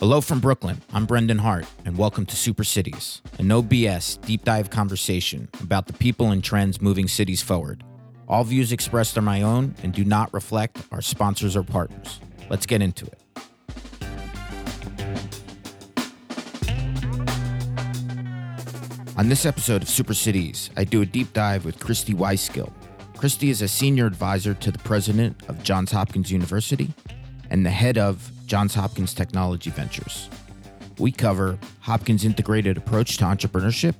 Hello 0.00 0.22
from 0.22 0.40
Brooklyn. 0.40 0.80
I'm 0.94 1.04
Brendan 1.04 1.36
Hart, 1.36 1.66
and 1.84 1.98
welcome 1.98 2.24
to 2.24 2.34
Super 2.34 2.64
Cities, 2.64 3.20
a 3.38 3.42
no 3.42 3.62
BS 3.62 4.18
deep 4.22 4.44
dive 4.44 4.70
conversation 4.70 5.50
about 5.60 5.88
the 5.88 5.92
people 5.92 6.30
and 6.30 6.42
trends 6.42 6.80
moving 6.80 7.06
cities 7.06 7.42
forward. 7.42 7.84
All 8.26 8.42
views 8.42 8.72
expressed 8.72 9.18
are 9.18 9.20
my 9.20 9.42
own 9.42 9.74
and 9.82 9.92
do 9.92 10.02
not 10.02 10.32
reflect 10.32 10.78
our 10.90 11.02
sponsors 11.02 11.54
or 11.54 11.62
partners. 11.62 12.18
Let's 12.48 12.64
get 12.64 12.80
into 12.80 13.04
it. 13.04 13.20
On 19.18 19.28
this 19.28 19.44
episode 19.44 19.82
of 19.82 19.88
Super 19.90 20.14
Cities, 20.14 20.70
I 20.78 20.84
do 20.84 21.02
a 21.02 21.06
deep 21.06 21.34
dive 21.34 21.66
with 21.66 21.78
Christy 21.78 22.14
Wyskiel. 22.14 22.72
Christy 23.18 23.50
is 23.50 23.60
a 23.60 23.68
senior 23.68 24.06
advisor 24.06 24.54
to 24.54 24.72
the 24.72 24.78
president 24.78 25.46
of 25.46 25.62
Johns 25.62 25.92
Hopkins 25.92 26.32
University 26.32 26.88
and 27.50 27.66
the 27.66 27.70
head 27.70 27.98
of 27.98 28.32
Johns 28.50 28.74
Hopkins 28.74 29.14
Technology 29.14 29.70
Ventures. 29.70 30.28
We 30.98 31.12
cover 31.12 31.56
Hopkins' 31.78 32.24
integrated 32.24 32.76
approach 32.76 33.16
to 33.18 33.24
entrepreneurship, 33.24 33.94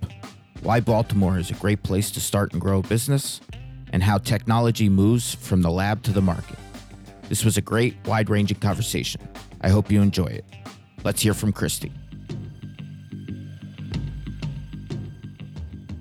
why 0.63 0.81
Baltimore 0.81 1.39
is 1.39 1.53
a 1.53 1.55
great 1.55 1.85
place 1.85 2.11
to 2.11 2.21
start 2.21 2.53
and 2.53 2.61
grow 2.61 2.81
a 2.81 2.83
business, 2.83 3.41
and 3.93 4.03
how 4.03 4.19
technology 4.19 4.89
moves 4.89 5.37
from 5.37 5.63
the 5.63 5.71
lab 5.71 6.03
to 6.03 6.11
the 6.11 6.21
market. 6.21 6.59
This 7.29 7.45
was 7.45 7.59
a 7.59 7.61
great, 7.61 7.95
wide 8.07 8.29
ranging 8.29 8.59
conversation. 8.59 9.21
I 9.61 9.69
hope 9.69 9.89
you 9.89 10.03
enjoy 10.03 10.27
it. 10.27 10.45
Let's 11.05 11.23
hear 11.23 11.33
from 11.33 11.53
Christy. 11.53 11.93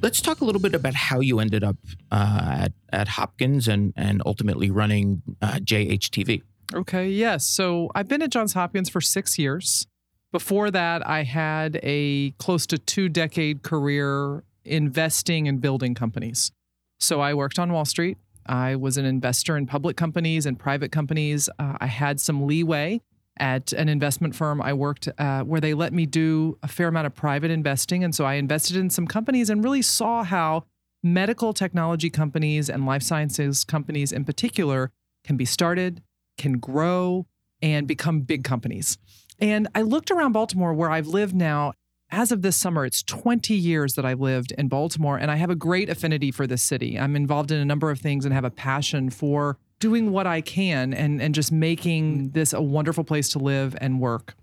Let's 0.02 0.22
talk 0.22 0.42
a 0.42 0.46
little 0.46 0.62
bit 0.62 0.74
about 0.74 0.96
how 0.96 1.20
you 1.20 1.40
ended 1.40 1.64
up 1.64 1.78
uh, 2.10 2.62
at, 2.62 2.74
at 2.92 3.10
Hopkins 3.10 3.68
and, 3.68 3.94
and 3.96 4.24
ultimately 4.26 4.72
running 4.72 5.22
uh, 5.40 5.60
JHTV. 5.62 6.42
Okay, 6.74 7.10
yes. 7.10 7.48
So 7.48 7.90
I've 7.96 8.08
been 8.08 8.22
at 8.22 8.30
Johns 8.30 8.54
Hopkins 8.54 8.90
for 8.90 9.02
six 9.02 9.40
years. 9.40 9.88
Before 10.32 10.70
that, 10.70 11.08
I 11.08 11.24
had 11.24 11.80
a 11.82 12.32
close 12.32 12.68
to 12.68 12.78
two 12.78 13.10
decade 13.10 13.64
career 13.64 14.44
investing 14.64 15.48
and 15.48 15.60
building 15.60 15.96
companies. 15.96 16.52
So 17.00 17.22
I 17.22 17.34
worked 17.34 17.58
on 17.58 17.74
Wall 17.74 17.86
Street. 17.86 18.18
I 18.46 18.76
was 18.76 18.98
an 18.98 19.06
investor 19.06 19.58
in 19.58 19.66
public 19.66 19.98
companies 19.98 20.46
and 20.46 20.60
private 20.60 20.92
companies. 20.92 21.50
Uh, 21.58 21.78
I 21.80 21.88
had 21.88 22.20
some 22.20 22.46
leeway 22.46 23.02
at 23.40 23.72
an 23.74 23.90
investment 23.90 24.36
firm 24.36 24.62
I 24.62 24.74
worked 24.74 25.08
uh, 25.18 25.44
where 25.44 25.62
they 25.62 25.74
let 25.74 25.94
me 25.94 26.06
do 26.06 26.58
a 26.62 26.68
fair 26.68 26.90
amount 26.90 27.08
of 27.08 27.16
private 27.16 27.52
investing. 27.52 28.04
And 28.04 28.14
so 28.14 28.26
I 28.26 28.34
invested 28.34 28.76
in 28.76 28.90
some 28.90 29.08
companies 29.08 29.50
and 29.50 29.64
really 29.64 29.82
saw 29.82 30.24
how 30.24 30.66
medical 31.02 31.54
technology 31.54 32.10
companies 32.10 32.70
and 32.70 32.86
life 32.86 33.02
sciences 33.02 33.64
companies 33.64 34.12
in 34.12 34.26
particular 34.26 34.92
can 35.24 35.38
be 35.38 35.46
started, 35.46 36.02
can 36.40 36.54
grow 36.54 37.28
and 37.62 37.88
become 37.88 38.22
big 38.22 38.44
companies. 38.44 38.98
And 39.40 39.68
I 39.76 39.84
looked 39.84 40.10
around 40.10 40.32
Baltimore 40.32 40.74
where 40.74 40.90
I've 40.90 41.08
lived 41.08 41.36
now. 41.36 41.74
As 42.12 42.32
of 42.32 42.42
this 42.42 42.58
summer, 42.58 42.86
it's 42.86 43.04
20 43.04 43.54
years 43.54 43.94
that 43.94 44.04
I've 44.04 44.20
lived 44.20 44.52
in 44.58 44.68
Baltimore, 44.68 45.18
and 45.18 45.30
I 45.30 45.36
have 45.36 45.52
a 45.52 45.56
great 45.56 45.90
affinity 45.90 46.32
for 46.32 46.48
this 46.48 46.64
city. 46.64 47.00
I'm 47.00 47.16
involved 47.16 47.52
in 47.52 47.60
a 47.60 47.66
number 47.66 47.92
of 47.92 48.00
things 48.00 48.26
and 48.26 48.34
have 48.34 48.44
a 48.46 48.50
passion 48.50 49.12
for 49.12 49.60
doing 49.78 50.12
what 50.12 50.26
I 50.26 50.42
can 50.42 50.92
and, 50.92 51.22
and 51.22 51.36
just 51.36 51.52
making 51.52 52.32
this 52.32 52.52
a 52.52 52.62
wonderful 52.62 53.04
place 53.04 53.30
to 53.30 53.40
live 53.40 53.78
and 53.80 54.02
work. 54.02 54.36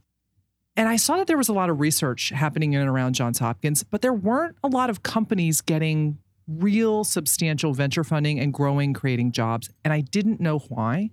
And 0.77 0.89
I 0.89 0.97
saw 0.97 1.17
that 1.17 1.27
there 1.27 1.37
was 1.37 1.49
a 1.49 1.53
lot 1.53 1.71
of 1.71 1.81
research 1.81 2.29
happening 2.31 2.75
in 2.75 2.81
and 2.81 2.89
around 2.89 3.15
Johns 3.15 3.39
Hopkins, 3.39 3.83
but 3.83 4.03
there 4.03 4.13
weren't 4.13 4.57
a 4.63 4.69
lot 4.69 4.89
of 4.89 5.03
companies 5.03 5.61
getting 5.61 6.19
real 6.47 7.03
substantial 7.03 7.73
venture 7.73 8.05
funding 8.05 8.39
and 8.39 8.53
growing, 8.53 8.93
creating 8.93 9.33
jobs. 9.33 9.71
And 9.85 9.93
I 9.93 10.01
didn't 10.03 10.41
know 10.41 10.59
why. 10.59 11.11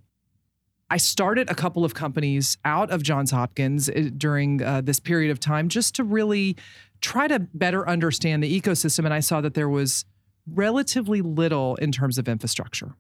I 0.94 0.98
started 0.98 1.50
a 1.50 1.56
couple 1.56 1.84
of 1.84 1.96
companies 1.96 2.56
out 2.64 2.92
of 2.92 3.02
Johns 3.02 3.32
Hopkins 3.32 3.90
uh, 3.90 4.12
during 4.16 4.62
uh, 4.62 4.82
this 4.82 5.00
period 5.00 5.32
of 5.32 5.40
time 5.40 5.68
just 5.68 5.96
to 5.96 6.04
really 6.04 6.56
try 7.02 7.28
to 7.28 7.40
better 7.40 7.90
understand 7.90 8.44
the 8.44 8.62
ecosystem. 8.62 9.04
And 9.04 9.12
I 9.12 9.20
saw 9.20 9.42
that 9.42 9.56
there 9.56 9.68
was 9.68 10.06
relatively 10.46 11.24
little 11.24 11.78
in 11.78 11.92
terms 11.92 12.20
of 12.20 12.28
infrastructure. 12.28 12.94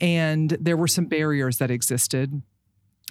And 0.00 0.50
there 0.60 0.76
were 0.76 0.88
some 0.88 1.04
barriers 1.04 1.58
that 1.58 1.70
existed. 1.70 2.42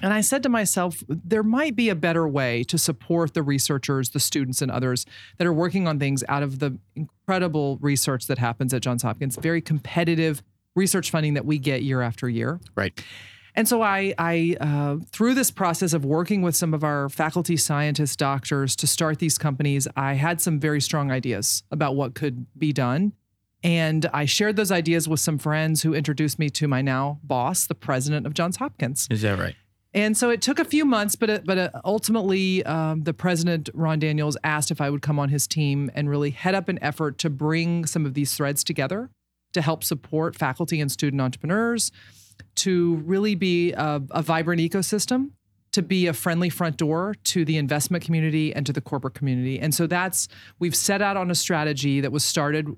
And 0.04 0.14
I 0.14 0.20
said 0.20 0.44
to 0.44 0.50
myself, 0.50 1.02
there 1.08 1.42
might 1.42 1.78
be 1.78 1.88
a 1.88 1.96
better 1.96 2.28
way 2.28 2.66
to 2.66 2.78
support 2.78 3.34
the 3.34 3.42
researchers, 3.42 4.10
the 4.10 4.20
students, 4.20 4.62
and 4.62 4.70
others 4.70 5.06
that 5.38 5.48
are 5.48 5.54
working 5.54 5.88
on 5.88 5.98
things 5.98 6.26
out 6.28 6.44
of 6.44 6.60
the 6.60 6.78
incredible 6.94 7.78
research 7.80 8.28
that 8.28 8.38
happens 8.38 8.74
at 8.74 8.82
Johns 8.82 9.04
Hopkins, 9.04 9.38
very 9.38 9.62
competitive 9.62 10.44
research 10.76 11.10
funding 11.10 11.36
that 11.36 11.46
we 11.46 11.58
get 11.58 11.84
year 11.84 12.02
after 12.02 12.28
year. 12.28 12.60
Right. 12.76 13.02
And 13.60 13.68
so 13.68 13.82
I, 13.82 14.14
I 14.18 14.56
uh, 14.62 15.04
through 15.12 15.34
this 15.34 15.52
process 15.52 15.92
of 15.92 16.06
working 16.06 16.42
with 16.42 16.56
some 16.56 16.74
of 16.74 16.82
our 16.82 17.10
faculty, 17.10 17.58
scientists, 17.58 18.16
doctors 18.16 18.74
to 18.78 18.88
start 18.88 19.20
these 19.20 19.38
companies, 19.38 19.86
I 19.98 20.14
had 20.14 20.40
some 20.40 20.62
very 20.62 20.80
strong 20.80 21.12
ideas 21.12 21.64
about 21.70 21.98
what 21.98 22.16
could 22.16 22.46
be 22.58 22.72
done. 22.72 23.12
And 23.62 24.06
I 24.14 24.24
shared 24.24 24.56
those 24.56 24.72
ideas 24.72 25.10
with 25.10 25.20
some 25.20 25.38
friends 25.38 25.82
who 25.82 25.94
introduced 25.94 26.40
me 26.40 26.50
to 26.52 26.70
my 26.70 26.82
now 26.82 27.20
boss, 27.22 27.68
the 27.68 27.76
president 27.76 28.26
of 28.26 28.34
Johns 28.34 28.56
Hopkins. 28.56 29.10
Is 29.12 29.24
that 29.24 29.38
right? 29.38 29.56
And 29.94 30.16
so 30.16 30.30
it 30.30 30.42
took 30.42 30.60
a 30.60 30.64
few 30.64 30.86
months, 30.86 31.18
but 31.18 31.30
uh, 31.30 31.40
but 31.44 31.58
uh, 31.58 31.70
ultimately, 31.84 32.64
um, 32.64 33.04
the 33.04 33.14
president 33.14 33.70
Ron 33.74 34.00
Daniels 34.00 34.38
asked 34.42 34.72
if 34.72 34.80
I 34.80 34.90
would 34.90 35.02
come 35.02 35.20
on 35.20 35.28
his 35.28 35.48
team 35.48 35.92
and 35.94 36.10
really 36.10 36.30
head 36.30 36.56
up 36.56 36.70
an 36.70 36.80
effort 36.82 37.18
to 37.18 37.30
bring 37.30 37.86
some 37.86 38.06
of 38.06 38.14
these 38.14 38.34
threads 38.34 38.64
together 38.64 39.10
to 39.52 39.62
help 39.62 39.84
support 39.84 40.38
faculty 40.38 40.80
and 40.80 40.90
student 40.90 41.22
entrepreneurs 41.22 41.92
to 42.56 42.96
really 43.06 43.36
be 43.36 43.74
a, 43.74 44.02
a 44.12 44.22
vibrant 44.22 44.62
ecosystem 44.62 45.32
to 45.72 45.82
be 45.82 46.08
a 46.08 46.14
friendly 46.14 46.50
front 46.50 46.78
door 46.78 47.16
to 47.24 47.46
the 47.46 47.58
investment 47.58 48.04
community 48.04 48.54
and 48.54 48.66
to 48.66 48.74
the 48.74 48.82
corporate 48.82 49.14
community. 49.14 49.60
And 49.60 49.74
so 49.74 49.88
that's 49.88 50.28
we've 50.58 50.76
set 50.76 51.02
out 51.02 51.18
on 51.18 51.30
a 51.30 51.36
strategy 51.36 52.02
that 52.02 52.12
was 52.12 52.24
started 52.24 52.76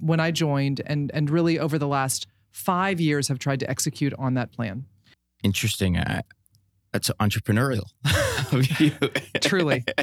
when 0.00 0.20
I 0.20 0.30
joined 0.30 0.80
and 0.86 1.10
and 1.14 1.30
really 1.30 1.58
over 1.58 1.78
the 1.78 1.88
last 1.88 2.26
5 2.50 3.00
years 3.00 3.28
have 3.28 3.38
tried 3.38 3.60
to 3.60 3.70
execute 3.70 4.12
on 4.18 4.34
that 4.34 4.52
plan. 4.52 4.84
Interesting. 5.42 5.96
Uh, 5.96 6.22
that's 6.92 7.10
entrepreneurial 7.20 7.84
of 8.52 8.80
you. 8.80 8.92
Truly. 9.40 9.84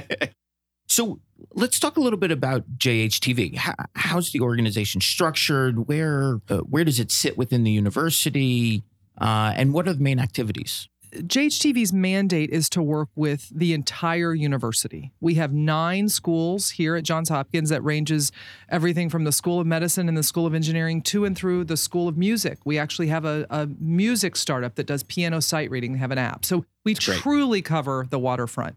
So 0.92 1.20
let's 1.54 1.80
talk 1.80 1.98
a 1.98 2.00
little 2.02 2.18
bit 2.18 2.32
about 2.32 2.64
JHTV. 2.78 3.56
How, 3.58 3.76
how's 3.96 4.32
the 4.32 4.42
organization 4.42 5.02
structured? 5.02 5.88
Where 5.88 6.42
uh, 6.50 6.58
where 6.62 6.84
does 6.84 7.00
it 7.00 7.12
sit 7.12 7.38
within 7.38 7.64
the 7.64 7.70
university? 7.70 8.84
Uh, 9.20 9.54
and 9.56 9.74
what 9.74 9.88
are 9.88 9.94
the 9.94 10.04
main 10.04 10.20
activities? 10.20 10.88
JHTV's 11.14 11.92
mandate 11.92 12.52
is 12.52 12.70
to 12.70 12.84
work 12.84 13.10
with 13.16 13.50
the 13.50 13.74
entire 13.74 14.34
university. 14.34 15.12
We 15.20 15.36
have 15.36 15.52
nine 15.52 16.08
schools 16.10 16.72
here 16.72 16.96
at 16.96 17.04
Johns 17.04 17.30
Hopkins 17.30 17.70
that 17.70 17.84
ranges 17.84 18.32
everything 18.70 19.10
from 19.10 19.24
the 19.24 19.32
School 19.32 19.60
of 19.60 19.66
Medicine 19.66 20.08
and 20.08 20.18
the 20.18 20.24
School 20.24 20.46
of 20.46 20.54
Engineering 20.54 21.02
to 21.04 21.26
and 21.26 21.36
through 21.36 21.64
the 21.64 21.78
School 21.78 22.08
of 22.08 22.18
Music. 22.18 22.60
We 22.64 22.78
actually 22.78 23.08
have 23.08 23.26
a, 23.26 23.48
a 23.50 23.68
music 23.80 24.36
startup 24.36 24.76
that 24.76 24.86
does 24.86 25.04
piano 25.04 25.42
sight 25.42 25.72
reading. 25.72 25.94
They 25.94 26.00
have 26.00 26.12
an 26.12 26.20
app. 26.20 26.46
So 26.46 26.66
we 26.86 26.94
truly 26.94 27.62
cover 27.62 28.06
the 28.08 28.20
waterfront. 28.20 28.76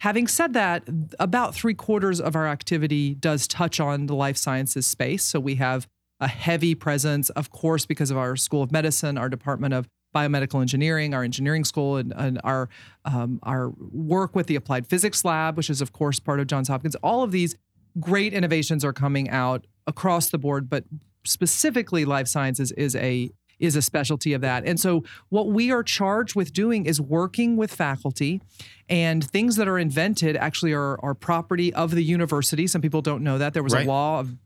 Having 0.00 0.28
said 0.28 0.52
that, 0.54 0.88
about 1.18 1.54
three 1.54 1.74
quarters 1.74 2.20
of 2.20 2.34
our 2.34 2.46
activity 2.46 3.14
does 3.14 3.46
touch 3.46 3.80
on 3.80 4.06
the 4.06 4.14
life 4.14 4.36
sciences 4.36 4.86
space. 4.86 5.24
So 5.24 5.40
we 5.40 5.54
have 5.56 5.86
a 6.20 6.28
heavy 6.28 6.74
presence, 6.74 7.30
of 7.30 7.50
course, 7.50 7.86
because 7.86 8.10
of 8.10 8.16
our 8.16 8.36
School 8.36 8.62
of 8.62 8.70
Medicine, 8.70 9.18
our 9.18 9.28
Department 9.28 9.74
of 9.74 9.88
biomedical 10.14 10.60
engineering, 10.60 11.12
our 11.12 11.24
engineering 11.24 11.64
school, 11.64 11.96
and, 11.96 12.12
and 12.16 12.40
our 12.44 12.68
um, 13.04 13.40
our 13.42 13.70
work 13.90 14.34
with 14.34 14.46
the 14.46 14.54
applied 14.54 14.86
physics 14.86 15.24
lab, 15.24 15.56
which 15.56 15.68
is 15.68 15.80
of 15.80 15.92
course 15.92 16.20
part 16.20 16.40
of 16.40 16.46
Johns 16.46 16.68
Hopkins. 16.68 16.94
All 16.96 17.22
of 17.22 17.32
these 17.32 17.56
great 18.00 18.32
innovations 18.32 18.84
are 18.84 18.92
coming 18.92 19.28
out 19.28 19.66
across 19.86 20.30
the 20.30 20.38
board, 20.38 20.70
but 20.70 20.84
specifically 21.24 22.04
life 22.04 22.28
sciences 22.28 22.70
is 22.72 22.94
a 22.96 23.30
is 23.64 23.76
a 23.76 23.82
specialty 23.82 24.32
of 24.32 24.40
that. 24.40 24.64
And 24.66 24.78
so 24.78 25.04
what 25.28 25.48
we 25.48 25.70
are 25.70 25.82
charged 25.82 26.34
with 26.34 26.52
doing 26.52 26.86
is 26.86 27.00
working 27.00 27.56
with 27.56 27.72
faculty 27.72 28.40
and 28.88 29.24
things 29.24 29.56
that 29.56 29.68
are 29.68 29.78
invented 29.78 30.36
actually 30.36 30.72
are, 30.72 30.98
are 31.02 31.14
property 31.14 31.72
of 31.74 31.92
the 31.92 32.02
university. 32.02 32.66
Some 32.66 32.82
people 32.82 33.02
don't 33.02 33.22
know 33.22 33.38
that. 33.38 33.54
There 33.54 33.62
was 33.62 33.74
right. 33.74 33.86
a 33.86 33.88
law 33.88 34.20
of 34.20 34.36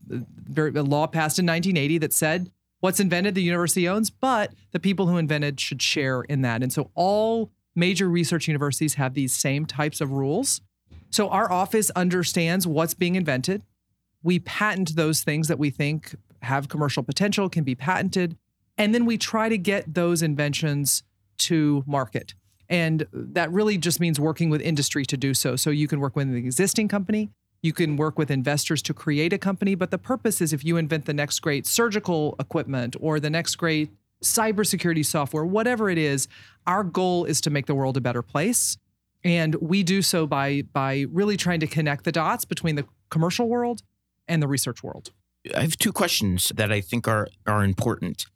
a 0.56 0.82
law 0.82 1.06
passed 1.06 1.38
in 1.38 1.46
1980 1.46 1.98
that 1.98 2.12
said 2.12 2.50
what's 2.80 3.00
invented 3.00 3.34
the 3.34 3.42
university 3.42 3.88
owns, 3.88 4.10
but 4.10 4.52
the 4.72 4.80
people 4.80 5.06
who 5.06 5.16
invented 5.16 5.60
should 5.60 5.82
share 5.82 6.22
in 6.22 6.42
that. 6.42 6.62
And 6.62 6.72
so 6.72 6.90
all 6.94 7.50
major 7.74 8.08
research 8.08 8.48
universities 8.48 8.94
have 8.94 9.14
these 9.14 9.34
same 9.34 9.66
types 9.66 10.00
of 10.00 10.12
rules. 10.12 10.60
So 11.10 11.28
our 11.28 11.50
office 11.50 11.90
understands 11.90 12.66
what's 12.66 12.94
being 12.94 13.14
invented. 13.14 13.62
We 14.22 14.38
patent 14.38 14.96
those 14.96 15.22
things 15.22 15.48
that 15.48 15.58
we 15.58 15.70
think 15.70 16.14
have 16.42 16.68
commercial 16.68 17.02
potential, 17.02 17.48
can 17.48 17.64
be 17.64 17.74
patented. 17.74 18.36
And 18.78 18.94
then 18.94 19.04
we 19.04 19.18
try 19.18 19.48
to 19.48 19.58
get 19.58 19.92
those 19.92 20.22
inventions 20.22 21.02
to 21.38 21.84
market. 21.86 22.34
And 22.68 23.06
that 23.12 23.50
really 23.50 23.76
just 23.76 23.98
means 23.98 24.20
working 24.20 24.50
with 24.50 24.60
industry 24.60 25.04
to 25.06 25.16
do 25.16 25.34
so. 25.34 25.56
So 25.56 25.70
you 25.70 25.88
can 25.88 26.00
work 26.00 26.16
with 26.16 26.28
an 26.28 26.36
existing 26.36 26.88
company, 26.88 27.30
you 27.62 27.72
can 27.72 27.96
work 27.96 28.18
with 28.18 28.30
investors 28.30 28.82
to 28.82 28.94
create 28.94 29.32
a 29.32 29.38
company, 29.38 29.74
but 29.74 29.90
the 29.90 29.98
purpose 29.98 30.40
is 30.40 30.52
if 30.52 30.64
you 30.64 30.76
invent 30.76 31.06
the 31.06 31.14
next 31.14 31.40
great 31.40 31.66
surgical 31.66 32.36
equipment 32.38 32.94
or 33.00 33.18
the 33.18 33.30
next 33.30 33.56
great 33.56 33.90
cybersecurity 34.22 35.04
software, 35.04 35.44
whatever 35.44 35.90
it 35.90 35.98
is, 35.98 36.28
our 36.66 36.84
goal 36.84 37.24
is 37.24 37.40
to 37.40 37.50
make 37.50 37.66
the 37.66 37.74
world 37.74 37.96
a 37.96 38.00
better 38.00 38.22
place. 38.22 38.76
And 39.24 39.56
we 39.56 39.82
do 39.82 40.02
so 40.02 40.26
by 40.26 40.62
by 40.72 41.06
really 41.10 41.36
trying 41.36 41.60
to 41.60 41.66
connect 41.66 42.04
the 42.04 42.12
dots 42.12 42.44
between 42.44 42.76
the 42.76 42.84
commercial 43.10 43.48
world 43.48 43.82
and 44.28 44.40
the 44.40 44.46
research 44.46 44.84
world. 44.84 45.10
I 45.56 45.62
have 45.62 45.76
two 45.76 45.92
questions 45.92 46.52
that 46.54 46.70
I 46.70 46.80
think 46.80 47.08
are 47.08 47.28
are 47.46 47.64
important. 47.64 48.26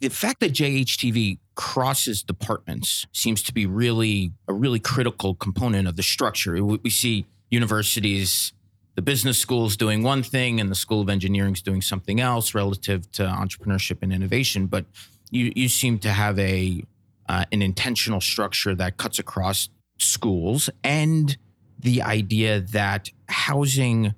The 0.00 0.08
fact 0.08 0.40
that 0.40 0.52
JHTV 0.52 1.38
crosses 1.56 2.22
departments 2.22 3.06
seems 3.12 3.42
to 3.42 3.52
be 3.52 3.66
really 3.66 4.32
a 4.48 4.54
really 4.54 4.80
critical 4.80 5.34
component 5.34 5.86
of 5.86 5.96
the 5.96 6.02
structure. 6.02 6.64
We 6.64 6.88
see 6.88 7.26
universities, 7.50 8.54
the 8.94 9.02
business 9.02 9.38
schools 9.38 9.76
doing 9.76 10.02
one 10.02 10.22
thing, 10.22 10.58
and 10.58 10.70
the 10.70 10.74
School 10.74 11.02
of 11.02 11.10
Engineering 11.10 11.52
is 11.52 11.60
doing 11.60 11.82
something 11.82 12.18
else 12.18 12.54
relative 12.54 13.12
to 13.12 13.24
entrepreneurship 13.24 13.98
and 14.00 14.10
innovation. 14.10 14.66
But 14.66 14.86
you 15.30 15.52
you 15.54 15.68
seem 15.68 15.98
to 15.98 16.08
have 16.08 16.38
a 16.38 16.82
uh, 17.28 17.44
an 17.52 17.60
intentional 17.60 18.22
structure 18.22 18.74
that 18.74 18.96
cuts 18.96 19.18
across 19.18 19.68
schools 19.98 20.70
and 20.82 21.36
the 21.78 22.02
idea 22.02 22.60
that 22.60 23.10
housing 23.28 24.14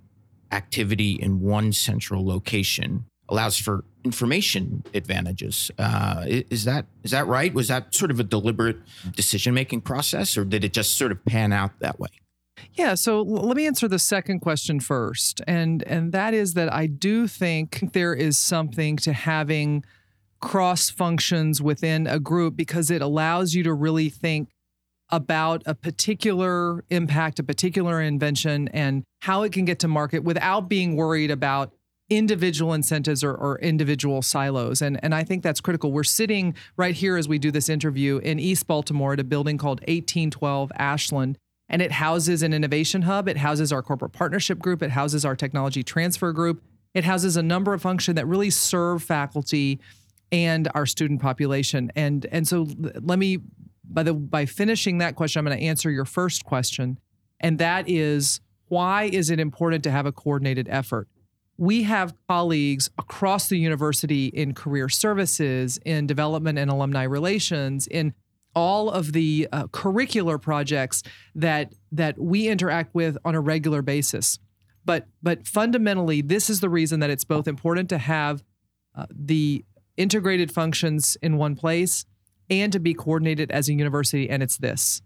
activity 0.52 1.12
in 1.12 1.40
one 1.40 1.72
central 1.72 2.24
location 2.24 3.04
allows 3.28 3.58
for 3.58 3.84
information 4.04 4.84
advantages. 4.94 5.70
Uh, 5.78 6.24
is 6.26 6.64
that 6.64 6.86
is 7.02 7.10
that 7.10 7.26
right? 7.26 7.52
Was 7.52 7.68
that 7.68 7.94
sort 7.94 8.10
of 8.10 8.20
a 8.20 8.24
deliberate 8.24 8.78
decision 9.14 9.54
making 9.54 9.82
process, 9.82 10.36
or 10.36 10.44
did 10.44 10.64
it 10.64 10.72
just 10.72 10.96
sort 10.96 11.12
of 11.12 11.24
pan 11.24 11.52
out 11.52 11.72
that 11.80 11.98
way? 11.98 12.08
Yeah, 12.74 12.94
so 12.94 13.22
let 13.22 13.56
me 13.56 13.66
answer 13.66 13.88
the 13.88 13.98
second 13.98 14.40
question 14.40 14.80
first, 14.80 15.40
and 15.46 15.82
and 15.84 16.12
that 16.12 16.34
is 16.34 16.54
that 16.54 16.72
I 16.72 16.86
do 16.86 17.26
think 17.26 17.92
there 17.92 18.14
is 18.14 18.38
something 18.38 18.96
to 18.98 19.12
having 19.12 19.84
cross 20.40 20.90
functions 20.90 21.62
within 21.62 22.06
a 22.06 22.18
group 22.18 22.56
because 22.56 22.90
it 22.90 23.00
allows 23.00 23.54
you 23.54 23.62
to 23.62 23.72
really 23.72 24.08
think 24.08 24.48
about 25.10 25.62
a 25.66 25.74
particular 25.74 26.84
impact, 26.88 27.38
a 27.38 27.42
particular 27.42 28.00
invention, 28.00 28.68
and 28.68 29.04
how 29.20 29.42
it 29.42 29.52
can 29.52 29.64
get 29.64 29.78
to 29.80 29.88
market 29.88 30.24
without 30.24 30.68
being 30.68 30.96
worried 30.96 31.30
about 31.30 31.72
individual 32.16 32.72
incentives 32.72 33.22
or, 33.22 33.34
or, 33.34 33.58
individual 33.58 34.22
silos. 34.22 34.82
And, 34.82 34.98
and 35.02 35.14
I 35.14 35.24
think 35.24 35.42
that's 35.42 35.60
critical. 35.60 35.92
We're 35.92 36.04
sitting 36.04 36.54
right 36.76 36.94
here 36.94 37.16
as 37.16 37.28
we 37.28 37.38
do 37.38 37.50
this 37.50 37.68
interview 37.68 38.18
in 38.18 38.38
East 38.38 38.66
Baltimore 38.66 39.12
at 39.14 39.20
a 39.20 39.24
building 39.24 39.58
called 39.58 39.80
1812 39.80 40.72
Ashland. 40.76 41.38
And 41.68 41.80
it 41.80 41.92
houses 41.92 42.42
an 42.42 42.52
innovation 42.52 43.02
hub. 43.02 43.28
It 43.28 43.38
houses 43.38 43.72
our 43.72 43.82
corporate 43.82 44.12
partnership 44.12 44.58
group. 44.58 44.82
It 44.82 44.90
houses 44.90 45.24
our 45.24 45.34
technology 45.34 45.82
transfer 45.82 46.32
group. 46.32 46.62
It 46.94 47.04
houses 47.04 47.36
a 47.36 47.42
number 47.42 47.72
of 47.72 47.80
functions 47.80 48.16
that 48.16 48.26
really 48.26 48.50
serve 48.50 49.02
faculty 49.02 49.80
and 50.30 50.68
our 50.74 50.86
student 50.86 51.22
population. 51.22 51.90
And, 51.96 52.26
and 52.26 52.46
so 52.46 52.66
let 53.00 53.18
me 53.18 53.38
by 53.92 54.02
the 54.02 54.14
by 54.14 54.46
finishing 54.46 54.98
that 54.98 55.16
question, 55.16 55.40
I'm 55.40 55.44
going 55.44 55.58
to 55.58 55.64
answer 55.64 55.90
your 55.90 56.04
first 56.04 56.44
question, 56.44 56.98
and 57.40 57.58
that 57.58 57.88
is 57.88 58.40
why 58.68 59.04
is 59.04 59.30
it 59.30 59.38
important 59.38 59.84
to 59.84 59.90
have 59.90 60.06
a 60.06 60.12
coordinated 60.12 60.68
effort? 60.70 61.08
We 61.62 61.84
have 61.84 62.12
colleagues 62.26 62.90
across 62.98 63.46
the 63.46 63.56
university 63.56 64.26
in 64.26 64.52
career 64.52 64.88
services, 64.88 65.78
in 65.86 66.08
development 66.08 66.58
and 66.58 66.68
alumni 66.68 67.04
relations, 67.04 67.86
in 67.86 68.14
all 68.52 68.90
of 68.90 69.12
the 69.12 69.46
uh, 69.52 69.68
curricular 69.68 70.42
projects 70.42 71.04
that 71.36 71.72
that 71.92 72.18
we 72.18 72.48
interact 72.48 72.96
with 72.96 73.16
on 73.24 73.36
a 73.36 73.40
regular 73.40 73.80
basis. 73.80 74.40
But 74.84 75.06
but 75.22 75.46
fundamentally, 75.46 76.20
this 76.20 76.50
is 76.50 76.58
the 76.58 76.68
reason 76.68 76.98
that 76.98 77.10
it's 77.10 77.22
both 77.22 77.46
important 77.46 77.88
to 77.90 77.98
have 77.98 78.42
uh, 78.96 79.06
the 79.08 79.64
integrated 79.96 80.50
functions 80.50 81.16
in 81.22 81.36
one 81.36 81.54
place 81.54 82.04
and 82.50 82.72
to 82.72 82.80
be 82.80 82.92
coordinated 82.92 83.52
as 83.52 83.68
a 83.68 83.74
university. 83.74 84.28
And 84.28 84.42
it's 84.42 84.56
this 84.56 85.00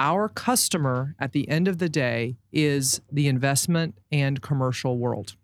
our 0.00 0.30
customer 0.30 1.14
at 1.18 1.32
the 1.32 1.46
end 1.50 1.68
of 1.68 1.76
the 1.76 1.90
day 1.90 2.38
is 2.50 3.02
the 3.12 3.28
investment 3.28 3.98
and 4.10 4.40
commercial 4.40 4.96
world. 4.96 5.36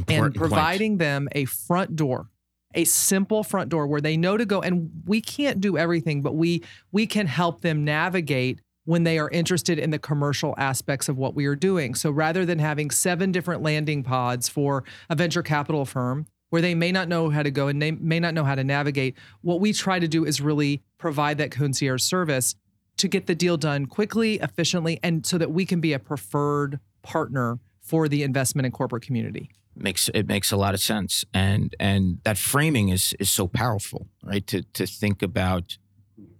Important 0.00 0.34
and 0.34 0.34
providing 0.34 0.92
point. 0.92 0.98
them 1.00 1.28
a 1.32 1.44
front 1.44 1.96
door 1.96 2.28
a 2.74 2.84
simple 2.84 3.42
front 3.42 3.70
door 3.70 3.86
where 3.86 4.00
they 4.00 4.16
know 4.16 4.36
to 4.36 4.44
go 4.44 4.60
and 4.60 4.90
we 5.06 5.20
can't 5.20 5.60
do 5.60 5.78
everything 5.78 6.20
but 6.20 6.34
we 6.34 6.62
we 6.92 7.06
can 7.06 7.26
help 7.26 7.62
them 7.62 7.82
navigate 7.84 8.60
when 8.84 9.04
they 9.04 9.18
are 9.18 9.30
interested 9.30 9.78
in 9.78 9.90
the 9.90 9.98
commercial 9.98 10.54
aspects 10.58 11.08
of 11.08 11.16
what 11.16 11.34
we 11.34 11.46
are 11.46 11.56
doing 11.56 11.94
so 11.94 12.10
rather 12.10 12.44
than 12.44 12.58
having 12.58 12.90
seven 12.90 13.32
different 13.32 13.62
landing 13.62 14.02
pods 14.02 14.48
for 14.48 14.84
a 15.08 15.14
venture 15.14 15.42
capital 15.42 15.86
firm 15.86 16.26
where 16.50 16.62
they 16.62 16.74
may 16.74 16.92
not 16.92 17.08
know 17.08 17.30
how 17.30 17.42
to 17.42 17.50
go 17.50 17.68
and 17.68 17.80
they 17.80 17.90
may 17.92 18.20
not 18.20 18.34
know 18.34 18.44
how 18.44 18.54
to 18.54 18.64
navigate. 18.64 19.16
What 19.42 19.60
we 19.60 19.72
try 19.72 19.98
to 19.98 20.08
do 20.08 20.24
is 20.24 20.40
really 20.40 20.82
provide 20.98 21.38
that 21.38 21.50
concierge 21.50 22.02
service 22.02 22.54
to 22.96 23.08
get 23.08 23.26
the 23.26 23.34
deal 23.34 23.56
done 23.56 23.86
quickly, 23.86 24.36
efficiently, 24.36 24.98
and 25.02 25.24
so 25.24 25.38
that 25.38 25.52
we 25.52 25.64
can 25.64 25.80
be 25.80 25.92
a 25.92 25.98
preferred 25.98 26.80
partner 27.02 27.58
for 27.80 28.08
the 28.08 28.22
investment 28.22 28.66
and 28.66 28.72
corporate 28.74 29.02
community. 29.02 29.50
Makes 29.80 30.08
it 30.12 30.26
makes 30.26 30.50
a 30.50 30.56
lot 30.56 30.74
of 30.74 30.80
sense, 30.80 31.24
and 31.32 31.74
and 31.78 32.18
that 32.24 32.36
framing 32.36 32.88
is 32.88 33.14
is 33.20 33.30
so 33.30 33.46
powerful, 33.46 34.08
right? 34.24 34.46
To 34.48 34.62
to 34.62 34.86
think 34.86 35.22
about 35.22 35.78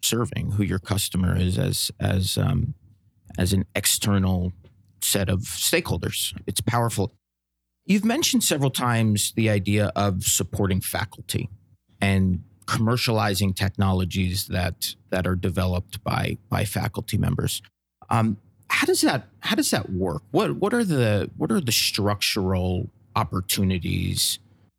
serving 0.02 0.52
who 0.52 0.62
your 0.62 0.78
customer 0.78 1.36
is 1.36 1.58
as 1.58 1.90
as 2.00 2.36
um, 2.36 2.74
as 3.38 3.52
an 3.52 3.64
external 3.74 4.52
set 5.00 5.28
of 5.28 5.40
stakeholders. 5.40 6.38
It's 6.46 6.60
powerful. 6.60 7.12
You've 7.86 8.04
mentioned 8.04 8.44
several 8.44 8.70
times 8.70 9.32
the 9.32 9.48
idea 9.48 9.92
of 9.96 10.24
supporting 10.24 10.80
faculty 10.80 11.48
and 12.00 12.42
commercializing 12.66 13.56
technologies 13.56 14.46
that 14.48 14.94
that 15.10 15.26
are 15.26 15.36
developed 15.36 16.02
by 16.04 16.36
by 16.50 16.64
faculty 16.64 17.16
members. 17.16 17.62
Um, 18.10 18.36
how 18.68 18.86
does 18.86 19.00
that 19.00 19.28
how 19.40 19.56
does 19.56 19.70
that 19.70 19.90
work? 19.90 20.22
What 20.30 20.56
what 20.56 20.74
are 20.74 20.84
the 20.84 21.30
what 21.36 21.50
are 21.50 21.60
the 21.60 21.72
structural 21.72 22.90
opportunities 23.16 24.38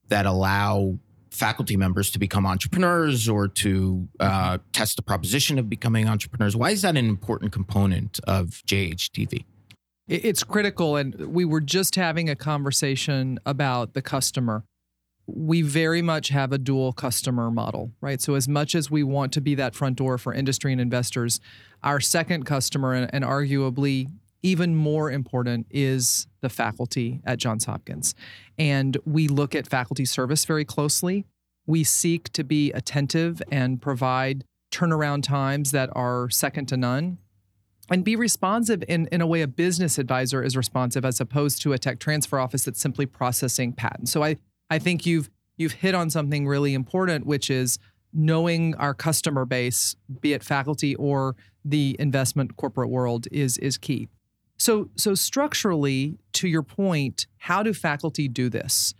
that 0.10 0.26
allow 0.26 0.98
faculty 1.32 1.78
members 1.78 2.10
to 2.12 2.20
become 2.20 2.46
entrepreneurs 2.46 3.30
or 3.30 3.48
to 3.48 4.08
uh, 4.20 4.58
test 4.74 4.96
the 4.96 5.02
proposition 5.02 5.60
of 5.60 5.70
becoming 5.70 6.08
entrepreneurs? 6.08 6.56
Why 6.56 6.72
is 6.72 6.82
that 6.82 6.98
an 6.98 7.08
important 7.08 7.52
component 7.52 8.20
of 8.26 8.62
JHTV? 8.68 9.46
It's 10.08 10.44
critical. 10.44 10.96
And 10.96 11.16
we 11.34 11.46
were 11.46 11.62
just 11.62 11.96
having 11.96 12.30
a 12.30 12.36
conversation 12.36 13.40
about 13.46 13.94
the 13.94 14.02
customer. 14.02 14.64
We 15.28 15.62
very 15.62 16.02
much 16.02 16.30
have 16.30 16.52
a 16.52 16.58
dual 16.58 16.92
customer 16.94 17.52
model, 17.52 17.92
right? 18.02 18.20
So, 18.20 18.34
as 18.34 18.48
much 18.48 18.74
as 18.74 18.90
we 18.90 19.04
want 19.04 19.32
to 19.34 19.42
be 19.42 19.54
that 19.56 19.76
front 19.76 19.98
door 19.98 20.18
for 20.18 20.34
industry 20.34 20.72
and 20.72 20.82
investors, 20.82 21.40
our 21.84 22.00
second 22.00 22.46
customer, 22.46 22.96
and 22.96 23.24
arguably 23.24 24.10
even 24.42 24.76
more 24.76 25.12
important, 25.12 25.68
is 25.70 26.28
the 26.42 26.50
faculty 26.50 27.22
at 27.26 27.40
Johns 27.40 27.66
Hopkins. 27.66 28.16
And 28.58 28.98
we 29.06 29.28
look 29.28 29.56
at 29.56 29.68
faculty 29.68 30.06
service 30.06 30.46
very 30.46 30.66
closely. 30.66 31.26
We 31.66 31.84
seek 31.84 32.32
to 32.34 32.44
be 32.44 32.72
attentive 32.72 33.42
and 33.52 33.82
provide 33.82 34.44
turnaround 34.72 35.24
times 35.24 35.72
that 35.72 35.90
are 35.94 36.30
second 36.30 36.68
to 36.68 36.78
none 36.78 37.18
and 37.90 38.04
be 38.04 38.16
responsive 38.16 38.84
in, 38.88 39.08
in 39.12 39.22
a 39.22 39.28
way 39.28 39.42
a 39.42 39.48
business 39.48 39.98
advisor 39.98 40.44
is 40.44 40.56
responsive 40.56 41.04
as 41.04 41.20
opposed 41.20 41.62
to 41.64 41.74
a 41.74 41.78
tech 41.78 42.00
transfer 42.00 42.40
office 42.40 42.66
that's 42.66 42.80
simply 42.80 43.06
processing 43.06 43.74
patents. 43.74 44.12
So 44.12 44.24
I, 44.24 44.38
I 44.70 44.80
think 44.80 45.06
you've 45.06 45.30
you've 45.58 45.74
hit 45.74 45.94
on 45.94 46.10
something 46.10 46.48
really 46.48 46.74
important, 46.74 47.26
which 47.26 47.50
is 47.50 47.80
knowing 48.14 48.76
our 48.76 48.94
customer 48.94 49.46
base, 49.46 49.96
be 50.22 50.34
it 50.34 50.44
faculty 50.44 50.96
or 50.96 51.36
the 51.66 51.96
investment 52.00 52.56
corporate 52.56 52.90
world, 52.90 53.28
is 53.32 53.58
is 53.58 53.78
key. 53.78 54.08
So 54.60 54.90
so 54.96 55.16
structurally, 55.16 56.18
to 56.34 56.48
your 56.48 56.64
point, 56.64 57.28
how 57.38 57.64
do 57.64 57.74
faculty 57.74 58.28
do 58.28 58.50
this? 58.50 58.94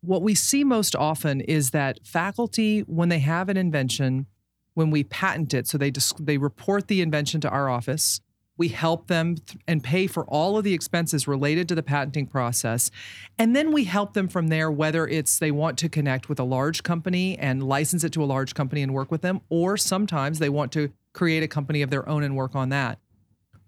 What 0.00 0.22
we 0.22 0.34
see 0.34 0.64
most 0.64 0.96
often 0.96 1.40
is 1.42 1.70
that 1.70 2.00
faculty, 2.04 2.80
when 2.80 3.08
they 3.08 3.20
have 3.20 3.48
an 3.48 3.56
invention, 3.56 4.26
when 4.74 4.90
we 4.90 5.04
patent 5.04 5.54
it, 5.54 5.68
so 5.68 5.78
they 5.78 5.92
they 6.18 6.38
report 6.38 6.88
the 6.88 7.02
invention 7.02 7.40
to 7.42 7.50
our 7.50 7.68
office 7.68 8.20
we 8.62 8.68
help 8.68 9.08
them 9.08 9.36
th- 9.36 9.58
and 9.66 9.82
pay 9.82 10.06
for 10.06 10.24
all 10.26 10.56
of 10.56 10.64
the 10.64 10.74
expenses 10.74 11.26
related 11.26 11.68
to 11.68 11.74
the 11.74 11.82
patenting 11.82 12.26
process. 12.26 12.90
And 13.38 13.56
then 13.56 13.72
we 13.72 13.84
help 13.84 14.12
them 14.12 14.28
from 14.28 14.48
there, 14.48 14.70
whether 14.70 15.06
it's 15.06 15.38
they 15.38 15.50
want 15.50 15.78
to 15.78 15.88
connect 15.88 16.28
with 16.28 16.38
a 16.38 16.44
large 16.44 16.82
company 16.82 17.38
and 17.38 17.62
license 17.62 18.04
it 18.04 18.12
to 18.12 18.22
a 18.22 18.26
large 18.26 18.54
company 18.54 18.82
and 18.82 18.92
work 18.92 19.10
with 19.10 19.22
them, 19.22 19.40
or 19.48 19.76
sometimes 19.76 20.38
they 20.38 20.48
want 20.48 20.70
to 20.72 20.92
create 21.12 21.42
a 21.42 21.48
company 21.48 21.82
of 21.82 21.90
their 21.90 22.08
own 22.08 22.22
and 22.22 22.36
work 22.36 22.54
on 22.54 22.68
that. 22.68 22.98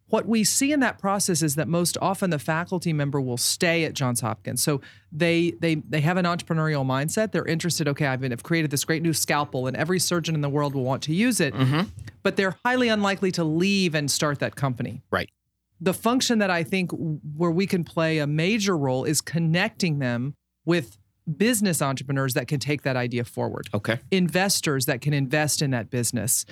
What 0.09 0.27
we 0.29 0.45
see 0.45 0.71
in 0.71 0.81
that 0.81 0.99
process 0.99 1.43
is 1.43 1.55
that 1.55 1.67
most 1.67 1.97
often 2.01 2.31
the 2.31 2.39
faculty 2.39 2.93
member 2.93 3.21
will 3.21 3.39
stay 3.39 3.85
at 3.85 3.95
Johns 3.95 4.21
Hopkins. 4.21 4.63
So 4.63 4.81
they 5.11 5.53
they 5.61 5.77
they 5.77 6.03
have 6.03 6.17
an 6.17 6.27
entrepreneurial 6.27 6.85
mindset. 6.85 7.33
They're 7.33 7.47
interested. 7.47 7.89
Okay, 7.89 8.07
I've, 8.07 8.21
been, 8.21 8.33
I've 8.33 8.43
created 8.43 8.71
this 8.71 8.85
great 8.85 9.03
new 9.03 9.15
scalpel, 9.15 9.67
and 9.67 9.77
every 9.77 9.99
surgeon 9.99 10.35
in 10.35 10.41
the 10.41 10.49
world 10.49 10.75
will 10.75 10.85
want 10.85 11.03
to 11.05 11.15
use 11.15 11.41
it. 11.41 11.55
Mm-hmm. 11.55 11.89
But 12.23 12.37
they're 12.37 12.57
highly 12.65 12.89
unlikely 12.89 13.33
to 13.33 13.45
leave 13.45 13.95
and 13.95 14.11
start 14.11 14.41
that 14.41 14.57
company. 14.57 15.03
Right. 15.11 15.31
The 15.81 15.95
function 15.95 16.39
that 16.39 16.51
I 16.51 16.63
think 16.63 16.91
where 16.93 17.51
we 17.51 17.67
can 17.67 17.83
play 17.83 18.19
a 18.19 18.27
major 18.27 18.77
role 18.77 19.05
is 19.05 19.21
connecting 19.21 19.99
them 19.99 20.35
with 20.65 20.99
business 21.37 21.81
entrepreneurs 21.81 22.35
that 22.35 22.49
can 22.49 22.61
take 22.61 22.83
that 22.83 22.97
idea 22.97 23.25
forward. 23.25 23.69
Okay. 23.73 23.99
Investors 24.11 24.87
that 24.87 25.01
can 25.01 25.13
invest 25.13 25.63
in 25.63 25.71
that 25.71 25.91
business 25.91 26.45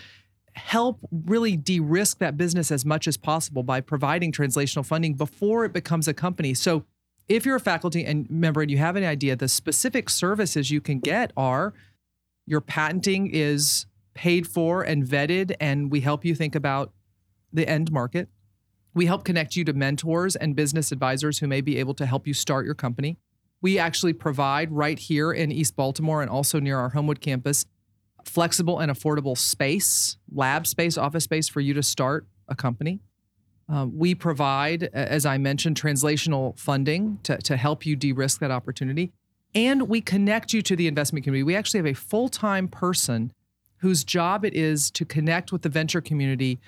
help 0.54 1.00
really 1.10 1.56
de-risk 1.56 2.18
that 2.18 2.36
business 2.36 2.70
as 2.70 2.84
much 2.84 3.08
as 3.08 3.16
possible 3.16 3.62
by 3.62 3.80
providing 3.80 4.32
translational 4.32 4.84
funding 4.84 5.14
before 5.14 5.64
it 5.64 5.72
becomes 5.72 6.06
a 6.08 6.14
company. 6.14 6.54
So 6.54 6.84
if 7.28 7.46
you're 7.46 7.56
a 7.56 7.60
faculty 7.60 8.04
and 8.04 8.28
member 8.30 8.60
and 8.60 8.70
you 8.70 8.78
have 8.78 8.96
an 8.96 9.04
idea, 9.04 9.36
the 9.36 9.48
specific 9.48 10.10
services 10.10 10.70
you 10.70 10.80
can 10.80 11.00
get 11.00 11.32
are 11.36 11.72
your 12.46 12.60
patenting 12.60 13.28
is 13.32 13.86
paid 14.14 14.46
for 14.46 14.82
and 14.82 15.04
vetted, 15.04 15.54
and 15.60 15.90
we 15.90 16.00
help 16.00 16.24
you 16.24 16.34
think 16.34 16.54
about 16.54 16.92
the 17.52 17.66
end 17.66 17.90
market. 17.90 18.28
We 18.94 19.06
help 19.06 19.24
connect 19.24 19.56
you 19.56 19.64
to 19.64 19.72
mentors 19.72 20.36
and 20.36 20.54
business 20.54 20.92
advisors 20.92 21.38
who 21.38 21.46
may 21.46 21.62
be 21.62 21.78
able 21.78 21.94
to 21.94 22.04
help 22.04 22.26
you 22.26 22.34
start 22.34 22.66
your 22.66 22.74
company. 22.74 23.16
We 23.62 23.78
actually 23.78 24.12
provide 24.12 24.70
right 24.72 24.98
here 24.98 25.32
in 25.32 25.50
East 25.52 25.76
Baltimore 25.76 26.20
and 26.20 26.30
also 26.30 26.60
near 26.60 26.78
our 26.78 26.90
Homewood 26.90 27.20
campus 27.20 27.64
flexible 28.24 28.78
and 28.78 28.90
affordable 28.90 29.36
space, 29.36 30.16
lab 30.32 30.66
space, 30.66 30.96
office 30.96 31.24
space 31.24 31.48
for 31.48 31.60
you 31.60 31.74
to 31.74 31.82
start 31.82 32.26
a 32.48 32.54
company. 32.54 33.00
Uh, 33.72 33.86
we 33.86 34.14
provide, 34.14 34.84
as 34.92 35.24
I 35.24 35.38
mentioned, 35.38 35.80
translational 35.80 36.58
funding 36.58 37.18
to, 37.22 37.38
to 37.38 37.56
help 37.56 37.86
you 37.86 37.96
de 37.96 38.12
risk 38.12 38.40
that 38.40 38.50
opportunity. 38.50 39.12
And 39.54 39.88
we 39.88 40.00
connect 40.00 40.52
you 40.52 40.62
to 40.62 40.76
the 40.76 40.86
investment 40.88 41.24
community. 41.24 41.44
We 41.44 41.56
actually 41.56 41.78
have 41.78 41.86
a 41.86 41.94
full 41.94 42.28
time 42.28 42.68
person 42.68 43.32
whose 43.78 44.04
job 44.04 44.44
it 44.44 44.54
is 44.54 44.90
to 44.92 45.04
connect 45.04 45.52
with 45.52 45.62
the 45.62 45.68
venture 45.68 46.00
community 46.00 46.60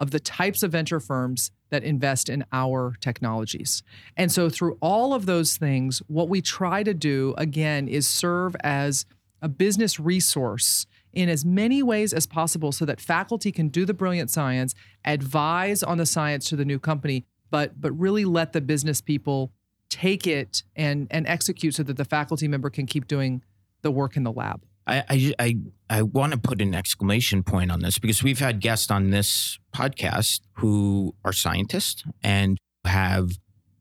of 0.00 0.10
the 0.10 0.20
types 0.20 0.62
of 0.62 0.72
venture 0.72 0.98
firms 0.98 1.52
that 1.68 1.84
invest 1.84 2.28
in 2.28 2.44
our 2.52 2.96
technologies. 3.00 3.82
And 4.16 4.32
so, 4.32 4.48
through 4.48 4.78
all 4.80 5.14
of 5.14 5.26
those 5.26 5.56
things, 5.56 6.02
what 6.08 6.28
we 6.28 6.40
try 6.40 6.82
to 6.82 6.94
do 6.94 7.34
again 7.36 7.86
is 7.86 8.08
serve 8.08 8.56
as 8.60 9.06
a 9.42 9.48
business 9.48 9.98
resource 9.98 10.86
in 11.12 11.28
as 11.28 11.44
many 11.44 11.82
ways 11.82 12.12
as 12.12 12.26
possible 12.26 12.72
so 12.72 12.84
that 12.84 13.00
faculty 13.00 13.50
can 13.50 13.68
do 13.68 13.84
the 13.84 13.94
brilliant 13.94 14.30
science, 14.30 14.74
advise 15.04 15.82
on 15.82 15.98
the 15.98 16.06
science 16.06 16.48
to 16.48 16.56
the 16.56 16.64
new 16.64 16.78
company, 16.78 17.24
but 17.50 17.80
but 17.80 17.92
really 17.92 18.24
let 18.24 18.52
the 18.52 18.60
business 18.60 19.00
people 19.00 19.52
take 19.88 20.26
it 20.26 20.62
and 20.76 21.08
and 21.10 21.26
execute 21.26 21.74
so 21.74 21.82
that 21.82 21.96
the 21.96 22.04
faculty 22.04 22.46
member 22.46 22.70
can 22.70 22.86
keep 22.86 23.06
doing 23.06 23.42
the 23.82 23.90
work 23.90 24.16
in 24.16 24.22
the 24.22 24.32
lab. 24.32 24.64
I 24.86 25.04
I 25.08 25.34
I, 25.38 25.56
I 25.88 26.02
want 26.02 26.32
to 26.32 26.38
put 26.38 26.62
an 26.62 26.74
exclamation 26.74 27.42
point 27.42 27.70
on 27.70 27.80
this 27.80 27.98
because 27.98 28.22
we've 28.22 28.38
had 28.38 28.60
guests 28.60 28.90
on 28.90 29.10
this 29.10 29.58
podcast 29.74 30.40
who 30.54 31.14
are 31.24 31.32
scientists 31.32 32.04
and 32.22 32.56
have 32.84 33.32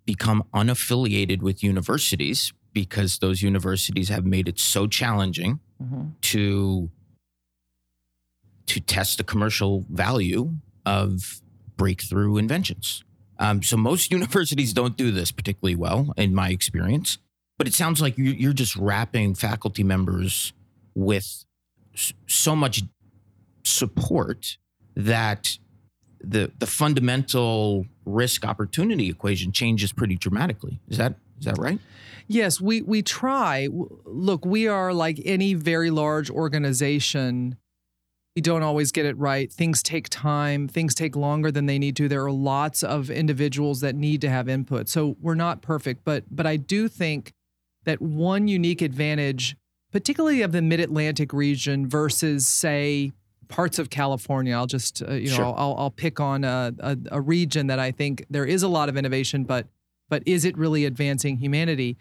become 0.06 0.44
unaffiliated 0.56 1.42
with 1.42 1.64
universities 1.64 2.52
because 2.74 3.20
those 3.20 3.42
universities 3.42 4.10
have 4.10 4.26
made 4.26 4.48
it 4.48 4.60
so 4.60 4.88
challenging 4.88 5.60
mm-hmm. 5.82 6.10
to 6.22 6.90
to 8.68 8.80
test 8.80 9.18
the 9.18 9.24
commercial 9.24 9.86
value 9.90 10.54
of 10.86 11.42
breakthrough 11.76 12.38
inventions. 12.38 13.04
Um, 13.40 13.64
so 13.64 13.78
most 13.78 14.12
universities 14.20 14.74
don't 14.74 14.96
do 14.96 15.12
this 15.12 15.32
particularly 15.32 15.76
well, 15.76 16.14
in 16.18 16.36
my 16.36 16.50
experience. 16.50 17.18
But 17.58 17.68
it 17.68 17.74
sounds 17.74 18.02
like 18.02 18.14
you're 18.18 18.54
just 18.54 18.78
wrapping 18.78 19.36
faculty 19.36 19.84
members 19.84 20.54
with 20.96 21.44
so 22.26 22.56
much 22.56 22.84
support 23.64 24.58
that 24.96 25.58
the 26.22 26.52
the 26.60 26.68
fundamental 26.68 27.86
risk 28.06 28.46
opportunity 28.46 29.10
equation 29.10 29.52
changes 29.52 29.92
pretty 29.92 30.16
dramatically. 30.16 30.80
Is 30.88 30.98
that 30.98 31.16
is 31.40 31.46
that 31.46 31.58
right? 31.58 31.80
Yes, 32.32 32.62
we 32.62 32.84
we 32.84 33.02
try. 33.02 33.68
Look, 33.72 34.46
we 34.46 34.68
are 34.68 34.94
like 34.94 35.20
any 35.26 35.56
very 35.56 35.90
large 35.90 36.30
organization. 36.30 37.58
We 38.36 38.44
don't 38.44 38.62
always 38.62 38.92
get 38.92 39.08
it 39.08 39.18
right. 39.18 39.52
Things 39.52 39.82
take 39.82 40.10
time. 40.10 40.68
Things 40.68 40.94
take 40.94 41.16
longer 41.16 41.52
than 41.52 41.66
they 41.66 41.80
need 41.80 41.96
to. 41.96 42.08
There 42.08 42.24
are 42.24 42.32
lots 42.32 42.84
of 42.84 43.10
individuals 43.10 43.82
that 43.82 43.96
need 43.96 44.22
to 44.22 44.30
have 44.30 44.48
input. 44.48 44.88
So 44.88 45.18
we're 45.20 45.34
not 45.34 45.64
perfect, 45.64 46.06
but 46.06 46.24
but 46.30 46.46
I 46.46 46.56
do 46.56 46.88
think 46.88 47.34
that 47.86 48.00
one 48.00 48.48
unique 48.48 48.84
advantage, 48.84 49.58
particularly 49.92 50.44
of 50.44 50.52
the 50.52 50.62
Mid-Atlantic 50.62 51.34
region 51.34 51.90
versus 51.90 52.46
say 52.46 53.12
parts 53.48 53.80
of 53.80 53.90
California. 53.90 54.54
I'll 54.54 54.68
just 54.68 55.02
uh, 55.02 55.14
you 55.14 55.30
know 55.30 55.36
sure. 55.36 55.46
I'll, 55.46 55.76
I'll 55.80 55.90
pick 55.90 56.20
on 56.20 56.44
a, 56.44 56.72
a, 56.80 56.98
a 57.14 57.22
region 57.22 57.66
that 57.68 57.80
I 57.80 57.90
think 57.90 58.24
there 58.30 58.46
is 58.46 58.62
a 58.62 58.68
lot 58.68 58.88
of 58.88 58.98
innovation, 58.98 59.46
but 59.46 59.66
but 60.10 60.24
is 60.26 60.44
it 60.44 60.58
really 60.58 60.86
advancing 60.86 61.38
humanity? 61.38 61.98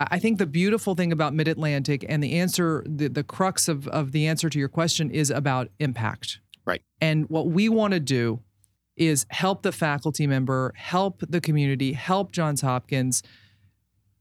I 0.00 0.18
think 0.18 0.38
the 0.38 0.46
beautiful 0.46 0.94
thing 0.94 1.10
about 1.12 1.34
Mid 1.34 1.48
Atlantic 1.48 2.04
and 2.08 2.22
the 2.22 2.38
answer, 2.38 2.84
the, 2.86 3.08
the 3.08 3.24
crux 3.24 3.68
of, 3.68 3.88
of 3.88 4.12
the 4.12 4.26
answer 4.26 4.48
to 4.48 4.58
your 4.58 4.68
question 4.68 5.10
is 5.10 5.30
about 5.30 5.70
impact. 5.80 6.38
Right. 6.64 6.82
And 7.00 7.28
what 7.28 7.48
we 7.48 7.68
want 7.68 7.94
to 7.94 8.00
do 8.00 8.40
is 8.96 9.26
help 9.30 9.62
the 9.62 9.72
faculty 9.72 10.26
member, 10.26 10.72
help 10.76 11.22
the 11.28 11.40
community, 11.40 11.92
help 11.92 12.32
Johns 12.32 12.60
Hopkins 12.60 13.22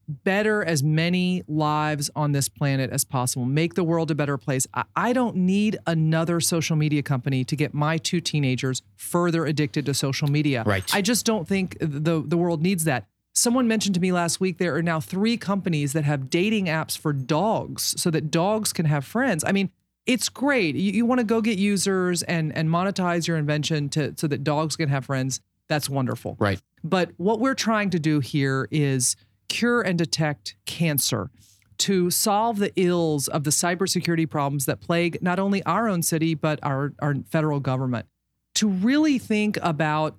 better 0.08 0.64
as 0.64 0.82
many 0.82 1.44
lives 1.48 2.10
on 2.16 2.32
this 2.32 2.48
planet 2.48 2.90
as 2.92 3.04
possible, 3.04 3.46
make 3.46 3.74
the 3.74 3.84
world 3.84 4.10
a 4.10 4.16
better 4.16 4.38
place. 4.38 4.66
I, 4.74 4.84
I 4.96 5.14
don't 5.14 5.36
need 5.36 5.78
another 5.86 6.40
social 6.40 6.76
media 6.78 7.04
company 7.04 7.44
to 7.44 7.56
get 7.56 7.74
my 7.74 7.98
two 7.98 8.22
teenagers 8.22 8.82
further 8.96 9.46
addicted 9.46 9.86
to 9.88 9.94
social 9.94 10.30
media. 10.30 10.64
Right. 10.66 10.90
I 10.94 11.02
just 11.02 11.26
don't 11.26 11.48
think 11.48 11.78
the, 11.82 12.24
the 12.26 12.38
world 12.38 12.62
needs 12.62 12.86
that. 12.86 13.06
Someone 13.38 13.67
mentioned 13.67 13.94
to 13.94 14.01
me 14.01 14.12
last 14.12 14.39
week 14.39 14.58
there 14.58 14.75
are 14.75 14.82
now 14.82 15.00
three 15.00 15.38
companies 15.38 15.94
that 15.94 16.03
have 16.03 16.27
dating 16.27 16.65
apps 16.65 16.98
for 16.98 17.13
dogs 17.13 17.94
so 17.96 18.10
that 18.10 18.32
dogs 18.32 18.74
can 18.74 18.88
have 18.88 19.06
friends. 19.06 19.44
I 19.46 19.51
mean, 19.51 19.70
it's 20.08 20.27
great. 20.27 20.75
You, 20.75 20.91
you 20.91 21.06
want 21.06 21.20
to 21.20 21.24
go 21.24 21.39
get 21.39 21.60
users 21.60 22.24
and 22.24 22.51
and 22.58 22.67
monetize 22.67 23.27
your 23.27 23.38
invention 23.38 23.89
to 23.89 24.15
so 24.17 24.25
that 24.25 24.44
dogs 24.44 24.75
can 24.75 24.89
have 24.89 25.06
friends. 25.06 25.39
That's 25.67 25.88
wonderful. 25.88 26.36
Right. 26.39 26.60
But 26.84 27.12
what 27.17 27.39
we're 27.39 27.53
trying 27.53 27.91
to 27.91 28.00
do 28.00 28.22
here 28.22 28.67
is 28.72 29.15
cure 29.50 29.84
and 29.84 30.00
detect 30.00 30.56
cancer 30.65 31.29
to 31.77 32.10
solve 32.10 32.58
the 32.58 32.74
ills 32.75 33.27
of 33.27 33.44
the 33.44 33.51
cybersecurity 33.51 34.27
problems 34.27 34.65
that 34.65 34.82
plague 34.82 35.22
not 35.22 35.38
only 35.38 35.62
our 35.65 35.88
own 35.88 36.01
city 36.01 36.34
but 36.34 36.58
our, 36.63 36.94
our 37.03 37.13
federal 37.29 37.60
government. 37.60 38.08
To 38.56 38.67
really 38.67 39.20
think 39.20 39.60
about 39.62 40.17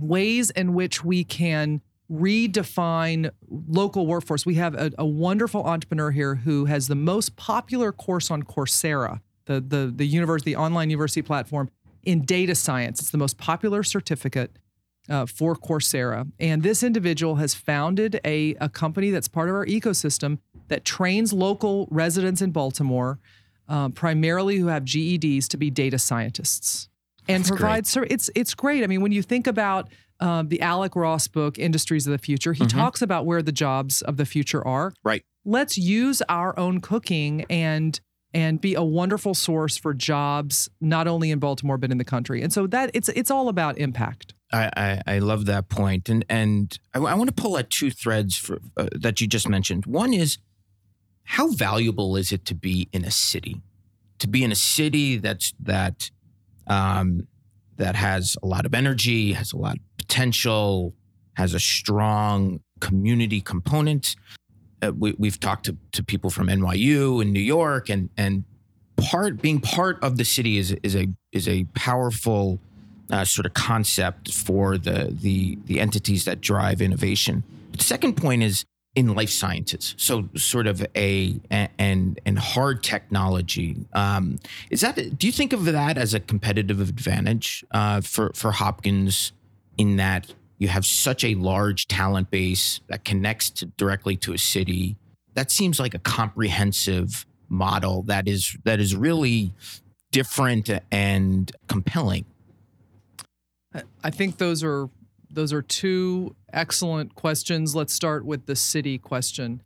ways 0.00 0.48
in 0.48 0.72
which 0.72 1.04
we 1.04 1.24
can 1.24 1.82
redefine 2.10 3.30
local 3.68 4.06
workforce. 4.06 4.46
We 4.46 4.54
have 4.54 4.74
a, 4.74 4.90
a, 4.98 5.04
wonderful 5.04 5.64
entrepreneur 5.64 6.10
here 6.10 6.36
who 6.36 6.64
has 6.64 6.88
the 6.88 6.94
most 6.94 7.36
popular 7.36 7.92
course 7.92 8.30
on 8.30 8.42
Coursera, 8.44 9.20
the 9.44 9.60
the 9.60 9.92
the 9.94 10.06
university, 10.06 10.52
the 10.52 10.56
online 10.56 10.90
university 10.90 11.22
platform 11.22 11.70
in 12.02 12.24
data 12.24 12.54
science. 12.54 13.00
It's 13.00 13.10
the 13.10 13.18
most 13.18 13.36
popular 13.36 13.82
certificate 13.82 14.58
uh, 15.10 15.26
for 15.26 15.54
Coursera, 15.54 16.30
and 16.40 16.62
this 16.62 16.82
individual 16.82 17.36
has 17.36 17.54
founded 17.54 18.20
a 18.24 18.54
a 18.54 18.70
company 18.70 19.10
that's 19.10 19.28
part 19.28 19.50
of 19.50 19.54
our 19.54 19.66
ecosystem 19.66 20.38
that 20.68 20.84
trains 20.84 21.32
local 21.32 21.88
residents 21.90 22.40
in 22.40 22.52
Baltimore, 22.52 23.18
uh, 23.68 23.90
primarily 23.90 24.56
who 24.56 24.68
have 24.68 24.84
GEDs, 24.84 25.46
to 25.48 25.58
be 25.58 25.70
data 25.70 25.98
scientists 25.98 26.88
and 27.28 27.44
That's 27.44 27.50
provides. 27.50 27.94
Great. 27.94 28.12
It's 28.12 28.30
it's 28.34 28.54
great. 28.54 28.82
I 28.82 28.86
mean, 28.86 29.00
when 29.00 29.12
you 29.12 29.22
think 29.22 29.46
about 29.46 29.88
um, 30.20 30.48
the 30.48 30.60
Alec 30.60 30.96
Ross 30.96 31.28
book, 31.28 31.58
Industries 31.58 32.06
of 32.06 32.12
the 32.12 32.18
Future, 32.18 32.52
he 32.52 32.64
mm-hmm. 32.64 32.78
talks 32.78 33.02
about 33.02 33.26
where 33.26 33.42
the 33.42 33.52
jobs 33.52 34.02
of 34.02 34.16
the 34.16 34.24
future 34.24 34.66
are. 34.66 34.92
Right. 35.04 35.22
Let's 35.44 35.78
use 35.78 36.22
our 36.28 36.58
own 36.58 36.80
cooking 36.80 37.44
and 37.48 38.00
and 38.34 38.60
be 38.60 38.74
a 38.74 38.82
wonderful 38.82 39.34
source 39.34 39.78
for 39.78 39.94
jobs 39.94 40.68
not 40.80 41.08
only 41.08 41.30
in 41.30 41.38
Baltimore 41.38 41.78
but 41.78 41.90
in 41.90 41.98
the 41.98 42.04
country. 42.04 42.42
And 42.42 42.52
so 42.52 42.66
that 42.68 42.90
it's 42.94 43.08
it's 43.10 43.30
all 43.30 43.48
about 43.48 43.78
impact. 43.78 44.34
I, 44.52 44.70
I, 44.76 45.02
I 45.14 45.18
love 45.18 45.44
that 45.46 45.68
point, 45.68 46.08
and 46.08 46.24
and 46.28 46.78
I, 46.94 46.98
I 46.98 47.14
want 47.14 47.28
to 47.28 47.42
pull 47.42 47.58
at 47.58 47.70
two 47.70 47.90
threads 47.90 48.36
for, 48.36 48.58
uh, 48.76 48.88
that 48.92 49.20
you 49.20 49.26
just 49.26 49.48
mentioned. 49.48 49.84
One 49.84 50.14
is 50.14 50.38
how 51.24 51.48
valuable 51.52 52.16
is 52.16 52.32
it 52.32 52.46
to 52.46 52.54
be 52.54 52.88
in 52.90 53.04
a 53.04 53.10
city, 53.10 53.60
to 54.18 54.26
be 54.26 54.42
in 54.42 54.50
a 54.50 54.56
city 54.56 55.18
that's 55.18 55.52
that 55.60 56.10
um, 56.68 57.26
that 57.76 57.96
has 57.96 58.36
a 58.42 58.46
lot 58.46 58.66
of 58.66 58.74
energy, 58.74 59.32
has 59.32 59.52
a 59.52 59.56
lot 59.56 59.76
of 59.76 59.82
potential, 59.96 60.94
has 61.34 61.54
a 61.54 61.60
strong 61.60 62.60
community 62.80 63.40
component. 63.40 64.16
Uh, 64.82 64.92
we, 64.96 65.14
have 65.28 65.40
talked 65.40 65.66
to, 65.66 65.76
to 65.92 66.02
people 66.04 66.30
from 66.30 66.48
NYU 66.48 67.20
and 67.20 67.32
New 67.32 67.40
York, 67.40 67.88
and 67.88 68.10
and 68.16 68.44
part 68.96 69.40
being 69.42 69.60
part 69.60 70.02
of 70.02 70.16
the 70.16 70.24
city 70.24 70.58
is 70.58 70.72
is 70.82 70.94
a 70.94 71.08
is 71.32 71.48
a 71.48 71.64
powerful 71.74 72.60
uh, 73.10 73.24
sort 73.24 73.46
of 73.46 73.54
concept 73.54 74.32
for 74.32 74.78
the 74.78 75.08
the 75.10 75.58
the 75.64 75.80
entities 75.80 76.24
that 76.26 76.40
drive 76.40 76.80
innovation. 76.80 77.42
The 77.72 77.82
second 77.84 78.16
point 78.16 78.42
is 78.42 78.64
in 78.98 79.14
life 79.14 79.30
sciences, 79.30 79.94
so 79.96 80.28
sort 80.34 80.66
of 80.66 80.84
a 80.96 81.40
and 81.50 82.18
and 82.26 82.38
hard 82.38 82.82
technology. 82.82 83.76
Um, 83.92 84.40
is 84.70 84.80
that 84.80 85.16
do 85.16 85.26
you 85.28 85.32
think 85.32 85.52
of 85.52 85.64
that 85.66 85.96
as 85.96 86.14
a 86.14 86.20
competitive 86.20 86.80
advantage 86.80 87.64
uh, 87.70 88.00
for 88.00 88.32
for 88.34 88.50
Hopkins 88.50 89.32
in 89.76 89.96
that 89.98 90.34
you 90.58 90.66
have 90.66 90.84
such 90.84 91.22
a 91.22 91.36
large 91.36 91.86
talent 91.86 92.32
base 92.32 92.80
that 92.88 93.04
connects 93.04 93.50
to, 93.50 93.66
directly 93.66 94.16
to 94.16 94.32
a 94.32 94.38
city. 94.38 94.96
That 95.34 95.52
seems 95.52 95.78
like 95.78 95.94
a 95.94 96.00
comprehensive 96.00 97.24
model 97.48 98.02
that 98.02 98.26
is 98.26 98.56
that 98.64 98.80
is 98.80 98.96
really 98.96 99.54
different 100.10 100.68
and 100.90 101.52
compelling? 101.68 102.24
I 104.02 104.10
think 104.10 104.38
those 104.38 104.64
are 104.64 104.90
those 105.30 105.52
are 105.52 105.62
two 105.62 106.34
excellent 106.52 107.14
questions. 107.14 107.74
Let's 107.74 107.92
start 107.92 108.24
with 108.24 108.46
the 108.46 108.56
city 108.56 108.98
question. 108.98 109.62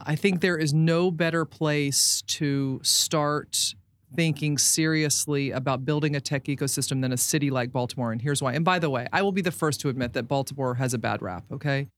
I 0.00 0.16
think 0.16 0.40
there 0.40 0.56
is 0.56 0.72
no 0.72 1.10
better 1.10 1.44
place 1.44 2.22
to 2.26 2.80
start 2.82 3.74
thinking 4.14 4.58
seriously 4.58 5.50
about 5.50 5.84
building 5.84 6.14
a 6.14 6.20
tech 6.20 6.44
ecosystem 6.44 7.02
than 7.02 7.12
a 7.12 7.16
city 7.16 7.50
like 7.50 7.72
Baltimore. 7.72 8.12
And 8.12 8.22
here's 8.22 8.40
why. 8.40 8.52
And 8.52 8.64
by 8.64 8.78
the 8.78 8.90
way, 8.90 9.08
I 9.12 9.22
will 9.22 9.32
be 9.32 9.42
the 9.42 9.50
first 9.50 9.80
to 9.80 9.88
admit 9.88 10.12
that 10.12 10.28
Baltimore 10.28 10.74
has 10.74 10.94
a 10.94 10.98
bad 10.98 11.22
rap, 11.22 11.44
okay? 11.50 11.88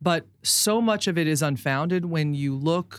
But 0.00 0.26
so 0.42 0.82
much 0.82 1.06
of 1.06 1.16
it 1.16 1.26
is 1.26 1.40
unfounded 1.40 2.04
when 2.04 2.34
you 2.34 2.54
look 2.54 2.98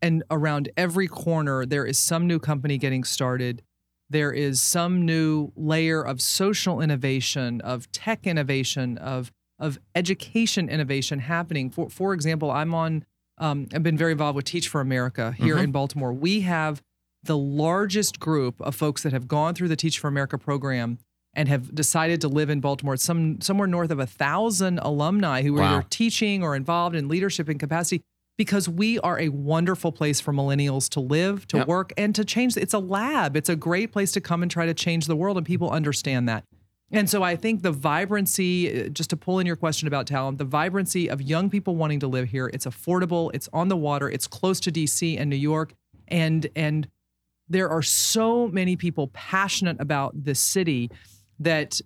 and 0.00 0.22
around 0.30 0.70
every 0.76 1.08
corner, 1.08 1.66
there 1.66 1.84
is 1.84 1.98
some 1.98 2.26
new 2.26 2.38
company 2.38 2.78
getting 2.78 3.04
started. 3.04 3.62
There 4.10 4.32
is 4.32 4.60
some 4.60 5.04
new 5.04 5.52
layer 5.54 6.02
of 6.02 6.20
social 6.22 6.80
innovation, 6.80 7.60
of 7.60 7.90
tech 7.92 8.26
innovation, 8.26 8.98
of 8.98 9.30
of 9.60 9.76
education 9.96 10.68
innovation 10.68 11.18
happening. 11.18 11.68
For 11.70 11.90
for 11.90 12.14
example, 12.14 12.50
I'm 12.50 12.74
on. 12.74 13.04
Um, 13.38 13.66
I've 13.74 13.82
been 13.82 13.96
very 13.98 14.12
involved 14.12 14.36
with 14.36 14.44
Teach 14.46 14.68
for 14.68 14.80
America 14.80 15.32
here 15.32 15.56
Mhm. 15.56 15.64
in 15.64 15.72
Baltimore. 15.72 16.12
We 16.12 16.40
have 16.40 16.82
the 17.24 17.36
largest 17.36 18.18
group 18.20 18.60
of 18.60 18.74
folks 18.74 19.02
that 19.02 19.12
have 19.12 19.28
gone 19.28 19.54
through 19.54 19.68
the 19.68 19.76
Teach 19.76 19.98
for 19.98 20.08
America 20.08 20.38
program 20.38 20.98
and 21.34 21.48
have 21.48 21.74
decided 21.74 22.20
to 22.22 22.28
live 22.28 22.50
in 22.50 22.60
Baltimore. 22.60 22.94
It's 22.94 23.02
some 23.04 23.40
somewhere 23.40 23.66
north 23.68 23.90
of 23.90 23.98
a 23.98 24.06
thousand 24.06 24.78
alumni 24.78 25.42
who 25.42 25.56
are 25.56 25.60
Wow. 25.60 25.76
either 25.78 25.86
teaching 25.90 26.42
or 26.42 26.56
involved 26.56 26.96
in 26.96 27.08
leadership 27.08 27.48
and 27.48 27.58
capacity 27.60 28.02
because 28.38 28.68
we 28.68 28.98
are 29.00 29.18
a 29.20 29.28
wonderful 29.28 29.92
place 29.92 30.20
for 30.20 30.32
millennials 30.32 30.88
to 30.90 31.00
live, 31.00 31.46
to 31.48 31.58
Yep. 31.58 31.66
work, 31.66 31.92
and 31.98 32.14
to 32.14 32.24
change. 32.24 32.56
It's 32.56 32.72
a 32.72 32.78
lab. 32.78 33.36
It's 33.36 33.48
a 33.50 33.56
great 33.56 33.92
place 33.92 34.12
to 34.12 34.20
come 34.22 34.42
and 34.42 34.50
try 34.50 34.64
to 34.64 34.72
change 34.72 35.06
the 35.06 35.16
world, 35.16 35.36
and 35.36 35.44
people 35.44 35.68
understand 35.70 36.26
that. 36.28 36.44
And 36.90 37.10
so 37.10 37.22
I 37.22 37.36
think 37.36 37.62
the 37.62 37.72
vibrancy, 37.72 38.84
uh, 38.84 38.88
just 38.88 39.10
to 39.10 39.16
pull 39.16 39.40
in 39.40 39.46
your 39.46 39.56
question 39.56 39.86
about 39.88 40.06
talent, 40.06 40.38
the 40.38 40.44
vibrancy 40.46 41.10
of 41.10 41.20
young 41.20 41.50
people 41.50 41.76
wanting 41.76 42.00
to 42.00 42.06
live 42.06 42.28
here. 42.30 42.48
It's 42.54 42.64
affordable. 42.64 43.30
It's 43.34 43.48
on 43.52 43.68
the 43.68 43.76
water. 43.76 44.08
It's 44.08 44.26
close 44.26 44.58
to 44.60 44.70
D.C. 44.70 45.18
and 45.18 45.28
New 45.28 45.36
York, 45.36 45.74
and 46.06 46.46
and 46.56 46.88
there 47.50 47.68
are 47.68 47.82
so 47.82 48.46
many 48.48 48.76
people 48.76 49.08
passionate 49.08 49.78
about 49.80 50.12
this 50.24 50.38
city 50.38 50.90
that 51.40 51.80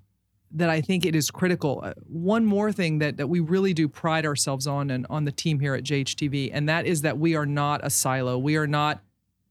that 0.55 0.69
I 0.69 0.81
think 0.81 1.07
it 1.07 1.15
is 1.15 1.31
critical. 1.31 1.81
Uh, 1.83 1.95
One 2.07 2.45
more 2.45 2.73
thing 2.73 2.99
that 2.99 3.17
that 3.17 3.29
we 3.29 3.41
really 3.41 3.73
do 3.73 3.89
pride 3.89 4.27
ourselves 4.27 4.67
on 4.67 4.91
and 4.91 5.07
on 5.09 5.25
the 5.25 5.33
team 5.33 5.61
here 5.61 5.75
at 5.75 5.85
JHTV, 5.85 6.51
and 6.53 6.69
that 6.69 6.87
is 6.87 7.03
that 7.03 7.19
we 7.19 7.35
are 7.35 7.47
not 7.47 7.81
a 7.85 7.91
silo. 7.91 8.39
We 8.39 8.57
are 8.57 8.67
not 8.67 9.03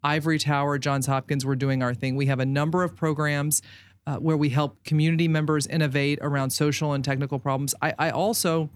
Ivory 0.03 0.39
Tower, 0.39 0.77
Johns 0.77 1.07
Hopkins. 1.07 1.45
We're 1.45 1.55
doing 1.55 1.83
our 1.83 1.93
thing. 1.93 2.15
We 2.15 2.25
have 2.27 2.39
a 2.39 2.45
number 2.45 2.83
of 2.83 2.95
programs 2.95 3.61
uh, 4.07 4.17
where 4.17 4.37
we 4.37 4.49
help 4.49 4.83
community 4.83 5.27
members 5.27 5.67
innovate 5.67 6.19
around 6.21 6.49
social 6.49 6.93
and 6.93 7.03
technical 7.03 7.39
problems. 7.39 7.75
I, 7.81 7.93
I 7.99 8.09
also 8.09 8.69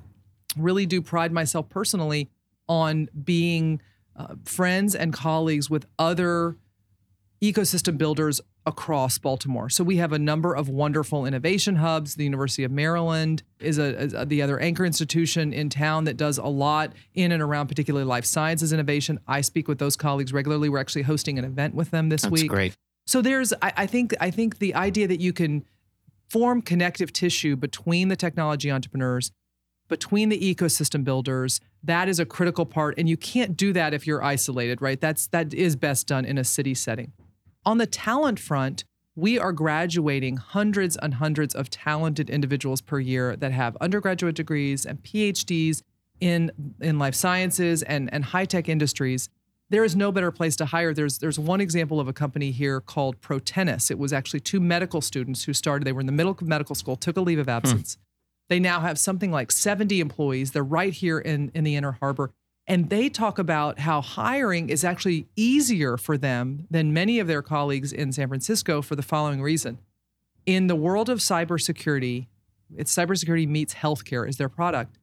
really 0.56 0.86
do 0.86 1.02
pride 1.02 1.32
myself 1.32 1.70
personally 1.70 2.30
on 2.68 3.10
being 3.24 3.82
uh, 4.16 4.36
friends 4.46 4.96
and 4.96 5.14
colleagues 5.14 5.70
with 5.70 5.86
other 6.00 6.58
ecosystem 7.52 7.98
builders 7.98 8.42
across 8.66 9.18
Baltimore. 9.18 9.70
So 9.70 9.84
we 9.84 9.98
have 9.98 10.12
a 10.12 10.20
number 10.20 10.56
of 10.56 10.70
wonderful 10.70 11.26
innovation 11.26 11.76
hubs. 11.78 12.16
The 12.16 12.24
University 12.24 12.64
of 12.64 12.72
Maryland 12.72 13.44
is, 13.60 13.78
a, 13.78 14.02
is 14.02 14.14
a- 14.14 14.26
the 14.26 14.42
other 14.42 14.60
anchor 14.60 14.86
institution 14.86 15.54
in 15.54 15.70
town 15.70 16.06
that 16.06 16.18
does 16.18 16.38
a 16.38 16.46
lot 16.46 16.94
in 17.14 17.32
and 17.32 17.42
around 17.42 17.68
particularly 17.68 18.06
life 18.06 18.26
sciences 18.26 18.74
innovation. 18.74 19.20
I 19.28 19.42
speak 19.42 19.68
with 19.68 19.80
those 19.80 19.96
colleagues 19.96 20.34
regularly. 20.34 20.70
We're 20.70 20.80
actually 20.80 21.04
hosting 21.04 21.38
an 21.38 21.46
event 21.46 21.76
with 21.76 21.92
them 21.92 22.10
this 22.10 22.24
week. 22.24 22.32
That's 22.32 22.42
week. 22.44 22.52
great. 22.52 22.76
So 23.08 23.22
there's 23.22 23.54
I, 23.62 23.74
I 23.78 23.86
think 23.86 24.16
I 24.20 24.32
think 24.32 24.60
the 24.60 24.74
idea 24.74 25.08
that 25.08 25.20
you 25.20 25.32
can 25.32 25.64
form 26.30 26.62
connective 26.62 27.14
tissue 27.14 27.56
between 27.56 28.08
the 28.08 28.16
technology 28.16 28.72
entrepreneurs, 28.72 29.32
between 29.88 30.30
the 30.30 30.40
ecosystem 30.40 31.04
builders, 31.04 31.62
that 31.84 32.10
is 32.10 32.20
a 32.20 32.26
critical 32.26 32.66
part. 32.66 32.96
And 32.98 33.08
you 33.08 33.16
can't 33.16 33.56
do 33.56 33.74
that 33.74 33.94
if 33.94 34.08
you're 34.08 34.24
isolated, 34.24 34.82
right? 34.82 35.00
That's 35.00 35.28
that 35.28 35.54
is 35.54 35.76
best 35.76 36.08
done 36.08 36.26
in 36.26 36.40
a 36.40 36.44
city 36.44 36.74
setting. 36.74 37.14
On 37.66 37.78
the 37.78 37.88
talent 37.88 38.40
front, 38.40 38.84
we 39.16 39.40
are 39.40 39.52
graduating 39.52 40.38
hundreds 40.38 40.98
and 40.98 41.16
hundreds 41.16 41.56
of 41.56 41.70
talented 41.70 42.30
individuals 42.30 42.82
per 42.82 43.00
year 43.00 43.36
that 43.38 43.52
have 43.52 43.78
undergraduate 43.80 44.36
degrees 44.36 44.86
and 44.86 45.02
PhDs 45.02 45.82
in 46.20 46.52
in 46.80 47.00
life 47.00 47.16
sciences 47.16 47.84
and, 47.84 48.14
and 48.14 48.26
high 48.26 48.46
tech 48.46 48.70
industries. 48.70 49.30
There 49.70 49.84
is 49.84 49.96
no 49.96 50.12
better 50.12 50.32
place 50.32 50.56
to 50.58 50.66
hire. 50.66 50.94
There's 50.94 51.18
there's 51.20 51.40
one 51.40 51.62
example 51.62 52.00
of 52.00 52.08
a 52.08 52.14
company 52.14 52.52
here 52.52 52.82
called 52.82 53.20
Protenus. 53.22 53.90
It 53.90 53.98
was 53.98 54.14
actually 54.14 54.42
two 54.42 54.60
medical 54.60 55.02
students 55.02 55.46
who 55.46 55.54
started. 55.54 55.86
They 55.86 55.94
were 55.94 56.02
in 56.02 56.06
the 56.06 56.12
middle 56.12 56.34
of 56.34 56.42
medical 56.42 56.76
school, 56.76 56.96
took 56.96 57.18
a 57.18 57.22
leave 57.22 57.40
of 57.40 57.46
hmm. 57.46 57.52
absence. 57.52 57.98
They 58.48 58.60
now 58.60 58.80
have 58.82 59.00
something 59.00 59.32
like 59.32 59.52
70 59.52 60.00
employees. 60.00 60.52
They're 60.52 60.64
right 60.64 60.94
here 60.94 61.18
in, 61.18 61.52
in 61.56 61.64
the 61.64 61.76
Inner 61.76 61.94
Harbor. 61.94 62.32
And 62.68 62.90
they 62.90 63.10
talk 63.10 63.38
about 63.38 63.80
how 63.80 64.02
hiring 64.02 64.70
is 64.70 64.84
actually 64.84 65.28
easier 65.36 65.98
for 65.98 66.18
them 66.18 66.66
than 66.72 66.94
many 66.94 67.20
of 67.20 67.28
their 67.28 67.42
colleagues 67.42 67.94
in 67.94 68.12
San 68.12 68.28
Francisco 68.28 68.82
for 68.82 68.96
the 68.96 69.04
following 69.04 69.42
reason. 69.42 69.78
In 70.46 70.68
the 70.68 70.76
world 70.76 71.10
of 71.10 71.20
cybersecurity, 71.20 72.28
it's 72.76 72.94
cybersecurity 72.94 73.48
meets 73.48 73.76
healthcare 73.76 74.28
is 74.28 74.38
their 74.38 74.50
product. 74.50 74.98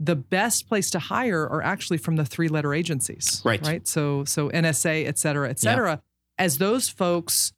The 0.00 0.16
best 0.16 0.68
place 0.68 0.90
to 0.90 0.98
hire 0.98 1.42
are 1.42 1.62
actually 1.62 1.98
from 1.98 2.16
the 2.16 2.24
three 2.24 2.48
letter 2.48 2.72
agencies. 2.74 3.42
Right. 3.44 3.64
Right. 3.66 3.86
So 3.86 4.24
so 4.24 4.50
NSA, 4.50 5.06
et 5.06 5.18
cetera, 5.18 5.48
et 5.48 5.58
cetera. 5.58 6.02
As 6.38 6.58
those 6.58 6.88
folks 6.88 7.52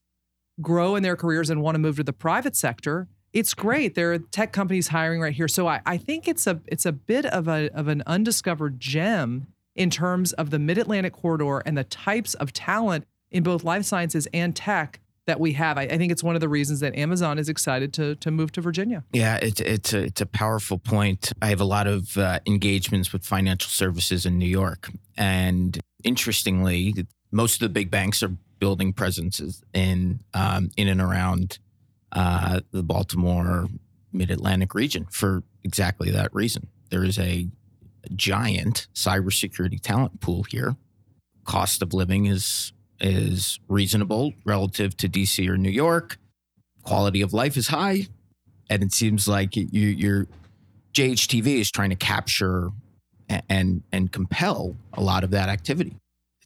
grow 0.61 0.96
in 0.96 1.03
their 1.03 1.16
careers 1.16 1.51
and 1.51 1.62
want 1.62 1.74
to 1.77 1.79
move 1.81 1.96
to 1.96 2.05
the 2.05 2.12
private 2.12 2.57
sector, 2.57 3.09
it's 3.33 3.55
great. 3.55 3.95
There 3.95 4.12
are 4.12 4.19
tech 4.19 4.53
companies 4.53 4.88
hiring 4.88 5.21
right 5.21 5.35
here. 5.35 5.49
So 5.49 5.67
I, 5.67 5.81
I 5.87 5.97
think 5.97 6.29
it's 6.29 6.47
a 6.47 6.61
it's 6.67 6.87
a 6.87 6.93
bit 6.93 7.27
of 7.27 7.49
a 7.49 7.71
of 7.71 7.88
an 7.88 8.03
undiscovered 8.07 8.81
gem 8.81 9.49
in 9.75 9.91
terms 9.91 10.33
of 10.35 10.51
the 10.51 10.59
Mid 10.59 10.79
Atlantic 10.79 11.12
corridor 11.12 11.59
and 11.61 11.77
the 11.77 11.85
types 11.85 12.35
of 12.35 12.53
talent 12.53 13.07
in 13.31 13.43
both 13.43 13.64
life 13.64 13.85
sciences 13.85 14.27
and 14.33 14.57
tech 14.57 15.01
that 15.27 15.38
we 15.38 15.53
have. 15.53 15.77
I, 15.77 15.83
I 15.83 15.99
think 15.99 16.11
it's 16.11 16.25
one 16.25 16.35
of 16.35 16.41
the 16.41 16.49
reasons 16.49 16.81
that 16.81 16.97
Amazon 16.97 17.38
is 17.38 17.49
excited 17.49 17.93
to 17.95 18.17
to 18.17 18.31
move 18.31 18.51
to 18.53 18.61
Virginia. 18.61 19.05
Yeah, 19.12 19.37
it's 19.37 19.61
it's 19.61 19.93
a 19.93 20.05
it's 20.05 20.21
a 20.21 20.27
powerful 20.27 20.79
point. 20.79 21.33
I 21.41 21.49
have 21.49 21.61
a 21.61 21.67
lot 21.67 21.87
of 21.87 22.17
uh, 22.17 22.41
engagements 22.47 23.12
with 23.12 23.25
financial 23.25 23.71
services 23.71 24.27
in 24.27 24.38
New 24.38 24.49
York, 24.49 24.91
and 25.17 25.79
interestingly, 26.03 27.07
most 27.31 27.55
of 27.55 27.61
the 27.61 27.69
big 27.69 27.91
banks 27.91 28.23
are 28.23 28.33
building 28.59 28.93
presences 28.93 29.62
in 29.75 30.21
um, 30.35 30.71
in 30.77 30.88
and 30.88 31.01
around 31.01 31.59
uh, 32.12 32.61
the 32.71 32.83
Baltimore 32.83 33.66
Mid 34.12 34.31
Atlantic 34.31 34.75
region 34.75 35.07
for 35.11 35.42
exactly 35.64 36.11
that 36.11 36.35
reason. 36.35 36.68
There 36.90 37.05
is 37.05 37.18
a 37.18 37.49
giant 38.14 38.87
cybersecurity 38.94 39.81
talent 39.81 40.21
pool 40.21 40.44
here. 40.44 40.77
Cost 41.44 41.83
of 41.83 41.92
living 41.92 42.27
is 42.27 42.73
is 43.01 43.61
reasonable 43.68 44.35
relative 44.44 44.97
to 44.97 45.09
DC 45.09 45.49
or 45.49 45.57
New 45.57 45.71
York. 45.71 46.18
Quality 46.83 47.21
of 47.21 47.33
life 47.33 47.57
is 47.57 47.68
high, 47.68 48.07
and 48.68 48.83
it 48.83 48.92
seems 48.92 49.29
like 49.29 49.55
you, 49.57 49.66
your 49.71 50.27
JHTV 50.94 51.61
is 51.61 51.71
trying 51.71 51.90
to 51.90 51.97
capture 51.97 52.71
and 53.49 53.83
and 53.92 54.11
compel 54.11 54.77
a 54.94 55.03
lot 55.03 55.23
of 55.25 55.31
that 55.31 55.49
activity. 55.49 55.97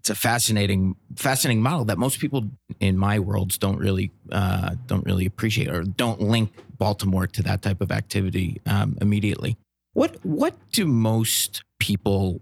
It's 0.03 0.11
a 0.11 0.17
fascinating 0.17 0.97
fascinating 1.15 1.63
model 1.63 1.85
that 1.85 1.97
most 1.97 2.19
people 2.19 2.51
in 2.81 2.99
my 2.99 3.21
worlds 3.21 3.57
don't 3.57 3.79
really 3.79 4.11
uh, 4.33 4.75
don't 4.89 5.07
really 5.07 5.27
appreciate 5.27 5.69
or 5.69 5.85
don't 5.85 6.21
link 6.21 6.51
Baltimore 6.77 7.29
to 7.29 7.41
that 7.45 7.63
type 7.63 7.81
of 7.81 7.93
activity 7.93 8.61
um, 8.67 8.99
immediately. 9.01 9.57
What 9.93 10.17
what 10.25 10.55
do 10.73 10.89
most 10.89 11.63
people 11.79 12.41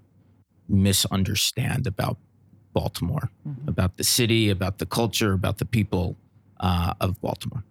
misunderstand 0.71 1.87
about 1.87 2.17
Baltimore, 2.73 3.31
about 3.67 3.99
the 3.99 4.05
city, 4.05 4.49
about 4.49 4.79
the 4.79 4.87
culture, 4.87 5.35
about 5.35 5.59
the 5.59 5.67
people 5.67 6.17
uh, 6.61 6.95
of 6.99 7.21
Baltimore? 7.21 7.63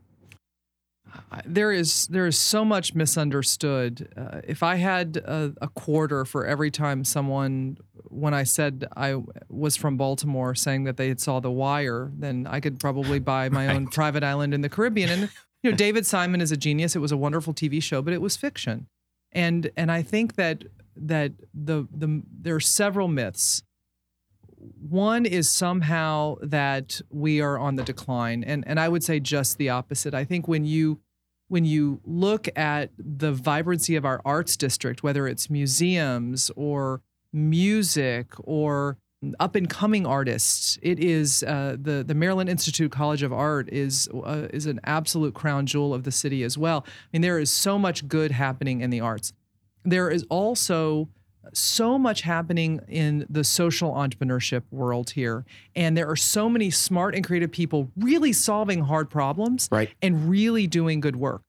There 1.46 1.72
is 1.72 2.08
there 2.08 2.28
is 2.28 2.38
so 2.38 2.66
much 2.66 2.96
misunderstood. 2.96 4.12
Uh, 4.16 4.42
if 4.48 4.64
I 4.64 4.76
had 4.76 5.18
a, 5.18 5.54
a 5.62 5.68
quarter 5.68 6.26
for 6.26 6.46
every 6.46 6.72
time 6.72 7.04
someone, 7.04 7.78
when 8.06 8.34
I 8.34 8.44
said 8.44 8.86
I 8.96 9.22
was 9.48 9.76
from 9.76 9.98
Baltimore, 9.98 10.56
saying 10.56 10.86
that 10.86 10.98
they 10.98 11.08
had 11.08 11.20
saw 11.20 11.40
The 11.40 11.52
Wire, 11.52 12.12
then 12.16 12.48
I 12.50 12.60
could 12.60 12.80
probably 12.80 13.20
buy 13.34 13.50
my 13.50 13.68
own 13.68 13.88
private 13.88 14.24
island 14.24 14.54
in 14.54 14.62
the 14.62 14.70
Caribbean. 14.70 15.10
And 15.10 15.30
you 15.64 15.72
know, 15.72 15.78
David 15.78 16.06
Simon 16.06 16.42
is 16.42 16.52
a 16.52 16.58
genius. 16.58 16.96
It 16.96 17.00
was 17.00 17.12
a 17.12 17.18
wonderful 17.18 17.54
TV 17.54 17.82
show, 17.82 18.02
but 18.02 18.14
it 18.14 18.22
was 18.22 18.38
fiction. 18.38 18.88
And 19.32 19.70
and 19.78 19.92
I 19.92 20.02
think 20.02 20.36
that 20.36 20.64
that 20.96 21.34
the 21.54 21.88
the 21.92 22.24
there 22.32 22.56
are 22.56 22.60
several 22.60 23.08
myths. 23.08 23.64
One 24.60 25.26
is 25.26 25.50
somehow 25.50 26.36
that 26.42 27.02
we 27.10 27.42
are 27.42 27.58
on 27.58 27.76
the 27.76 27.84
decline, 27.84 28.44
and 28.44 28.64
and 28.68 28.80
I 28.80 28.90
would 28.90 29.04
say 29.04 29.20
just 29.20 29.58
the 29.58 29.70
opposite. 29.70 30.14
I 30.14 30.26
think 30.26 30.48
when 30.48 30.66
you 30.66 31.00
when 31.48 31.66
you 31.66 32.00
look 32.06 32.48
at 32.58 32.92
the 32.98 33.32
vibrancy 33.32 33.96
of 33.96 34.06
our 34.06 34.22
arts 34.24 34.56
district, 34.56 35.02
whether 35.02 35.28
it's 35.28 35.50
museums 35.50 36.52
or 36.56 37.02
music 37.34 38.28
or 38.40 38.98
up 39.40 39.56
and 39.56 39.70
coming 39.70 40.06
artists. 40.06 40.78
It 40.82 41.00
is 41.00 41.44
uh, 41.44 41.76
the 41.80 42.04
the 42.04 42.14
Maryland 42.14 42.50
Institute 42.50 42.92
College 42.92 43.24
of 43.24 43.34
Art 43.34 43.70
is 43.72 44.08
uh, 44.14 44.48
is 44.54 44.66
an 44.66 44.80
absolute 44.84 45.34
crown 45.34 45.66
jewel 45.66 45.94
of 45.94 46.04
the 46.04 46.12
city 46.12 46.44
as 46.44 46.58
well. 46.58 46.86
I 46.88 46.92
mean, 47.14 47.22
there 47.22 47.40
is 47.40 47.52
so 47.52 47.78
much 47.78 48.08
good 48.08 48.32
happening 48.32 48.82
in 48.82 48.90
the 48.90 49.02
arts. 49.02 49.34
There 49.84 50.10
is 50.10 50.26
also 50.30 51.10
so 51.54 51.98
much 51.98 52.22
happening 52.22 52.80
in 52.88 53.26
the 53.30 53.44
social 53.44 53.94
entrepreneurship 53.94 54.64
world 54.72 55.12
here, 55.12 55.46
and 55.76 55.98
there 55.98 56.10
are 56.10 56.16
so 56.16 56.50
many 56.50 56.70
smart 56.70 57.16
and 57.16 57.26
creative 57.26 57.52
people 57.52 57.92
really 57.98 58.34
solving 58.34 58.82
hard 58.82 59.10
problems 59.10 59.68
Right. 59.72 59.90
and 60.02 60.30
really 60.30 60.68
doing 60.68 61.00
good 61.00 61.16
work. 61.16 61.42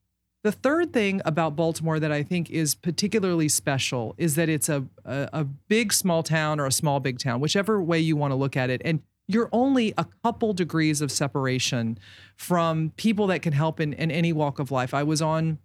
The 0.42 0.52
third 0.52 0.92
thing 0.94 1.20
about 1.26 1.54
Baltimore 1.54 2.00
that 2.00 2.10
I 2.10 2.22
think 2.22 2.50
is 2.50 2.74
particularly 2.74 3.48
special 3.48 4.14
is 4.16 4.36
that 4.36 4.48
it's 4.48 4.70
a, 4.70 4.86
a, 5.04 5.28
a 5.34 5.44
big 5.44 5.92
small 5.92 6.22
town 6.22 6.58
or 6.58 6.64
a 6.66 6.72
small 6.72 6.98
big 6.98 7.18
town, 7.18 7.40
whichever 7.40 7.82
way 7.82 7.98
you 7.98 8.16
want 8.16 8.30
to 8.30 8.36
look 8.36 8.56
at 8.56 8.70
it. 8.70 8.80
And 8.82 9.02
you're 9.28 9.50
only 9.52 9.92
a 9.98 10.06
couple 10.24 10.54
degrees 10.54 11.02
of 11.02 11.12
separation 11.12 11.98
from 12.36 12.92
people 12.96 13.26
that 13.26 13.42
can 13.42 13.52
help 13.52 13.80
in, 13.80 13.92
in 13.92 14.10
any 14.10 14.32
walk 14.32 14.58
of 14.58 14.70
life. 14.70 14.94
I 14.94 15.02
was 15.02 15.20
on 15.20 15.58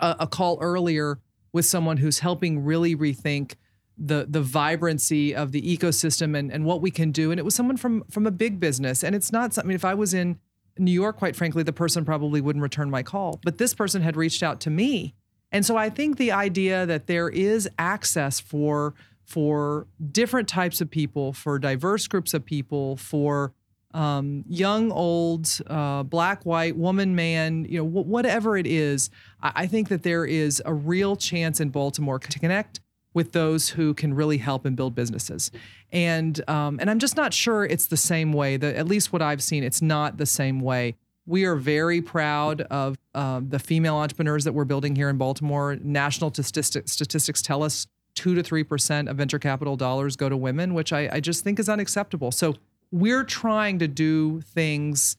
a, 0.00 0.16
a 0.20 0.26
call 0.26 0.58
earlier 0.60 1.20
with 1.52 1.64
someone 1.64 1.98
who's 1.98 2.20
helping 2.20 2.64
really 2.64 2.94
rethink 2.96 3.54
the 3.96 4.26
the 4.28 4.40
vibrancy 4.40 5.34
of 5.34 5.52
the 5.52 5.60
ecosystem 5.62 6.38
and, 6.38 6.52
and 6.52 6.64
what 6.64 6.80
we 6.80 6.90
can 6.90 7.10
do. 7.10 7.30
And 7.30 7.40
it 7.40 7.42
was 7.42 7.54
someone 7.54 7.76
from 7.76 8.04
from 8.10 8.26
a 8.26 8.30
big 8.30 8.60
business. 8.60 9.02
And 9.02 9.14
it's 9.14 9.32
not 9.32 9.54
something 9.54 9.74
if 9.74 9.84
I 9.84 9.94
was 9.94 10.14
in 10.14 10.38
New 10.78 10.92
York, 10.92 11.16
quite 11.16 11.34
frankly, 11.34 11.62
the 11.62 11.72
person 11.72 12.04
probably 12.04 12.40
wouldn't 12.40 12.62
return 12.62 12.90
my 12.90 13.02
call. 13.02 13.40
But 13.42 13.58
this 13.58 13.74
person 13.74 14.02
had 14.02 14.16
reached 14.16 14.42
out 14.42 14.60
to 14.60 14.70
me. 14.70 15.14
And 15.50 15.64
so 15.66 15.76
I 15.76 15.90
think 15.90 16.16
the 16.16 16.32
idea 16.32 16.86
that 16.86 17.06
there 17.06 17.28
is 17.28 17.68
access 17.78 18.38
for 18.40 18.94
for 19.24 19.86
different 20.10 20.48
types 20.48 20.80
of 20.80 20.90
people, 20.90 21.32
for 21.32 21.58
diverse 21.58 22.06
groups 22.06 22.32
of 22.32 22.44
people, 22.44 22.96
for 22.96 23.52
um, 23.94 24.44
young, 24.48 24.92
old, 24.92 25.48
uh, 25.66 26.02
black, 26.02 26.44
white, 26.44 26.76
woman, 26.76 27.14
man, 27.14 27.64
you 27.64 27.78
know, 27.78 27.86
wh- 27.88 28.06
whatever 28.06 28.56
it 28.56 28.66
is, 28.66 29.10
I-, 29.42 29.52
I 29.54 29.66
think 29.66 29.88
that 29.88 30.02
there 30.02 30.24
is 30.24 30.62
a 30.64 30.74
real 30.74 31.16
chance 31.16 31.60
in 31.60 31.70
Baltimore 31.70 32.18
to 32.18 32.38
connect 32.38 32.80
with 33.14 33.32
those 33.32 33.70
who 33.70 33.94
can 33.94 34.14
really 34.14 34.38
help 34.38 34.64
and 34.64 34.76
build 34.76 34.94
businesses. 34.94 35.50
And 35.90 36.48
um, 36.48 36.78
and 36.80 36.90
I'm 36.90 36.98
just 36.98 37.16
not 37.16 37.32
sure 37.32 37.64
it's 37.64 37.86
the 37.86 37.96
same 37.96 38.32
way. 38.32 38.58
The, 38.58 38.76
at 38.76 38.86
least 38.86 39.12
what 39.12 39.22
I've 39.22 39.42
seen, 39.42 39.64
it's 39.64 39.80
not 39.80 40.18
the 40.18 40.26
same 40.26 40.60
way. 40.60 40.94
We 41.26 41.44
are 41.44 41.56
very 41.56 42.00
proud 42.00 42.60
of 42.62 42.98
um, 43.14 43.48
the 43.48 43.58
female 43.58 43.96
entrepreneurs 43.96 44.44
that 44.44 44.52
we're 44.52 44.64
building 44.64 44.94
here 44.94 45.08
in 45.08 45.16
Baltimore. 45.16 45.76
National 45.82 46.32
statistics, 46.32 46.92
statistics 46.92 47.42
tell 47.42 47.62
us 47.62 47.86
two 48.14 48.34
to 48.34 48.42
three 48.42 48.64
percent 48.64 49.08
of 49.08 49.16
venture 49.16 49.38
capital 49.38 49.76
dollars 49.76 50.14
go 50.14 50.28
to 50.28 50.36
women, 50.36 50.74
which 50.74 50.92
I, 50.92 51.08
I 51.10 51.20
just 51.20 51.42
think 51.42 51.58
is 51.58 51.68
unacceptable. 51.68 52.30
So 52.30 52.54
we're 52.90 53.24
trying 53.24 53.78
to 53.80 53.88
do 53.88 54.40
things 54.40 55.16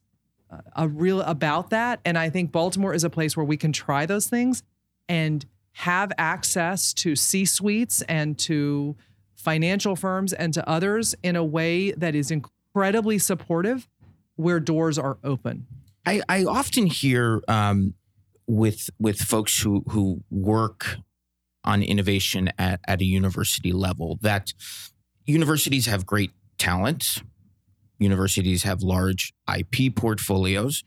uh, 0.52 0.62
a 0.76 0.88
real 0.88 1.22
about 1.22 1.70
that, 1.70 2.00
and 2.06 2.18
I 2.18 2.30
think 2.30 2.52
Baltimore 2.52 2.94
is 2.94 3.04
a 3.04 3.10
place 3.10 3.38
where 3.38 3.46
we 3.46 3.58
can 3.58 3.72
try 3.72 4.06
those 4.06 4.28
things 4.28 4.64
and 5.08 5.46
have 5.74 6.12
access 6.18 6.94
to 6.94 7.16
C 7.16 7.46
suites 7.46 8.02
and 8.04 8.38
to 8.40 8.96
financial 9.36 9.96
firms 9.96 10.34
and 10.34 10.54
to 10.54 10.68
others 10.68 11.16
in 11.24 11.36
a 11.36 11.44
way 11.44 11.92
that 11.92 12.16
is 12.16 12.32
incredibly 12.32 13.18
supportive 13.18 13.88
where 14.36 14.60
doors 14.60 14.98
are 14.98 15.18
open. 15.24 15.66
I, 16.06 16.22
I 16.28 16.44
often 16.46 16.88
hear 16.88 17.42
um, 17.48 17.94
with 18.48 18.90
with 19.00 19.20
folks 19.20 19.62
who 19.62 19.84
who 19.90 20.24
work 20.30 20.98
on 21.64 21.84
innovation 21.84 22.50
at, 22.58 22.80
at 22.88 23.02
a 23.02 23.06
university 23.06 23.72
level 23.72 24.18
that 24.22 24.54
universities 25.26 25.86
have 25.86 26.06
great 26.06 26.32
talent, 26.58 27.22
universities 28.00 28.64
have 28.64 28.82
large 28.82 29.34
IP 29.54 29.96
portfolios, 29.96 30.84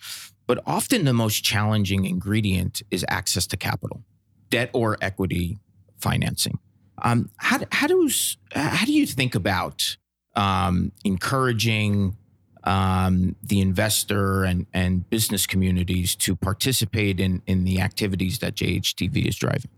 but 0.47 0.63
often 0.67 1.05
the 1.05 1.13
most 1.13 1.45
challenging 1.45 2.05
ingredient 2.05 2.83
is 2.91 3.05
access 3.09 3.47
to 3.49 3.57
capital, 3.57 4.03
debt 4.51 4.71
or 4.73 4.97
equity 5.01 5.59
financing. 5.99 6.59
Um, 7.03 7.31
how, 7.37 7.61
how, 7.71 7.87
does, 7.87 8.37
how 8.53 8.85
do 8.85 8.93
you 8.93 9.07
think 9.07 9.35
about 9.35 9.97
um, 10.35 10.93
encouraging 11.05 12.17
um, 12.65 13.35
the 13.43 13.61
investor 13.61 14.45
and, 14.45 14.67
and 14.73 15.09
business 15.11 15.47
communities 15.47 16.15
to 16.17 16.37
participate 16.37 17.19
in, 17.19 17.43
in 17.47 17.65
the 17.65 17.81
activities 17.81 18.39
that 18.39 18.55
JHTV 18.55 19.27
is 19.27 19.37
driving? 19.37 19.71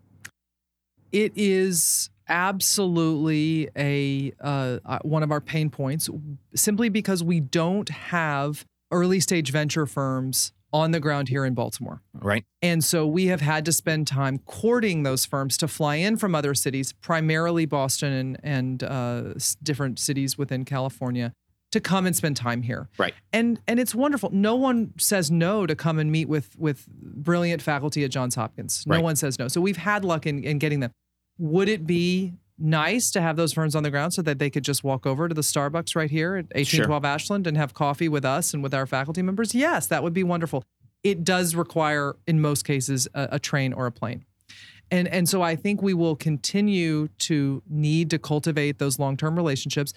It 1.12 1.32
is 1.36 2.10
absolutely 2.28 3.68
a 3.76 4.32
uh, 4.40 4.78
uh, 4.84 4.98
one 5.02 5.22
of 5.22 5.30
our 5.30 5.40
pain 5.40 5.70
points, 5.70 6.08
simply 6.54 6.88
because 6.88 7.22
we 7.22 7.40
don't 7.40 7.88
have 7.88 8.64
early 8.90 9.20
stage 9.20 9.50
venture 9.50 9.86
firms 9.86 10.52
on 10.72 10.90
the 10.90 10.98
ground 10.98 11.28
here 11.28 11.44
in 11.44 11.54
Baltimore. 11.54 12.02
Right. 12.12 12.44
And 12.60 12.82
so 12.82 13.06
we 13.06 13.26
have 13.26 13.40
had 13.40 13.64
to 13.66 13.72
spend 13.72 14.08
time 14.08 14.38
courting 14.38 15.04
those 15.04 15.24
firms 15.24 15.56
to 15.58 15.68
fly 15.68 15.96
in 15.96 16.16
from 16.16 16.34
other 16.34 16.52
cities, 16.52 16.92
primarily 16.92 17.64
Boston 17.64 18.12
and, 18.12 18.40
and 18.42 18.82
uh, 18.82 19.34
different 19.62 20.00
cities 20.00 20.36
within 20.36 20.64
California, 20.64 21.32
to 21.70 21.80
come 21.80 22.06
and 22.06 22.16
spend 22.16 22.36
time 22.36 22.62
here. 22.62 22.88
Right. 22.98 23.14
And 23.32 23.60
and 23.68 23.78
it's 23.78 23.94
wonderful. 23.94 24.30
No 24.32 24.56
one 24.56 24.92
says 24.98 25.30
no 25.30 25.64
to 25.66 25.76
come 25.76 25.98
and 25.98 26.10
meet 26.10 26.28
with 26.28 26.56
with 26.58 26.86
brilliant 26.88 27.62
faculty 27.62 28.02
at 28.04 28.10
Johns 28.10 28.34
Hopkins. 28.34 28.84
No 28.86 28.96
Right. 28.96 29.04
one 29.04 29.16
says 29.16 29.38
no. 29.38 29.48
So 29.48 29.60
we've 29.60 29.76
had 29.76 30.04
luck 30.04 30.26
in, 30.26 30.42
in 30.42 30.58
getting 30.58 30.80
them. 30.80 30.90
Would 31.38 31.68
it 31.68 31.86
be 31.86 32.34
nice 32.58 33.10
to 33.10 33.20
have 33.20 33.36
those 33.36 33.52
firms 33.52 33.74
on 33.74 33.82
the 33.82 33.90
ground 33.90 34.14
so 34.14 34.22
that 34.22 34.38
they 34.38 34.48
could 34.50 34.62
just 34.64 34.84
walk 34.84 35.06
over 35.06 35.28
to 35.28 35.34
the 35.34 35.40
Starbucks 35.42 35.96
right 35.96 36.10
here 36.10 36.36
at 36.36 36.44
1812 36.54 37.04
Ashland 37.04 37.46
and 37.46 37.56
have 37.56 37.74
coffee 37.74 38.08
with 38.08 38.24
us 38.24 38.54
and 38.54 38.62
with 38.62 38.72
our 38.74 38.86
faculty 38.86 39.22
members? 39.22 39.54
Yes, 39.54 39.86
that 39.88 40.02
would 40.02 40.12
be 40.14 40.22
wonderful. 40.22 40.64
It 41.02 41.24
does 41.24 41.54
require, 41.54 42.16
in 42.26 42.40
most 42.40 42.64
cases, 42.64 43.08
a, 43.14 43.28
a 43.32 43.38
train 43.38 43.72
or 43.72 43.86
a 43.86 43.92
plane. 43.92 44.24
And, 44.90 45.08
and 45.08 45.28
so 45.28 45.42
I 45.42 45.56
think 45.56 45.82
we 45.82 45.94
will 45.94 46.14
continue 46.14 47.08
to 47.18 47.62
need 47.68 48.10
to 48.10 48.18
cultivate 48.18 48.78
those 48.78 48.98
long 48.98 49.16
term 49.16 49.34
relationships. 49.36 49.92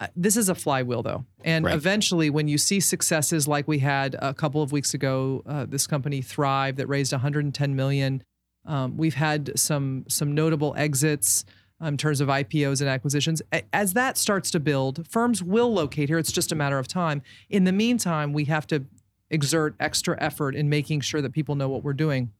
Uh, 0.00 0.08
This 0.14 0.36
is 0.36 0.48
a 0.48 0.54
flywheel, 0.54 1.02
though. 1.02 1.24
And 1.44 1.64
Right. 1.64 1.74
eventually, 1.74 2.28
when 2.30 2.48
you 2.48 2.58
see 2.58 2.80
successes 2.80 3.48
like 3.48 3.66
we 3.66 3.78
had 3.78 4.16
a 4.20 4.34
couple 4.34 4.60
of 4.60 4.72
weeks 4.72 4.92
ago, 4.92 5.42
uh, 5.46 5.66
this 5.66 5.86
company 5.86 6.20
Thrive 6.20 6.76
that 6.76 6.88
raised 6.88 7.12
110 7.12 7.74
million. 7.74 8.22
Um, 8.66 8.96
we've 8.96 9.14
had 9.14 9.58
some 9.58 10.04
some 10.08 10.34
notable 10.34 10.74
exits 10.76 11.44
um, 11.80 11.94
in 11.94 11.96
terms 11.96 12.20
of 12.20 12.28
IPOs 12.28 12.80
and 12.80 12.88
acquisitions. 12.88 13.42
As 13.72 13.92
that 13.94 14.16
starts 14.16 14.50
to 14.52 14.60
build, 14.60 15.06
firms 15.08 15.42
will 15.42 15.72
locate 15.72 16.08
here. 16.08 16.18
It's 16.18 16.32
just 16.32 16.52
a 16.52 16.54
matter 16.54 16.78
of 16.78 16.88
time. 16.88 17.22
In 17.50 17.64
the 17.64 17.72
meantime, 17.72 18.32
we 18.32 18.44
have 18.46 18.66
to 18.68 18.84
exert 19.30 19.74
extra 19.80 20.16
effort 20.20 20.54
in 20.54 20.68
making 20.68 21.00
sure 21.00 21.20
that 21.20 21.32
people 21.32 21.54
know 21.54 21.68
what 21.68 21.82
we're 21.82 21.92
doing. 21.92 22.30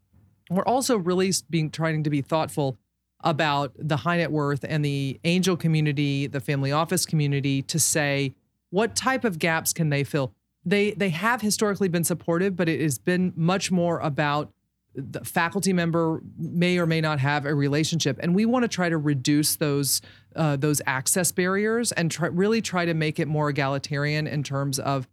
We're 0.50 0.64
also 0.64 0.96
really 0.96 1.32
being 1.50 1.70
trying 1.70 2.04
to 2.04 2.10
be 2.10 2.22
thoughtful 2.22 2.78
about 3.22 3.72
the 3.78 3.98
high 3.98 4.18
net 4.18 4.30
worth 4.30 4.64
and 4.68 4.84
the 4.84 5.18
angel 5.24 5.56
community, 5.56 6.26
the 6.26 6.40
family 6.40 6.70
office 6.70 7.06
community 7.06 7.62
to 7.62 7.78
say 7.78 8.34
what 8.70 8.94
type 8.94 9.24
of 9.24 9.38
gaps 9.38 9.72
can 9.72 9.88
they 9.88 10.04
fill. 10.04 10.32
They 10.64 10.92
they 10.92 11.10
have 11.10 11.40
historically 11.40 11.88
been 11.88 12.04
supportive, 12.04 12.56
but 12.56 12.68
it 12.68 12.80
has 12.80 12.98
been 12.98 13.32
much 13.36 13.70
more 13.70 13.98
about 14.00 14.52
the 14.94 15.24
faculty 15.24 15.72
member 15.72 16.20
may 16.38 16.78
or 16.78 16.86
may 16.86 17.00
not 17.00 17.18
have 17.18 17.46
a 17.46 17.54
relationship, 17.54 18.18
and 18.20 18.34
we 18.34 18.46
want 18.46 18.62
to 18.62 18.68
try 18.68 18.88
to 18.88 18.96
reduce 18.96 19.56
those 19.56 20.00
uh, 20.36 20.56
those 20.56 20.82
access 20.86 21.30
barriers 21.32 21.92
and 21.92 22.10
try, 22.10 22.28
really 22.28 22.60
try 22.60 22.84
to 22.84 22.94
make 22.94 23.20
it 23.20 23.28
more 23.28 23.48
egalitarian 23.50 24.26
in 24.26 24.42
terms 24.42 24.78
of 24.78 25.08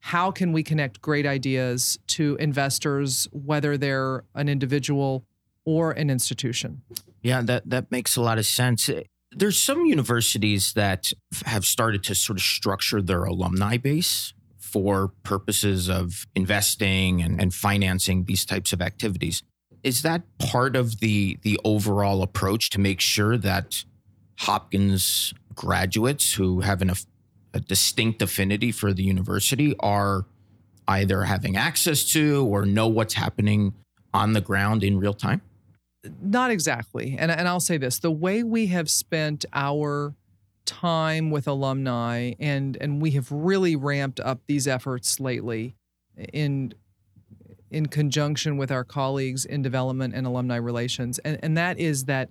how 0.00 0.30
can 0.30 0.52
we 0.52 0.62
connect 0.62 1.00
great 1.00 1.26
ideas 1.26 1.98
to 2.08 2.36
investors, 2.40 3.28
whether 3.32 3.76
they're 3.76 4.24
an 4.34 4.48
individual 4.48 5.24
or 5.64 5.92
an 5.92 6.10
institution. 6.10 6.82
Yeah, 7.22 7.40
that, 7.42 7.70
that 7.70 7.90
makes 7.92 8.16
a 8.16 8.20
lot 8.20 8.38
of 8.38 8.44
sense. 8.44 8.90
There's 9.30 9.56
some 9.56 9.84
universities 9.84 10.72
that 10.72 11.12
have 11.46 11.64
started 11.64 12.02
to 12.04 12.16
sort 12.16 12.38
of 12.38 12.42
structure 12.42 13.00
their 13.00 13.24
alumni 13.24 13.76
base 13.76 14.34
for 14.72 15.08
purposes 15.22 15.88
of 15.88 16.26
investing 16.34 17.22
and, 17.22 17.40
and 17.40 17.52
financing 17.52 18.24
these 18.24 18.44
types 18.44 18.72
of 18.72 18.80
activities. 18.80 19.42
Is 19.82 20.02
that 20.02 20.22
part 20.38 20.76
of 20.76 21.00
the 21.00 21.38
the 21.42 21.58
overall 21.64 22.22
approach 22.22 22.70
to 22.70 22.80
make 22.80 23.00
sure 23.00 23.36
that 23.36 23.84
Hopkins 24.38 25.34
graduates 25.54 26.34
who 26.34 26.60
have 26.60 26.82
an, 26.82 26.92
a 27.52 27.60
distinct 27.60 28.22
affinity 28.22 28.72
for 28.72 28.92
the 28.92 29.02
university 29.02 29.74
are 29.80 30.24
either 30.88 31.24
having 31.24 31.56
access 31.56 32.04
to 32.12 32.46
or 32.46 32.64
know 32.64 32.88
what's 32.88 33.14
happening 33.14 33.74
on 34.14 34.32
the 34.32 34.40
ground 34.40 34.82
in 34.82 34.98
real 34.98 35.14
time? 35.14 35.40
Not 36.20 36.50
exactly. 36.50 37.16
And, 37.18 37.30
and 37.30 37.46
I'll 37.46 37.60
say 37.60 37.76
this 37.76 37.98
the 37.98 38.10
way 38.10 38.42
we 38.42 38.66
have 38.66 38.90
spent 38.90 39.44
our 39.52 40.14
time 40.64 41.30
with 41.30 41.46
alumni 41.48 42.32
and 42.38 42.76
and 42.80 43.02
we 43.02 43.12
have 43.12 43.30
really 43.30 43.76
ramped 43.76 44.20
up 44.20 44.40
these 44.46 44.68
efforts 44.68 45.18
lately 45.18 45.74
in 46.32 46.72
in 47.70 47.86
conjunction 47.86 48.56
with 48.56 48.70
our 48.70 48.84
colleagues 48.84 49.44
in 49.44 49.62
development 49.62 50.14
and 50.14 50.26
alumni 50.26 50.56
relations 50.56 51.18
and, 51.20 51.38
and 51.42 51.56
that 51.56 51.78
is 51.78 52.04
that 52.04 52.28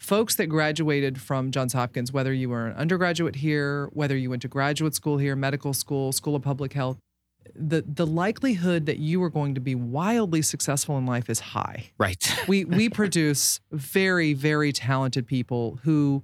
folks 0.00 0.34
that 0.36 0.46
graduated 0.46 1.20
from 1.20 1.50
Johns 1.50 1.74
Hopkins, 1.74 2.10
whether 2.10 2.32
you 2.32 2.48
were 2.48 2.66
an 2.68 2.76
undergraduate 2.76 3.36
here, 3.36 3.90
whether 3.92 4.16
you 4.16 4.30
went 4.30 4.42
to 4.42 4.48
graduate 4.48 4.94
school 4.94 5.18
here, 5.18 5.36
medical 5.36 5.72
school, 5.72 6.10
school 6.10 6.34
of 6.34 6.42
public 6.42 6.72
health, 6.72 6.98
the 7.54 7.84
the 7.86 8.06
likelihood 8.06 8.86
that 8.86 8.98
you 8.98 9.22
are 9.22 9.30
going 9.30 9.54
to 9.54 9.60
be 9.60 9.74
wildly 9.74 10.42
successful 10.42 10.98
in 10.98 11.06
life 11.06 11.30
is 11.30 11.40
high. 11.40 11.90
Right. 11.98 12.34
we 12.48 12.64
we 12.64 12.88
produce 12.88 13.60
very 13.70 14.32
very 14.34 14.72
talented 14.72 15.26
people 15.26 15.78
who 15.82 16.22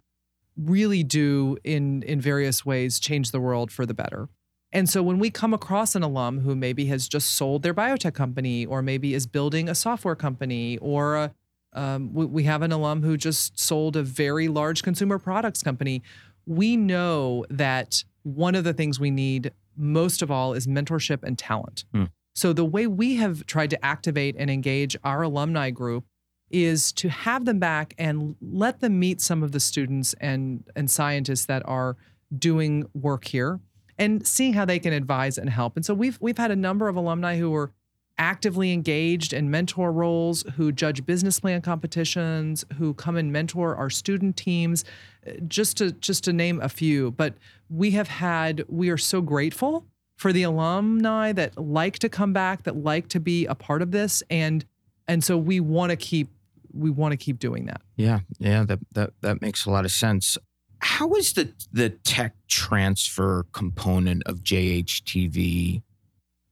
really 0.57 1.03
do 1.03 1.57
in 1.65 2.03
in 2.03 2.21
various 2.21 2.65
ways 2.65 2.99
change 2.99 3.31
the 3.31 3.41
world 3.41 3.71
for 3.71 3.87
the 3.87 3.95
better. 3.95 4.29
And 4.73 4.89
so 4.91 5.03
when 5.03 5.19
we 5.19 5.31
come 5.31 5.55
across 5.55 5.95
an 5.95 6.03
alum 6.03 6.41
who 6.41 6.55
maybe 6.55 6.87
has 6.87 7.09
just 7.09 7.35
sold 7.35 7.63
their 7.63 7.73
biotech 7.73 8.15
company 8.15 8.67
or 8.67 8.83
maybe 8.83 9.15
is 9.15 9.27
building 9.27 9.69
a 9.69 9.75
software 9.75 10.17
company 10.17 10.77
or 10.79 11.17
a, 11.17 11.35
um, 11.73 12.13
we, 12.13 12.27
we 12.27 12.43
have 12.45 12.63
an 12.63 12.73
alum 12.73 13.03
who 13.03 13.17
just 13.17 13.59
sold 13.59 13.97
a 13.97 14.03
very 14.03 14.49
large 14.49 14.83
consumer 14.83 15.19
products 15.19 15.63
company, 15.63 16.03
we 16.47 16.77
know 16.77 17.45
that 17.49 18.05
one 18.23 18.55
of 18.55 18.65
the 18.65 18.73
things 18.73 18.99
we 18.99 19.11
need 19.11 19.53
most 19.77 20.21
of 20.21 20.31
all 20.31 20.53
is 20.53 20.67
mentorship 20.67 21.23
and 21.23 21.39
talent. 21.39 21.85
Mm. 21.95 22.11
So 22.35 22.53
the 22.53 22.65
way 22.65 22.87
we 22.87 23.17
have 23.17 23.47
tried 23.47 23.71
to 23.71 23.85
activate 23.85 24.37
and 24.39 24.51
engage 24.51 24.97
our 25.05 25.23
alumni 25.23 25.71
group 25.71 26.05
is 26.51 26.93
to 26.93 27.09
have 27.09 27.45
them 27.45 27.59
back 27.59 27.95
and 27.99 28.37
let 28.41 28.81
them 28.81 28.99
meet 28.99 29.21
some 29.21 29.43
of 29.43 29.53
the 29.53 29.61
students 29.61 30.15
and 30.21 30.65
and 30.77 30.91
scientists 30.91 31.47
that 31.47 31.63
are 31.67 31.97
doing 32.37 32.89
work 32.95 33.27
here 33.27 33.61
and 33.99 34.27
seeing 34.27 34.53
how 34.53 34.65
they 34.65 34.79
can 34.79 34.93
advise 34.93 35.39
and 35.39 35.51
help. 35.51 35.77
And 35.77 35.85
so 35.85 35.95
we've 35.95 36.19
we've 36.21 36.39
had 36.39 36.51
a 36.51 36.57
number 36.57 36.89
of 36.89 36.97
alumni 36.97 37.37
who 37.37 37.51
were 37.51 37.73
actively 38.19 38.73
engaged 38.73 39.33
in 39.33 39.51
mentor 39.51 39.93
roles, 39.93 40.43
who 40.57 40.73
judge 40.73 41.05
business 41.05 41.39
plan 41.39 41.61
competitions, 41.61 42.65
who 42.79 42.95
come 42.95 43.17
and 43.17 43.33
mentor 43.33 43.77
our 43.77 43.91
student 43.91 44.37
teams, 44.37 44.85
uh, 45.27 45.33
just 45.47 45.77
to 45.79 45.93
just 45.93 46.25
to 46.25 46.33
name 46.33 46.61
a 46.61 46.69
few. 46.69 47.11
But 47.11 47.35
we 47.69 47.93
have 47.93 48.09
had 48.09 48.65
we 48.69 48.91
are 48.91 48.99
so 48.99 49.21
grateful 49.21 49.85
for 50.17 50.33
the 50.33 50.45
alumni 50.45 51.33
that 51.33 51.59
like 51.59 51.99
to 51.99 52.09
come 52.09 52.33
back, 52.33 52.63
that 52.63 52.77
like 52.77 53.09
to 53.09 53.21
be 53.21 53.47
a 53.47 53.55
part 53.55 53.83
of 53.83 53.91
this, 53.91 54.23
and 54.31 54.65
and 55.09 55.23
so 55.23 55.37
we 55.37 55.61
want 55.61 55.91
to 55.91 55.97
keep 55.97 56.29
we 56.77 56.91
want 56.91 57.13
to 57.13 57.17
keep 57.17 57.39
doing 57.39 57.67
that. 57.67 57.81
Yeah, 57.97 58.21
yeah, 58.39 58.65
that 58.65 58.79
that 58.93 59.11
that 59.23 59.41
makes 59.41 59.67
a 59.67 59.71
lot 59.71 59.85
of 59.85 59.91
sense. 59.91 60.39
How 60.81 61.15
is 61.15 61.33
the 61.33 61.53
the 61.73 61.91
tech 61.91 62.35
transfer 62.49 63.47
component 63.53 64.23
of 64.27 64.41
JHTV 64.41 65.83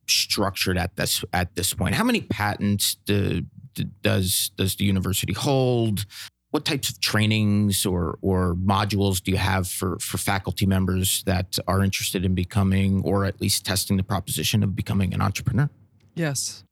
structured 0.09 0.79
at 0.79 0.97
this 0.97 1.25
at 1.33 1.55
this 1.55 1.75
point? 1.75 1.95
How 1.95 2.05
many 2.05 2.23
patents 2.23 2.97
do, 3.05 3.43
do, 3.75 3.85
does 4.03 4.51
does 4.57 4.77
the 4.77 4.85
university 4.85 5.33
hold? 5.33 6.07
What 6.51 6.65
types 6.65 6.89
of 6.89 7.01
trainings 7.01 7.85
or 7.85 8.19
or 8.23 8.55
modules 8.55 9.23
do 9.23 9.33
you 9.33 9.39
have 9.39 9.69
for 9.69 9.99
for 9.99 10.19
faculty 10.19 10.67
members 10.67 11.23
that 11.25 11.59
are 11.67 11.83
interested 11.83 12.25
in 12.25 12.35
becoming 12.35 13.03
or 13.03 13.25
at 13.25 13.41
least 13.41 13.67
testing 13.67 13.97
the 13.97 14.05
proposition 14.05 14.63
of 14.63 14.75
becoming 14.77 15.13
an 15.13 15.21
entrepreneur? 15.21 15.69
Yes. 16.15 16.65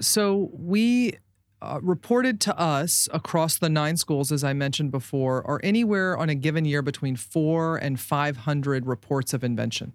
So 0.00 0.50
we 0.52 1.14
uh, 1.62 1.78
reported 1.82 2.40
to 2.42 2.58
us 2.58 3.08
across 3.12 3.58
the 3.58 3.68
nine 3.68 3.96
schools, 3.96 4.32
as 4.32 4.42
I 4.44 4.52
mentioned 4.52 4.90
before, 4.90 5.46
are 5.46 5.60
anywhere 5.62 6.16
on 6.16 6.28
a 6.28 6.34
given 6.34 6.64
year 6.64 6.82
between 6.82 7.16
four 7.16 7.76
and 7.76 7.98
500 8.00 8.86
reports 8.86 9.34
of 9.34 9.44
invention. 9.44 9.92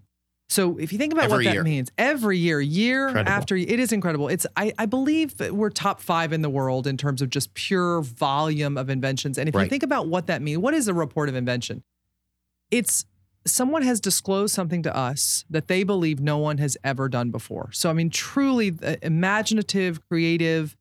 So 0.47 0.77
if 0.77 0.91
you 0.93 0.99
think 0.99 1.11
about 1.11 1.25
Every 1.25 1.37
what 1.37 1.43
year. 1.45 1.63
that 1.63 1.63
means, 1.63 1.91
every 1.97 2.37
year, 2.37 2.61
year 2.61 3.07
Incredible. 3.07 3.31
after 3.31 3.55
it 3.55 3.79
is 3.79 3.91
incredible. 3.91 4.27
It's 4.27 4.45
I, 4.55 4.73
I 4.77 4.85
believe 4.85 5.33
we're 5.49 5.71
top 5.71 5.99
five 5.99 6.31
in 6.31 6.43
the 6.43 6.51
world 6.51 6.85
in 6.85 6.97
terms 6.97 7.23
of 7.23 7.31
just 7.31 7.55
pure 7.55 8.01
volume 8.01 8.77
of 8.77 8.89
inventions. 8.91 9.39
And 9.39 9.49
if 9.49 9.55
Right. 9.55 9.63
you 9.63 9.69
think 9.69 9.81
about 9.81 10.07
what 10.07 10.27
that 10.27 10.43
means, 10.43 10.59
what 10.59 10.75
is 10.75 10.87
a 10.87 10.93
report 10.93 11.29
of 11.29 11.35
invention? 11.35 11.83
It's 12.69 13.05
someone 13.47 13.81
has 13.81 13.99
disclosed 13.99 14.53
something 14.53 14.83
to 14.83 14.95
us 14.95 15.45
that 15.49 15.67
they 15.67 15.83
believe 15.83 16.19
no 16.19 16.37
one 16.37 16.59
has 16.59 16.77
ever 16.83 17.09
done 17.09 17.31
before. 17.31 17.69
So 17.71 17.89
I 17.89 17.93
mean, 17.93 18.11
truly 18.11 18.71
uh, 18.83 18.97
imaginative, 19.01 19.99
creative, 20.07 20.75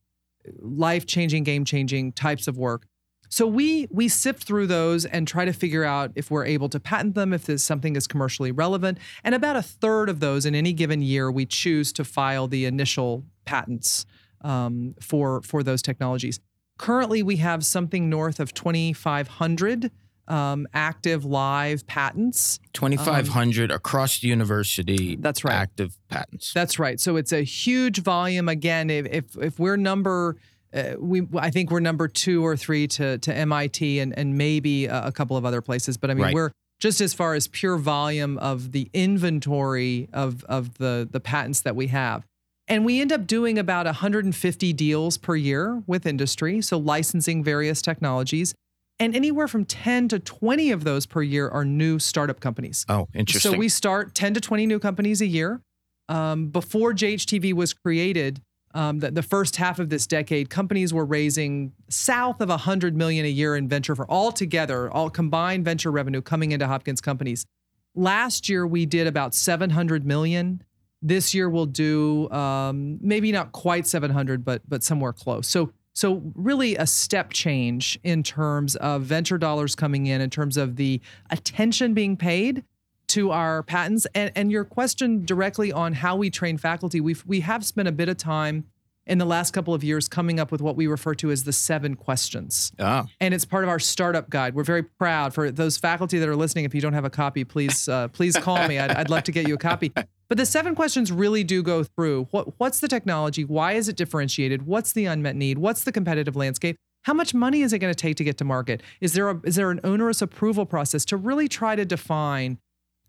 life-changing, 0.60 1.44
game-changing 1.44 2.12
types 2.12 2.48
of 2.48 2.56
work. 2.56 2.86
So 3.28 3.46
we 3.46 3.88
we 3.90 4.08
sift 4.08 4.44
through 4.44 4.68
those 4.68 5.04
and 5.04 5.26
try 5.26 5.44
to 5.44 5.52
figure 5.52 5.82
out 5.82 6.12
if 6.14 6.30
we're 6.30 6.44
able 6.44 6.68
to 6.68 6.78
patent 6.78 7.14
them, 7.16 7.32
if 7.32 7.48
something 7.60 7.96
is 7.96 8.06
commercially 8.06 8.52
relevant. 8.52 8.98
And 9.24 9.34
about 9.34 9.56
a 9.56 9.62
third 9.62 10.08
of 10.08 10.20
those 10.20 10.46
in 10.46 10.54
any 10.54 10.72
given 10.72 11.02
year, 11.02 11.30
we 11.32 11.46
choose 11.46 11.92
to 11.94 12.04
file 12.04 12.46
the 12.46 12.64
initial 12.64 13.24
patents 13.44 14.06
um, 14.42 14.94
for 15.00 15.42
for 15.42 15.62
those 15.62 15.82
technologies. 15.82 16.38
Currently, 16.78 17.22
we 17.22 17.36
have 17.36 17.64
something 17.64 18.08
north 18.08 18.40
of 18.40 18.52
2,500 18.54 19.90
um, 20.28 20.66
active 20.72 21.24
live 21.24 21.86
patents. 21.86 22.58
Twenty 22.72 22.96
five 22.96 23.28
hundred 23.28 23.70
across 23.70 24.20
the 24.20 24.28
university. 24.28 25.16
That's 25.16 25.44
right. 25.44 25.54
Active 25.54 25.96
patents. 26.08 26.52
That's 26.52 26.78
right. 26.78 26.98
So 27.00 27.16
it's 27.16 27.32
a 27.32 27.42
huge 27.42 28.00
volume. 28.00 28.48
Again, 28.48 28.90
if 28.90 29.06
if, 29.06 29.24
if 29.36 29.58
we're 29.58 29.76
number, 29.76 30.36
uh, 30.72 30.94
we 30.98 31.26
I 31.36 31.50
think 31.50 31.70
we're 31.70 31.80
number 31.80 32.08
two 32.08 32.44
or 32.44 32.56
three 32.56 32.86
to 32.88 33.18
to 33.18 33.34
MIT 33.34 33.98
and 34.00 34.16
and 34.18 34.36
maybe 34.38 34.86
a, 34.86 35.06
a 35.06 35.12
couple 35.12 35.36
of 35.36 35.44
other 35.44 35.60
places. 35.60 35.96
But 35.96 36.10
I 36.10 36.14
mean, 36.14 36.24
Right. 36.24 36.34
we're 36.34 36.50
just 36.80 37.00
as 37.00 37.14
far 37.14 37.34
as 37.34 37.46
pure 37.48 37.76
volume 37.76 38.36
of 38.38 38.72
the 38.72 38.90
inventory 38.92 40.08
of 40.12 40.44
of 40.44 40.74
the 40.78 41.08
the 41.10 41.20
patents 41.20 41.60
that 41.62 41.76
we 41.76 41.88
have. 41.88 42.24
And 42.66 42.86
we 42.86 43.00
end 43.02 43.12
up 43.12 43.26
doing 43.26 43.58
about 43.58 43.84
150 43.84 44.72
deals 44.72 45.18
per 45.18 45.36
year 45.36 45.82
with 45.86 46.06
industry, 46.06 46.62
so 46.62 46.78
licensing 46.78 47.44
various 47.44 47.82
technologies. 47.82 48.54
And 49.00 49.16
anywhere 49.16 49.48
from 49.48 49.64
10 49.64 50.08
to 50.08 50.18
20 50.18 50.70
of 50.70 50.84
those 50.84 51.06
per 51.06 51.22
year 51.22 51.48
are 51.48 51.64
new 51.64 51.98
startup 51.98 52.40
companies. 52.40 52.86
oh, 52.88 53.08
interesting. 53.14 53.52
So 53.52 53.58
we 53.58 53.68
start 53.68 54.14
10 54.14 54.34
to 54.34 54.40
20 54.40 54.66
new 54.66 54.78
companies 54.78 55.20
a 55.20 55.26
year. 55.26 55.60
Um, 56.08 56.48
before 56.48 56.92
JHTV 56.92 57.54
was 57.54 57.72
created, 57.72 58.40
um, 58.74 58.98
the, 58.98 59.10
the 59.10 59.22
first 59.22 59.56
half 59.56 59.78
of 59.78 59.88
this 59.88 60.06
decade, 60.06 60.50
companies 60.50 60.92
were 60.92 61.04
raising 61.04 61.72
south 61.88 62.40
of 62.40 62.48
100 62.48 62.96
million 62.96 63.24
a 63.24 63.28
year 63.28 63.56
in 63.56 63.68
venture 63.68 63.94
for 63.94 64.06
all 64.06 64.32
together, 64.32 64.90
all 64.90 65.10
combined 65.10 65.64
venture 65.64 65.90
revenue 65.90 66.20
coming 66.20 66.52
into 66.52 66.66
Hopkins 66.66 67.00
companies. 67.00 67.46
Last 67.94 68.48
year 68.48 68.66
we 68.66 68.86
did 68.86 69.06
about 69.06 69.34
700 69.34 70.04
million. 70.04 70.62
This 71.00 71.34
year 71.34 71.48
we'll 71.48 71.66
do 71.66 72.28
um, 72.30 72.98
maybe 73.00 73.30
not 73.30 73.52
quite 73.52 73.86
700, 73.86 74.44
but 74.44 74.62
but 74.68 74.82
somewhere 74.82 75.12
close. 75.12 75.46
So 75.46 75.72
so 75.94 76.22
really 76.34 76.76
a 76.76 76.86
step 76.86 77.32
change 77.32 77.98
in 78.02 78.22
terms 78.22 78.76
of 78.76 79.02
venture 79.02 79.38
dollars 79.38 79.74
coming 79.74 80.06
in, 80.06 80.20
in 80.20 80.28
terms 80.28 80.56
of 80.56 80.76
the 80.76 81.00
attention 81.30 81.94
being 81.94 82.16
paid 82.16 82.64
to 83.08 83.30
our 83.30 83.62
patents. 83.62 84.06
And, 84.14 84.32
and 84.34 84.50
your 84.50 84.64
question 84.64 85.24
directly 85.24 85.72
on 85.72 85.92
how 85.92 86.16
we 86.16 86.30
train 86.30 86.58
faculty, 86.58 87.00
we've 87.00 87.24
we 87.26 87.40
have 87.40 87.64
spent 87.64 87.88
a 87.88 87.92
bit 87.92 88.08
of 88.08 88.16
time 88.16 88.64
in 89.06 89.18
the 89.18 89.24
last 89.24 89.52
couple 89.52 89.74
of 89.74 89.84
years 89.84 90.08
coming 90.08 90.40
up 90.40 90.50
with 90.50 90.62
what 90.62 90.76
we 90.76 90.86
refer 90.86 91.14
to 91.14 91.30
as 91.30 91.44
the 91.44 91.52
seven 91.52 91.94
questions. 91.94 92.72
oh, 92.78 93.04
And 93.20 93.34
it's 93.34 93.44
part 93.44 93.62
of 93.62 93.68
our 93.68 93.78
startup 93.78 94.30
guide. 94.30 94.54
We're 94.54 94.64
very 94.64 94.82
proud 94.82 95.34
for 95.34 95.50
those 95.50 95.76
faculty 95.76 96.18
that 96.18 96.28
are 96.28 96.36
listening. 96.36 96.64
If 96.64 96.74
you 96.74 96.80
don't 96.80 96.94
have 96.94 97.04
a 97.04 97.10
copy, 97.10 97.44
please 97.44 97.88
uh, 97.88 98.08
please 98.08 98.36
call 98.36 98.66
me. 98.66 98.78
I'd, 98.78 98.90
I'd 98.90 99.10
love 99.10 99.24
to 99.24 99.32
get 99.32 99.46
you 99.46 99.54
a 99.54 99.58
copy. 99.58 99.92
But 100.34 100.38
the 100.38 100.46
seven 100.46 100.74
questions 100.74 101.12
really 101.12 101.44
do 101.44 101.62
go 101.62 101.84
through 101.84 102.26
what 102.32 102.58
what's 102.58 102.80
the 102.80 102.88
technology? 102.88 103.44
Why 103.44 103.74
is 103.74 103.88
it 103.88 103.94
differentiated? 103.94 104.66
What's 104.66 104.92
the 104.92 105.04
unmet 105.04 105.36
need? 105.36 105.58
What's 105.58 105.84
the 105.84 105.92
competitive 105.92 106.34
landscape? 106.34 106.76
How 107.02 107.14
much 107.14 107.34
money 107.34 107.62
is 107.62 107.72
it 107.72 107.78
going 107.78 107.94
to 107.94 107.96
take 107.96 108.16
to 108.16 108.24
get 108.24 108.36
to 108.38 108.44
market? 108.44 108.82
Is 109.00 109.12
there 109.12 109.30
a, 109.30 109.40
is 109.44 109.54
there 109.54 109.70
an 109.70 109.78
onerous 109.84 110.20
approval 110.20 110.66
process 110.66 111.04
to 111.04 111.16
really 111.16 111.46
try 111.46 111.76
to 111.76 111.84
define 111.84 112.58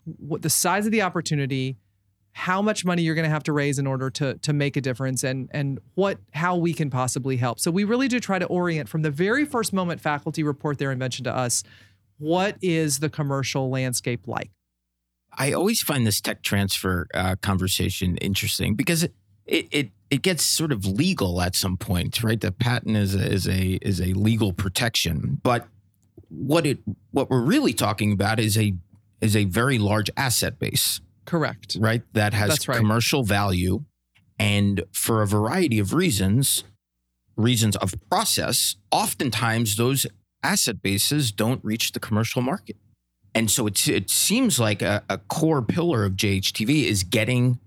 what 0.04 0.44
the 0.44 0.52
size 0.52 0.86
of 0.86 0.92
the 0.92 1.02
opportunity, 1.02 1.80
how 2.34 2.62
much 2.62 2.86
money 2.86 3.02
you're 3.02 3.16
going 3.16 3.26
to 3.26 3.34
have 3.34 3.42
to 3.46 3.54
raise 3.54 3.80
in 3.80 3.88
order 3.88 4.12
to 4.12 4.36
to 4.36 4.54
make 4.54 4.78
a 4.78 4.82
difference 4.82 5.24
and 5.24 5.50
and 5.52 5.80
what 5.96 6.20
how 6.36 6.56
we 6.56 6.76
can 6.76 6.92
possibly 6.92 7.38
help. 7.38 7.60
So 7.60 7.72
we 7.72 7.86
really 7.86 8.08
do 8.08 8.20
try 8.20 8.38
to 8.38 8.46
orient 8.46 8.88
from 8.88 9.02
the 9.02 9.10
very 9.10 9.46
first 9.46 9.74
moment 9.74 10.00
faculty 10.00 10.44
report 10.44 10.78
their 10.78 10.92
invention 10.92 11.24
to 11.24 11.36
us, 11.36 11.64
what 12.20 12.56
is 12.62 13.00
the 13.00 13.10
commercial 13.10 13.72
landscape 13.72 14.28
like? 14.28 14.52
I 15.38 15.54
always 15.54 15.82
find 15.82 16.06
this 16.06 16.22
tech 16.22 16.42
transfer 16.42 17.08
uh, 17.14 17.36
conversation 17.42 18.18
interesting 18.18 18.76
because 18.76 19.04
it, 19.04 19.14
it 19.46 19.92
it 20.10 20.22
gets 20.22 20.44
sort 20.44 20.72
of 20.72 20.86
legal 20.86 21.42
at 21.42 21.56
some 21.56 21.78
point, 21.78 22.24
right? 22.24 22.40
The 22.40 22.52
patent 22.52 22.96
is 22.96 23.16
a, 23.16 23.32
is 23.32 23.48
a 23.48 23.80
is 23.82 24.00
a 24.00 24.14
legal 24.14 24.54
protection, 24.54 25.40
but 25.44 25.68
what 26.30 26.66
it 26.66 26.80
what 27.12 27.30
we're 27.30 27.42
really 27.42 27.74
talking 27.74 28.12
about 28.12 28.40
is 28.40 28.58
a 28.58 28.74
is 29.22 29.36
a 29.36 29.46
very 29.46 29.78
large 29.78 30.10
asset 30.18 30.60
base, 30.60 31.02
Correct. 31.26 31.78
right? 31.80 32.04
That 32.14 32.34
has 32.34 32.68
right. 32.68 32.78
commercial 32.78 33.24
value, 33.24 33.84
and 34.38 34.84
for 34.92 35.22
a 35.22 35.28
variety 35.28 35.80
of 35.80 35.94
reasons, 35.94 36.64
reasons 37.36 37.76
of 37.78 37.96
process, 38.10 38.76
oftentimes 38.92 39.76
those 39.76 40.06
asset 40.44 40.82
bases 40.82 41.32
don't 41.32 41.64
reach 41.64 41.92
the 41.94 42.00
commercial 42.00 42.42
market. 42.42 42.78
And 43.36 43.52
so 43.52 43.68
it's, 43.68 43.88
it 43.88 44.10
seems 44.10 44.60
like 44.60 44.82
a, 44.82 45.04
a 45.10 45.20
core 45.20 45.62
pillar 45.62 46.06
of 46.06 46.14
JHTV 46.14 46.86
is 46.86 47.04
getting 47.04 47.60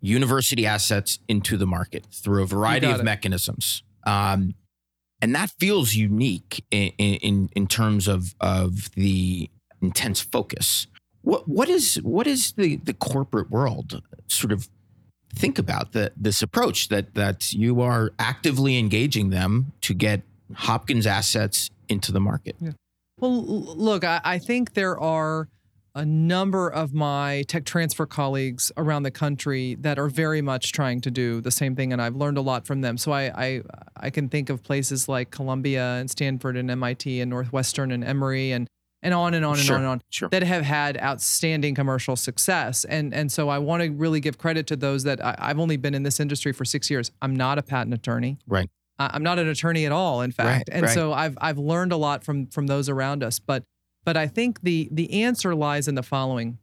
university 0.00 0.64
assets 0.64 1.18
into 1.28 1.56
the 1.56 1.66
market 1.66 2.06
through 2.12 2.42
a 2.44 2.46
variety 2.46 2.86
of 2.86 3.00
it. 3.00 3.04
mechanisms. 3.04 3.82
Um, 4.06 4.54
and 5.20 5.34
that 5.34 5.50
feels 5.58 5.94
unique 5.94 6.64
in 6.70 6.92
in, 6.98 7.48
in 7.56 7.66
terms 7.66 8.06
of 8.06 8.34
of 8.40 8.90
the 8.94 9.50
intense 9.82 10.20
focus. 10.20 10.86
What 11.22 11.48
what 11.48 11.68
is 11.68 11.96
what 12.02 12.26
is 12.26 12.52
the 12.52 12.76
the 12.76 12.94
corporate 12.94 13.50
world 13.50 14.02
sort 14.28 14.52
of 14.52 14.68
think 15.34 15.58
about 15.58 15.92
the, 15.92 16.12
this 16.16 16.42
approach 16.42 16.88
that 16.88 17.14
that 17.14 17.52
you 17.52 17.80
are 17.80 18.12
actively 18.18 18.78
engaging 18.78 19.30
them 19.30 19.72
to 19.82 19.94
get 19.94 20.22
Hopkins 20.54 21.06
assets 21.06 21.70
into 21.88 22.12
the 22.12 22.20
market? 22.20 22.56
Yeah. 22.60 22.72
Well, 23.18 23.42
look, 23.42 24.04
I, 24.04 24.20
I 24.24 24.38
think 24.38 24.74
there 24.74 24.98
are 24.98 25.48
a 25.94 26.04
number 26.04 26.68
of 26.68 26.92
my 26.92 27.42
tech 27.48 27.64
transfer 27.64 28.04
colleagues 28.04 28.70
around 28.76 29.04
the 29.04 29.10
country 29.10 29.76
that 29.80 29.98
are 29.98 30.08
very 30.08 30.42
much 30.42 30.72
trying 30.72 31.00
to 31.00 31.10
do 31.10 31.40
the 31.40 31.50
same 31.50 31.74
thing, 31.74 31.92
and 31.92 32.02
I've 32.02 32.14
learned 32.14 32.36
a 32.36 32.42
lot 32.42 32.66
from 32.66 32.82
them. 32.82 32.98
So 32.98 33.12
I 33.12 33.22
I, 33.34 33.62
I 33.96 34.10
can 34.10 34.28
think 34.28 34.50
of 34.50 34.62
places 34.62 35.08
like 35.08 35.30
Columbia 35.30 35.82
and 35.82 36.10
Stanford 36.10 36.56
and 36.56 36.70
MIT 36.70 37.20
and 37.22 37.30
Northwestern 37.30 37.90
and 37.90 38.04
Emory 38.04 38.52
and 38.52 38.68
and 39.02 39.14
on 39.14 39.32
and 39.32 39.44
on 39.44 39.54
and 39.54 39.62
sure, 39.62 39.76
on 39.76 39.82
and 39.82 39.90
on 39.90 40.02
sure. 40.10 40.28
that 40.28 40.42
have 40.42 40.64
had 40.64 40.98
outstanding 40.98 41.74
commercial 41.74 42.16
success. 42.16 42.84
And 42.84 43.14
and 43.14 43.32
so 43.32 43.48
I 43.48 43.58
want 43.58 43.82
to 43.82 43.90
really 43.90 44.20
give 44.20 44.36
credit 44.36 44.66
to 44.66 44.76
those 44.76 45.04
that 45.04 45.24
I, 45.24 45.48
have 45.48 45.58
only 45.58 45.78
been 45.78 45.94
in 45.94 46.02
this 46.02 46.20
industry 46.20 46.52
for 46.52 46.66
six 46.66 46.90
years. 46.90 47.10
I'm 47.22 47.34
not 47.34 47.56
a 47.56 47.62
patent 47.62 47.94
attorney. 47.94 48.36
Right. 48.46 48.68
I'm 48.98 49.22
not 49.22 49.38
an 49.38 49.48
attorney 49.48 49.86
at 49.86 49.92
all, 49.92 50.22
in 50.22 50.32
fact. 50.32 50.68
Right, 50.68 50.76
and 50.76 50.86
right. 50.86 50.94
so 50.94 51.12
I've 51.12 51.36
I've 51.40 51.58
learned 51.58 51.92
a 51.92 51.96
lot 51.96 52.24
from 52.24 52.46
from 52.46 52.66
those 52.66 52.88
around 52.88 53.22
us. 53.22 53.38
But 53.38 53.64
but 54.04 54.16
I 54.16 54.26
think 54.26 54.62
the 54.62 54.88
the 54.90 55.22
answer 55.22 55.54
lies 55.54 55.88
in 55.88 55.94
the 55.94 56.02
following. 56.02 56.58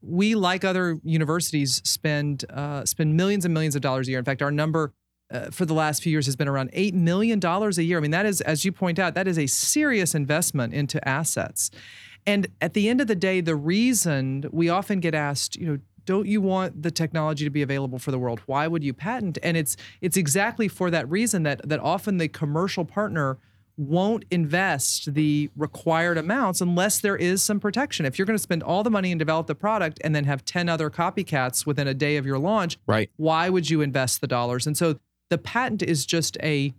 We, 0.00 0.36
like 0.36 0.64
other 0.64 1.00
universities, 1.02 1.82
spend 1.84 2.44
uh, 2.50 2.84
spend 2.84 3.16
millions 3.16 3.44
and 3.44 3.52
millions 3.52 3.74
of 3.74 3.82
dollars 3.82 4.06
a 4.06 4.10
year. 4.10 4.18
In 4.18 4.24
fact, 4.24 4.42
our 4.42 4.52
number 4.52 4.92
uh, 5.30 5.50
for 5.50 5.64
the 5.66 5.74
last 5.74 6.02
few 6.02 6.10
years 6.10 6.26
has 6.26 6.36
been 6.36 6.48
around 6.48 6.72
$8 6.72 6.94
million 6.94 7.44
a 7.44 7.70
year. 7.82 7.98
I 7.98 8.00
mean, 8.00 8.12
that 8.12 8.26
is, 8.26 8.40
as 8.42 8.64
you 8.64 8.72
point 8.72 8.98
out, 8.98 9.14
that 9.14 9.28
is 9.28 9.38
a 9.38 9.46
serious 9.46 10.14
investment 10.14 10.72
into 10.72 11.06
assets. 11.06 11.70
And 12.26 12.48
at 12.60 12.74
the 12.74 12.88
end 12.88 13.00
of 13.00 13.06
the 13.06 13.14
day, 13.14 13.40
the 13.40 13.56
reason 13.56 14.44
we 14.52 14.68
often 14.68 15.00
get 15.00 15.14
asked, 15.14 15.56
you 15.56 15.66
know, 15.66 15.78
don't 16.08 16.26
you 16.26 16.40
want 16.40 16.82
the 16.82 16.90
technology 16.90 17.44
to 17.44 17.50
be 17.50 17.60
available 17.60 17.98
for 17.98 18.10
the 18.10 18.18
world? 18.18 18.40
Why 18.46 18.66
would 18.66 18.82
you 18.82 18.94
patent? 18.94 19.36
And 19.42 19.58
it's 19.58 19.76
it's 20.00 20.16
exactly 20.16 20.66
for 20.66 20.90
that 20.90 21.06
reason 21.10 21.42
that 21.42 21.68
that 21.68 21.80
often 21.80 22.16
the 22.16 22.28
commercial 22.28 22.86
partner 22.86 23.36
won't 23.76 24.24
invest 24.30 25.12
the 25.12 25.50
required 25.54 26.16
amounts 26.16 26.62
unless 26.62 26.98
there 26.98 27.14
is 27.14 27.42
some 27.42 27.60
protection. 27.60 28.06
If 28.06 28.18
you're 28.18 28.24
going 28.24 28.38
to 28.38 28.42
spend 28.42 28.62
all 28.62 28.82
the 28.82 28.90
money 28.90 29.12
and 29.12 29.18
develop 29.18 29.48
the 29.48 29.54
product 29.54 30.00
and 30.02 30.14
then 30.14 30.24
have 30.24 30.46
10 30.46 30.70
other 30.70 30.88
copycats 30.88 31.66
within 31.66 31.86
a 31.86 31.92
day 31.92 32.16
of 32.16 32.24
your 32.24 32.38
launch, 32.38 32.78
right. 32.86 33.10
why 33.18 33.50
would 33.50 33.68
you 33.68 33.82
invest 33.82 34.22
the 34.22 34.26
dollars? 34.26 34.66
And 34.66 34.78
so 34.78 34.98
the 35.28 35.38
patent 35.38 35.82
is 35.82 36.06
just 36.06 36.38
a 36.42 36.72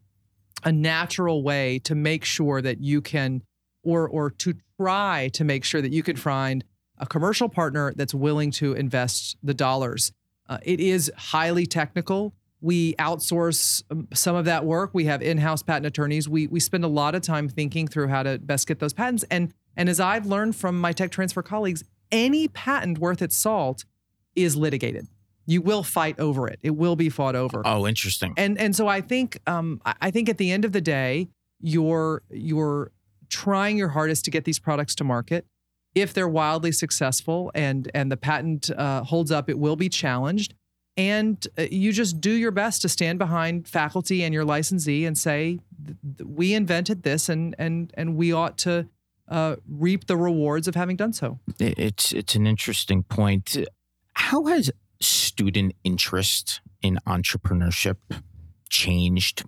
a 0.64 0.72
natural 0.72 1.44
way 1.44 1.80
to 1.80 1.94
make 1.94 2.26
sure 2.26 2.64
that 2.64 2.82
you 2.82 3.00
can 3.00 3.44
or 3.84 4.10
or 4.10 4.32
to 4.32 4.56
try 4.82 5.30
to 5.34 5.44
make 5.44 5.64
sure 5.64 5.82
that 5.82 5.92
you 5.92 6.02
can 6.02 6.16
find 6.16 6.64
a 7.00 7.06
commercial 7.06 7.50
partner 7.50 7.94
that's 7.96 8.14
willing 8.14 8.52
to 8.52 8.74
invest 8.74 9.38
the 9.42 9.54
dollars. 9.54 10.12
Uh, 10.48 10.58
it 10.64 10.80
is 10.80 11.12
highly 11.16 11.66
technical. 11.66 12.34
We 12.62 12.94
outsource 12.96 13.84
um, 13.90 14.08
some 14.14 14.36
of 14.36 14.46
that 14.46 14.66
work. 14.66 14.92
We 14.94 15.06
have 15.06 15.22
in-house 15.22 15.64
patent 15.64 15.86
attorneys. 15.86 16.28
We 16.28 16.48
we 16.48 16.60
spend 16.60 16.84
a 16.84 16.88
lot 16.90 17.16
of 17.16 17.22
time 17.22 17.48
thinking 17.48 17.88
through 17.88 18.08
how 18.10 18.24
to 18.24 18.38
best 18.40 18.68
get 18.68 18.80
those 18.80 18.94
patents. 18.94 19.24
And 19.32 19.54
and 19.78 19.88
as 19.88 20.00
I've 20.00 20.26
learned 20.26 20.56
from 20.56 20.80
my 20.80 20.92
tech 20.92 21.12
transfer 21.12 21.42
colleagues, 21.42 21.84
any 22.12 22.48
patent 22.48 22.98
worth 22.98 23.22
its 23.22 23.38
salt 23.38 23.86
is 24.36 24.56
litigated. 24.56 25.08
You 25.46 25.62
will 25.62 25.84
fight 25.84 26.20
over 26.20 26.48
it. 26.48 26.60
It 26.62 26.72
will 26.72 26.96
be 26.96 27.10
fought 27.10 27.36
over. 27.36 27.62
Oh, 27.66 27.88
interesting. 27.88 28.34
And 28.36 28.58
and 28.60 28.76
so 28.76 28.88
I 28.88 29.02
think 29.02 29.40
um, 29.48 29.82
I 29.86 30.12
think 30.12 30.30
at 30.30 30.38
the 30.38 30.52
end 30.52 30.66
of 30.66 30.74
the 30.74 30.82
day, 30.82 31.30
you're 31.62 32.24
you're 32.30 32.92
trying 33.30 33.78
your 33.78 33.90
hardest 33.90 34.26
to 34.26 34.32
get 34.32 34.44
these 34.44 34.60
products 34.60 34.96
to 34.96 35.04
market. 35.04 35.46
If 36.02 36.14
they're 36.14 36.30
wildly 36.30 36.72
successful 36.72 37.52
and 37.56 37.90
and 37.94 38.12
the 38.12 38.18
patent 38.18 38.70
uh, 38.72 39.04
holds 39.04 39.32
up, 39.32 39.50
it 39.50 39.58
will 39.58 39.76
be 39.76 39.90
challenged. 39.90 40.54
And 40.98 41.48
uh, 41.58 41.68
you 41.72 41.94
just 41.94 42.20
do 42.20 42.32
your 42.32 42.52
best 42.52 42.82
to 42.82 42.90
stand 42.90 43.20
behind 43.20 43.68
faculty 43.68 44.24
and 44.24 44.34
your 44.34 44.44
licensee 44.44 45.06
and 45.06 45.18
say, 45.18 45.60
"We 46.24 46.54
invented 46.54 47.04
this, 47.04 47.30
and 47.30 47.56
and 47.58 47.92
and 47.96 48.16
we 48.16 48.34
ought 48.34 48.58
to 48.60 48.88
uh, 49.28 49.56
reap 49.68 50.08
the 50.08 50.18
rewards 50.18 50.68
of 50.68 50.76
having 50.76 50.98
done 50.98 51.14
so." 51.14 51.40
It's 51.60 52.12
it's 52.12 52.36
an 52.36 52.46
interesting 52.46 53.04
point. 53.04 53.58
How 54.14 54.46
has 54.46 54.72
student 55.00 55.74
interest 55.84 56.60
in 56.82 57.00
entrepreneurship 57.08 57.98
changed 58.70 59.44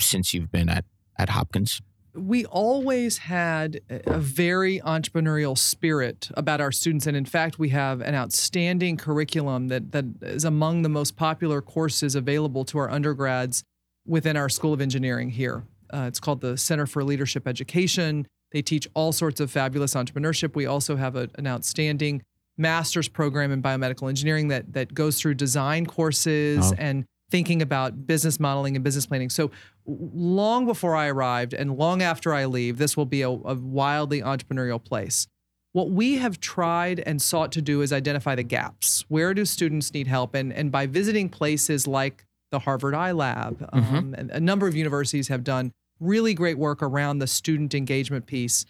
since 0.00 0.34
you've 0.34 0.50
been 0.50 0.68
at 0.68 0.84
at 1.16 1.28
Hopkins? 1.28 1.80
We 2.14 2.44
always 2.46 3.18
had 3.18 3.80
a 3.88 4.18
very 4.18 4.80
entrepreneurial 4.80 5.56
spirit 5.56 6.30
about 6.34 6.60
our 6.60 6.72
students. 6.72 7.06
And 7.06 7.16
in 7.16 7.24
fact 7.24 7.58
we 7.58 7.70
have 7.70 8.00
an 8.00 8.14
outstanding 8.14 8.96
curriculum 8.96 9.68
that 9.68 9.92
that 9.92 10.04
is 10.22 10.44
among 10.44 10.82
the 10.82 10.88
most 10.88 11.16
popular 11.16 11.60
courses 11.60 12.14
available 12.14 12.64
to 12.66 12.78
our 12.78 12.90
undergrads 12.90 13.62
within 14.06 14.36
our 14.36 14.48
school 14.48 14.72
of 14.72 14.80
engineering 14.80 15.30
here. 15.30 15.64
Uh, 15.92 16.04
it's 16.06 16.20
called 16.20 16.40
the 16.40 16.56
center 16.56 16.86
for 16.86 17.02
leadership 17.04 17.46
education. 17.46 18.26
They 18.52 18.62
teach 18.62 18.88
all 18.94 19.12
sorts 19.12 19.40
of 19.40 19.50
fabulous 19.50 19.94
entrepreneurship. 19.94 20.54
We 20.54 20.66
also 20.66 20.96
have 20.96 21.16
a, 21.16 21.28
an 21.36 21.46
outstanding 21.46 22.22
master's 22.56 23.08
program 23.08 23.52
in 23.52 23.62
biomedical 23.62 24.08
engineering 24.08 24.48
that 24.48 24.72
that 24.72 24.92
goes 24.92 25.18
through 25.18 25.34
design 25.34 25.86
courses 25.86 26.72
oh. 26.72 26.76
and 26.78 27.04
thinking 27.30 27.62
about 27.62 28.06
business 28.06 28.40
modeling 28.40 28.76
and 28.76 28.84
business 28.84 29.06
planning. 29.06 29.30
So 29.30 29.50
long 29.86 30.66
before 30.66 30.96
I 30.96 31.08
arrived 31.08 31.54
and 31.54 31.76
long 31.76 32.02
after 32.02 32.34
I 32.34 32.44
leave, 32.46 32.78
this 32.78 32.96
will 32.96 33.06
be 33.06 33.22
a, 33.22 33.28
a, 33.28 33.54
wildly 33.54 34.20
entrepreneurial 34.20 34.82
place. 34.82 35.26
What 35.72 35.90
we 35.90 36.16
have 36.16 36.40
tried 36.40 37.00
and 37.00 37.22
sought 37.22 37.52
to 37.52 37.62
do 37.62 37.80
is 37.80 37.92
identify 37.92 38.34
the 38.34 38.42
gaps. 38.42 39.04
Where 39.08 39.32
do 39.34 39.44
students 39.44 39.94
need 39.94 40.08
help? 40.08 40.34
And, 40.34 40.52
and 40.52 40.72
by 40.72 40.86
visiting 40.86 41.28
places 41.28 41.86
like 41.86 42.24
the 42.50 42.60
Harvard 42.60 42.94
iLab, 42.94 43.70
Mm-hmm. 43.70 43.96
um, 43.96 44.14
and 44.14 44.30
a 44.32 44.40
number 44.40 44.66
of 44.66 44.74
universities 44.74 45.28
have 45.28 45.44
done 45.44 45.72
really 46.00 46.34
great 46.34 46.58
work 46.58 46.82
around 46.82 47.18
the 47.18 47.26
student 47.26 47.74
engagement 47.74 48.26
piece. 48.26 48.64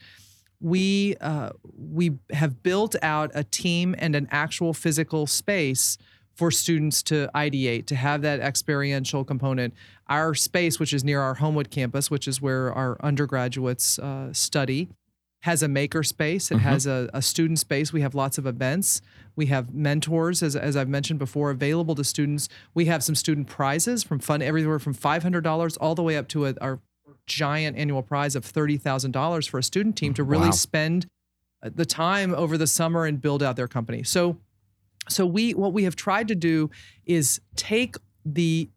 We 0.61 1.17
uh, 1.23 1.51
we 1.75 2.19
have 2.33 2.63
built 2.63 2.95
out 3.01 3.31
a 3.35 3.45
team 3.45 3.95
and 3.99 4.15
an 4.15 4.29
actual 4.31 4.75
physical 4.75 5.27
space 5.27 5.97
for 6.41 6.51
students 6.51 7.03
to 7.03 7.29
ideate, 7.35 7.85
to 7.85 7.95
have 7.95 8.23
that 8.23 8.41
experiential 8.41 9.25
component. 9.27 9.75
Our 10.09 10.35
space, 10.35 10.81
which 10.81 10.95
is 10.95 11.05
near 11.05 11.21
our 11.21 11.35
Homewood 11.35 11.71
campus, 11.71 12.11
which 12.11 12.27
is 12.27 12.41
where 12.41 12.73
our 12.73 12.97
undergraduates 13.03 13.99
uh, 13.99 14.33
study, 14.33 14.89
has 15.43 15.63
a 15.63 15.69
maker 15.69 16.03
space. 16.03 16.51
It 16.51 16.55
Mhm. 16.57 16.61
has 16.61 16.87
a, 16.87 17.11
a 17.13 17.21
student 17.21 17.59
space. 17.59 17.93
We 17.93 18.01
have 18.01 18.15
lots 18.15 18.39
of 18.39 18.47
events. 18.47 19.03
We 19.37 19.47
have 19.47 19.75
mentors, 19.75 20.43
as, 20.43 20.57
as 20.57 20.77
I've 20.79 20.89
mentioned 20.89 21.19
before, 21.19 21.51
available 21.51 21.95
to 21.97 22.05
students. 22.05 22.49
We 22.73 22.87
have 22.87 23.05
some 23.05 23.15
student 23.15 23.47
prizes 23.47 24.03
from 24.03 24.19
fun 24.19 24.41
everywhere 24.41 24.79
from 24.79 24.95
$500 24.95 25.77
all 25.79 25.95
the 25.95 26.03
way 26.03 26.17
up 26.17 26.27
to 26.29 26.47
a, 26.47 26.55
our 26.63 26.81
giant 27.27 27.77
annual 27.77 28.03
prize 28.03 28.35
of 28.35 28.45
$30,000 28.47 29.47
for 29.51 29.59
a 29.59 29.63
student 29.63 29.95
team 29.97 30.15
to 30.15 30.25
really 30.25 30.47
Wow. 30.47 30.51
spend 30.53 31.07
uh, 31.63 31.69
the 31.75 31.85
time 31.85 32.35
over 32.35 32.57
the 32.57 32.67
summer 32.67 33.05
and 33.05 33.21
build 33.21 33.43
out 33.43 33.57
their 33.57 33.69
company. 33.69 34.03
So 34.03 34.39
so 35.11 35.27
we 35.27 35.55
what 35.55 35.73
we 35.73 35.85
have 35.85 35.97
tried 35.97 36.29
to 36.29 36.35
do 36.35 36.71
is 37.05 37.41
take 37.57 37.97
the 38.25 38.69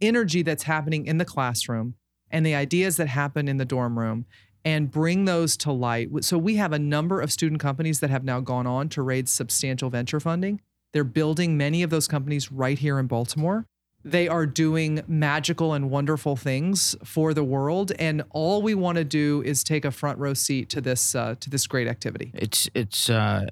energy 0.00 0.42
that's 0.42 0.64
happening 0.64 1.06
in 1.06 1.18
the 1.18 1.24
classroom 1.24 1.94
and 2.30 2.44
the 2.44 2.54
ideas 2.54 2.96
that 2.96 3.08
happen 3.08 3.48
in 3.48 3.56
the 3.56 3.64
dorm 3.64 3.98
room 3.98 4.26
and 4.64 4.90
bring 4.90 5.26
those 5.26 5.56
to 5.56 5.70
light. 5.70 6.08
So 6.24 6.36
we 6.36 6.56
have 6.56 6.72
a 6.72 6.78
number 6.78 7.20
of 7.20 7.30
student 7.30 7.60
companies 7.60 8.00
that 8.00 8.10
have 8.10 8.24
now 8.24 8.40
gone 8.40 8.66
on 8.66 8.88
to 8.90 9.02
raise 9.02 9.30
substantial 9.30 9.90
venture 9.90 10.18
funding. 10.18 10.60
They're 10.92 11.04
building 11.04 11.56
many 11.56 11.82
of 11.82 11.90
those 11.90 12.08
companies 12.08 12.50
right 12.50 12.78
here 12.78 12.98
in 12.98 13.06
Baltimore. 13.06 13.66
They 14.04 14.28
are 14.28 14.46
doing 14.46 15.02
magical 15.06 15.72
and 15.72 15.90
wonderful 15.90 16.36
things 16.36 16.96
for 17.04 17.34
the 17.34 17.42
world, 17.42 17.90
and 17.98 18.22
all 18.30 18.62
we 18.62 18.74
want 18.74 18.98
to 18.98 19.04
do 19.04 19.42
is 19.44 19.64
take 19.64 19.84
a 19.84 19.90
front 19.90 20.18
row 20.18 20.32
seat 20.32 20.70
to 20.70 20.80
this 20.80 21.16
uh, 21.16 21.34
to 21.40 21.50
this 21.50 21.66
great 21.66 21.88
activity. 21.88 22.30
It's 22.32 22.70
it's 22.72 23.10
uh, 23.10 23.46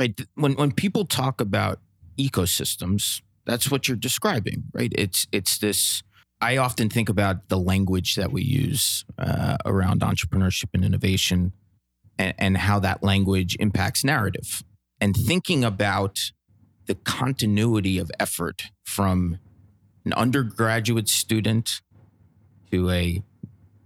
right 0.00 0.20
when 0.34 0.54
when 0.54 0.72
people 0.72 1.04
talk 1.04 1.40
about 1.40 1.78
ecosystems, 2.18 3.20
that's 3.44 3.70
what 3.70 3.86
you're 3.86 3.96
describing, 3.96 4.64
right? 4.72 4.92
It's 4.96 5.26
it's 5.30 5.58
this. 5.58 6.02
I 6.40 6.56
often 6.56 6.88
think 6.88 7.10
about 7.10 7.50
the 7.50 7.58
language 7.58 8.14
that 8.14 8.32
we 8.32 8.42
use 8.42 9.04
uh, 9.18 9.58
around 9.66 10.00
entrepreneurship 10.00 10.70
and 10.72 10.82
innovation, 10.82 11.52
and, 12.18 12.34
and 12.38 12.56
how 12.56 12.80
that 12.80 13.02
language 13.02 13.56
impacts 13.60 14.02
narrative, 14.02 14.64
and 15.00 15.14
thinking 15.14 15.62
about 15.62 16.32
the 16.86 16.94
continuity 16.94 17.98
of 17.98 18.10
effort 18.18 18.64
from 18.84 19.38
an 20.04 20.14
undergraduate 20.14 21.08
student 21.08 21.82
to 22.70 22.90
a 22.90 23.22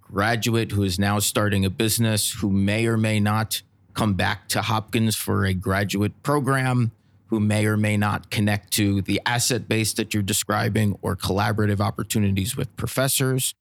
graduate 0.00 0.70
who 0.70 0.84
is 0.84 0.96
now 0.96 1.18
starting 1.18 1.64
a 1.64 1.70
business 1.70 2.34
who 2.34 2.50
may 2.50 2.86
or 2.86 2.96
may 2.96 3.18
not 3.18 3.62
come 3.94 4.14
back 4.14 4.48
to 4.48 4.62
Hopkins 4.62 5.16
for 5.16 5.44
a 5.44 5.54
graduate 5.54 6.22
program, 6.22 6.92
who 7.28 7.40
may 7.40 7.66
or 7.66 7.76
may 7.76 7.96
not 7.96 8.30
connect 8.30 8.72
to 8.72 9.02
the 9.02 9.20
asset 9.26 9.68
base 9.68 9.92
that 9.94 10.12
you're 10.12 10.22
describing 10.22 10.96
or 11.02 11.16
collaborative 11.16 11.80
opportunities 11.80 12.56
with 12.56 12.74
professors. 12.76 13.54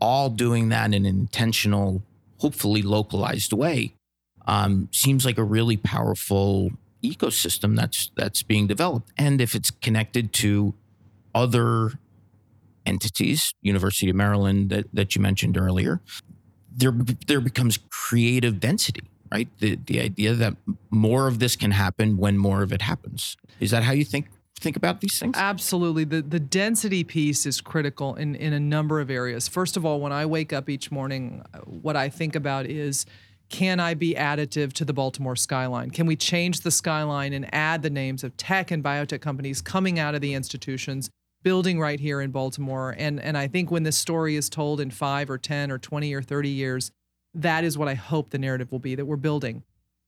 all 0.00 0.28
doing 0.30 0.68
that 0.68 0.86
in 0.86 0.94
an 0.94 1.06
intentional, 1.06 2.02
hopefully 2.38 2.82
localized 2.82 3.52
way, 3.52 3.94
um, 4.46 4.88
seems 4.92 5.24
like 5.24 5.38
a 5.38 5.44
really 5.44 5.76
powerful 5.76 6.70
ecosystem 7.02 7.76
that's 7.76 8.10
that's 8.16 8.42
being 8.42 8.66
developed. 8.66 9.12
And 9.16 9.40
if 9.40 9.54
it's 9.54 9.70
connected 9.70 10.32
to 10.34 10.74
other 11.34 11.92
entities, 12.84 13.52
University 13.62 14.10
of 14.10 14.16
Maryland 14.16 14.70
that, 14.70 14.86
that 14.92 15.14
you 15.14 15.22
mentioned 15.22 15.56
earlier, 15.56 16.00
there 16.74 16.94
there 17.26 17.40
becomes 17.40 17.78
creative 17.90 18.60
density, 18.60 19.04
right? 19.30 19.48
The 19.58 19.78
the 19.86 20.00
idea 20.00 20.34
that 20.34 20.56
more 20.90 21.26
of 21.28 21.38
this 21.38 21.56
can 21.56 21.70
happen 21.70 22.16
when 22.16 22.38
more 22.38 22.62
of 22.62 22.72
it 22.72 22.82
happens. 22.82 23.36
Is 23.60 23.70
that 23.70 23.82
how 23.82 23.92
you 23.92 24.04
think 24.04 24.28
think 24.58 24.76
about 24.76 25.00
these 25.00 25.18
things? 25.18 25.36
Absolutely. 25.36 26.04
The 26.04 26.22
the 26.22 26.40
density 26.40 27.04
piece 27.04 27.46
is 27.46 27.60
critical 27.60 28.14
in 28.14 28.34
in 28.34 28.52
a 28.52 28.60
number 28.60 29.00
of 29.00 29.10
areas. 29.10 29.48
First 29.48 29.76
of 29.76 29.84
all, 29.84 30.00
when 30.00 30.12
I 30.12 30.26
wake 30.26 30.52
up 30.52 30.68
each 30.68 30.90
morning, 30.90 31.42
uh, 31.54 31.58
what 31.60 31.96
I 31.96 32.08
think 32.08 32.34
about 32.34 32.66
is 32.66 33.06
can 33.48 33.78
I 33.78 33.94
be 33.94 34.14
additive 34.14 34.72
to 34.74 34.84
the 34.84 34.92
Baltimore 34.92 35.36
skyline? 35.36 35.90
Can 35.90 36.06
we 36.06 36.16
change 36.16 36.62
the 36.62 36.70
skyline 36.70 37.32
and 37.32 37.52
add 37.54 37.82
the 37.82 37.90
names 37.90 38.24
of 38.24 38.36
tech 38.36 38.70
and 38.72 38.82
biotech 38.82 39.20
companies 39.20 39.62
coming 39.62 40.00
out 40.00 40.16
of 40.16 40.20
the 40.20 40.34
institutions, 40.34 41.10
building 41.44 41.78
right 41.78 42.00
here 42.00 42.20
in 42.20 42.30
Baltimore? 42.30 42.94
And 42.98 43.20
and 43.20 43.38
I 43.38 43.46
think 43.46 43.70
when 43.70 43.84
this 43.84 43.96
story 43.96 44.36
is 44.36 44.48
told 44.48 44.80
in 44.80 44.90
5 44.90 45.30
or 45.30 45.38
10 45.38 45.70
or 45.70 45.78
20 45.78 46.12
or 46.12 46.22
30 46.22 46.48
years, 46.48 46.90
that 47.42 47.64
is 47.64 47.76
what 47.78 47.88
I 47.88 47.94
hope 47.94 48.30
the 48.30 48.38
narrative 48.38 48.72
will 48.72 48.78
be 48.78 48.94
that 48.94 49.04
we're 49.06 49.16
building. 49.16 49.62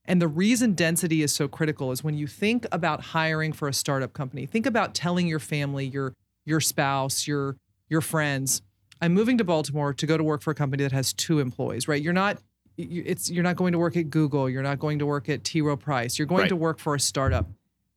And 0.05 0.23
the 0.23 0.29
reason 0.29 0.73
density 0.73 1.23
is 1.23 1.33
so 1.35 1.49
critical 1.49 1.93
is 1.93 2.03
when 2.03 2.15
you 2.17 2.27
think 2.27 2.67
about 2.73 3.03
hiring 3.03 3.53
for 3.53 3.69
a 3.69 3.75
startup 3.75 4.15
company, 4.15 4.47
think 4.47 4.65
about 4.67 4.95
telling 4.95 5.27
your 5.27 5.39
family, 5.39 5.87
your 5.87 6.15
your 6.47 6.61
spouse, 6.61 7.27
your 7.27 7.57
your 7.91 8.01
friends, 8.01 8.63
I'm 9.03 9.13
moving 9.13 9.37
to 9.39 9.45
Baltimore 9.45 9.93
to 9.93 10.07
go 10.07 10.17
to 10.17 10.25
work 10.25 10.41
for 10.43 10.51
a 10.51 10.55
company 10.55 10.83
that 10.83 10.93
has 10.93 11.13
two 11.13 11.39
employees, 11.41 11.87
right? 11.89 12.01
You're 12.03 12.15
not 12.15 12.39
it's 12.79 13.29
you're 13.31 13.43
not 13.45 13.57
going 13.57 13.73
to 13.73 13.79
work 13.79 13.97
at 13.97 14.09
Google, 14.09 14.49
you're 14.49 14.63
not 14.63 14.79
going 14.79 14.99
to 15.01 15.07
work 15.07 15.29
at 15.29 15.45
T. 15.45 15.61
Rowe 15.61 15.77
Price, 15.77 16.19
you're 16.19 16.27
going 16.27 16.43
Right. 16.43 16.49
to 16.49 16.57
work 16.57 16.79
for 16.79 16.95
a 16.95 17.01
startup. 17.01 17.47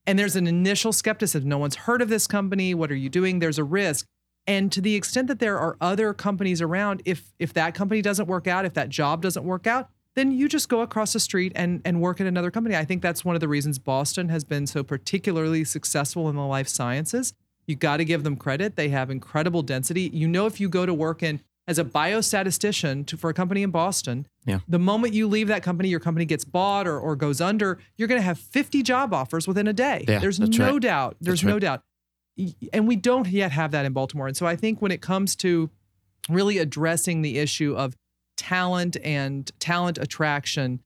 And 0.07 0.17
there's 0.19 0.35
an 0.35 0.47
initial 0.47 0.91
skepticism. 0.91 1.47
No 1.47 1.59
one's 1.59 1.75
heard 1.75 2.01
of 2.01 2.09
this 2.09 2.25
company. 2.27 2.73
What 2.73 2.91
are 2.91 2.95
you 2.95 3.07
doing? 3.09 3.39
There's 3.39 3.59
a 3.59 3.63
risk. 3.63 4.05
And 4.47 4.71
to 4.71 4.81
the 4.81 4.95
extent 4.95 5.27
that 5.27 5.39
there 5.39 5.59
are 5.59 5.77
other 5.79 6.13
companies 6.13 6.61
around, 6.61 7.01
if 7.05 7.31
if 7.39 7.53
that 7.53 7.73
company 7.75 8.01
doesn't 8.01 8.27
work 8.27 8.47
out, 8.47 8.65
if 8.65 8.73
that 8.73 8.89
job 8.89 9.21
doesn't 9.21 9.43
work 9.45 9.67
out, 9.67 9.89
then 10.15 10.31
you 10.31 10.49
just 10.49 10.67
go 10.67 10.81
across 10.81 11.13
the 11.13 11.19
street 11.19 11.51
and 11.55 11.81
and 11.85 12.01
work 12.01 12.19
at 12.19 12.27
another 12.27 12.49
company. 12.51 12.75
I 12.75 12.83
think 12.85 13.01
that's 13.01 13.23
one 13.23 13.35
of 13.35 13.41
the 13.41 13.47
reasons 13.47 13.77
Boston 13.79 14.29
has 14.29 14.43
been 14.43 14.65
so 14.67 14.83
particularly 14.83 15.63
successful 15.63 16.27
in 16.29 16.35
the 16.35 16.45
life 16.45 16.67
sciences. 16.67 17.33
You 17.67 17.75
got 17.75 17.97
to 17.97 18.05
give 18.05 18.23
them 18.23 18.35
credit. 18.35 18.75
They 18.75 18.89
have 18.89 19.09
incredible 19.11 19.61
density. 19.61 20.09
You 20.11 20.27
know, 20.27 20.47
if 20.47 20.59
you 20.59 20.67
go 20.69 20.85
to 20.87 20.93
work 20.93 21.21
in 21.21 21.41
as 21.67 21.77
a 21.77 21.85
biostatistician 21.85 23.05
to, 23.05 23.15
for 23.17 23.29
a 23.29 23.33
company 23.33 23.61
in 23.63 23.71
Boston, 23.71 24.25
Yeah. 24.45 24.59
the 24.67 24.79
moment 24.79 25.13
you 25.13 25.27
leave 25.27 25.47
that 25.47 25.63
company, 25.63 25.89
your 25.89 25.99
company 25.99 26.25
gets 26.25 26.43
bought 26.43 26.87
or, 26.87 26.99
or 26.99 27.15
goes 27.15 27.39
under, 27.39 27.77
you're 27.97 28.07
going 28.07 28.19
to 28.19 28.25
have 28.25 28.39
50 28.39 28.81
job 28.83 29.13
offers 29.13 29.47
within 29.47 29.67
a 29.67 29.73
day. 29.73 30.03
Yeah, 30.07 30.19
There's 30.19 30.39
no 30.39 30.47
right. 30.47 30.81
doubt. 30.81 31.17
There's 31.21 31.41
That's 31.41 31.45
right. 31.45 31.51
no 31.51 31.59
doubt. 31.59 31.83
And 32.73 32.87
we 32.87 32.95
don't 32.95 33.27
yet 33.27 33.51
have 33.51 33.71
that 33.71 33.85
in 33.85 33.93
Baltimore. 33.93 34.27
And 34.27 34.37
so 34.37 34.45
I 34.45 34.55
think 34.55 34.81
when 34.81 34.91
it 34.91 35.01
comes 35.01 35.35
to 35.37 35.69
really 36.29 36.57
addressing 36.57 37.21
the 37.21 37.37
issue 37.39 37.75
of 37.75 37.95
talent 38.37 38.97
and 39.03 39.51
talent 39.59 39.97
attraction, 39.97 40.81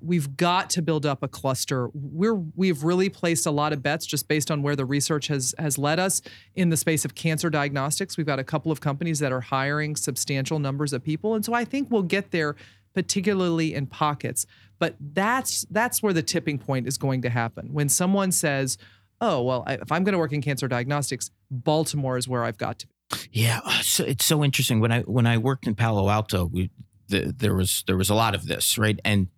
we've 0.00 0.36
got 0.36 0.70
to 0.70 0.82
build 0.82 1.04
up 1.04 1.22
a 1.22 1.28
cluster. 1.28 1.90
We're 1.92 2.34
we've 2.34 2.82
really 2.82 3.08
placed 3.08 3.46
a 3.46 3.50
lot 3.50 3.72
of 3.72 3.82
bets 3.82 4.06
just 4.06 4.28
based 4.28 4.50
on 4.50 4.62
where 4.62 4.76
the 4.76 4.84
research 4.84 5.26
has 5.28 5.54
has 5.58 5.78
led 5.78 5.98
us 5.98 6.22
in 6.54 6.70
the 6.70 6.76
space 6.76 7.04
of 7.04 7.14
cancer 7.14 7.50
diagnostics. 7.50 8.16
We've 8.16 8.26
got 8.26 8.38
a 8.38 8.44
couple 8.44 8.72
of 8.72 8.80
companies 8.80 9.18
that 9.18 9.32
are 9.32 9.40
hiring 9.40 9.96
substantial 9.96 10.58
numbers 10.58 10.92
of 10.92 11.02
people, 11.02 11.34
and 11.34 11.44
so 11.44 11.52
I 11.52 11.64
think 11.64 11.90
we'll 11.90 12.02
get 12.02 12.30
there, 12.30 12.56
particularly 12.94 13.74
in 13.74 13.86
pockets. 13.86 14.46
But 14.78 14.96
that's 15.00 15.66
that's 15.70 16.02
where 16.02 16.12
the 16.12 16.22
tipping 16.22 16.58
point 16.58 16.86
is 16.86 16.98
going 16.98 17.22
to 17.22 17.30
happen 17.30 17.72
when 17.72 17.88
someone 17.88 18.32
says, 18.32 18.78
"Oh, 19.22 19.42
well, 19.42 19.64
I, 19.66 19.74
if 19.74 19.90
I'm 19.90 20.04
going 20.04 20.12
to 20.12 20.18
work 20.18 20.32
in 20.32 20.42
cancer 20.42 20.68
diagnostics, 20.68 21.30
Baltimore 21.50 22.18
is 22.18 22.28
where 22.28 22.44
I've 22.44 22.58
got 22.58 22.80
to." 22.80 22.86
be. 22.86 22.92
Yeah, 23.30 23.60
uh, 23.64 23.80
so 23.80 24.04
it's 24.04 24.24
so 24.24 24.44
interesting. 24.44 24.80
When 24.80 24.92
I 24.92 25.00
when 25.02 25.26
I 25.26 25.38
worked 25.38 25.66
in 25.66 25.74
Palo 25.74 26.10
Alto, 26.10 26.46
we 26.46 26.70
the, 27.08 27.32
there 27.36 27.54
was 27.54 27.84
there 27.86 27.96
was 27.96 28.10
a 28.10 28.14
lot 28.14 28.34
of 28.34 28.46
this, 28.46 28.76
right? 28.76 28.98
And 29.04 29.28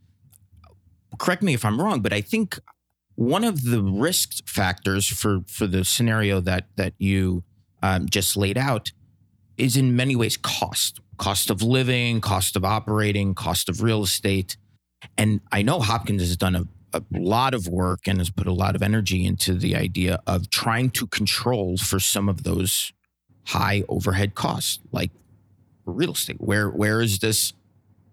correct 1.18 1.42
me 1.42 1.54
if 1.54 1.64
I'm 1.64 1.80
wrong, 1.80 2.00
but 2.00 2.12
I 2.12 2.20
think 2.20 2.58
one 3.16 3.44
of 3.44 3.62
the 3.64 3.82
risk 3.82 4.48
factors 4.48 5.06
for 5.06 5.40
for 5.46 5.66
the 5.66 5.84
scenario 5.84 6.40
that 6.40 6.68
that 6.76 6.94
you 6.98 7.44
um, 7.82 8.08
just 8.08 8.36
laid 8.36 8.56
out 8.56 8.92
is 9.56 9.76
in 9.76 9.94
many 9.94 10.16
ways 10.16 10.36
cost, 10.36 11.00
cost 11.18 11.50
of 11.50 11.62
living, 11.62 12.20
cost 12.20 12.56
of 12.56 12.64
operating, 12.64 13.34
cost 13.34 13.68
of 13.68 13.82
real 13.82 14.02
estate, 14.02 14.56
and 15.16 15.40
I 15.52 15.62
know 15.62 15.80
Hopkins 15.80 16.22
has 16.22 16.36
done 16.36 16.56
a 16.56 16.64
a 16.94 17.02
lot 17.10 17.54
of 17.54 17.66
work 17.68 18.06
and 18.06 18.18
has 18.18 18.30
put 18.30 18.46
a 18.46 18.52
lot 18.52 18.76
of 18.76 18.82
energy 18.82 19.26
into 19.26 19.54
the 19.54 19.76
idea 19.76 20.20
of 20.26 20.48
trying 20.48 20.90
to 20.90 21.06
control 21.06 21.76
for 21.76 21.98
some 21.98 22.28
of 22.28 22.44
those 22.44 22.92
high 23.46 23.82
overhead 23.88 24.34
costs, 24.34 24.78
like 24.92 25.10
real 25.84 26.12
estate. 26.12 26.40
Where 26.40 26.70
where 26.70 27.02
is 27.02 27.18
this 27.18 27.52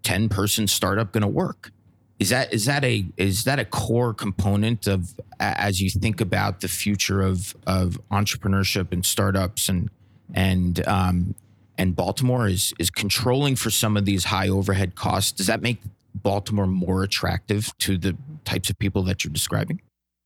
ten 0.02 0.28
person 0.28 0.66
startup 0.66 1.12
going 1.12 1.22
to 1.22 1.28
work? 1.28 1.70
Is 2.18 2.30
that 2.30 2.52
is 2.52 2.66
that 2.66 2.84
a 2.84 3.06
is 3.16 3.44
that 3.44 3.58
a 3.58 3.64
core 3.64 4.12
component 4.12 4.86
of 4.86 5.14
as 5.40 5.80
you 5.80 5.90
think 5.90 6.20
about 6.20 6.60
the 6.60 6.68
future 6.68 7.22
of 7.22 7.56
of 7.66 8.00
entrepreneurship 8.10 8.92
and 8.92 9.06
startups 9.06 9.68
and 9.68 9.90
and 10.34 10.86
um, 10.86 11.34
and 11.78 11.96
Baltimore 11.96 12.48
is 12.48 12.74
is 12.78 12.90
controlling 12.90 13.56
for 13.56 13.70
some 13.70 13.96
of 13.96 14.04
these 14.04 14.24
high 14.24 14.48
overhead 14.48 14.94
costs. 14.94 15.32
Does 15.32 15.46
that 15.46 15.62
make 15.62 15.80
Baltimore 16.22 16.66
more 16.66 17.02
attractive 17.02 17.76
to 17.78 17.98
the 17.98 18.16
types 18.44 18.70
of 18.70 18.78
people 18.78 19.02
that 19.04 19.24
you're 19.24 19.32
describing? 19.32 19.80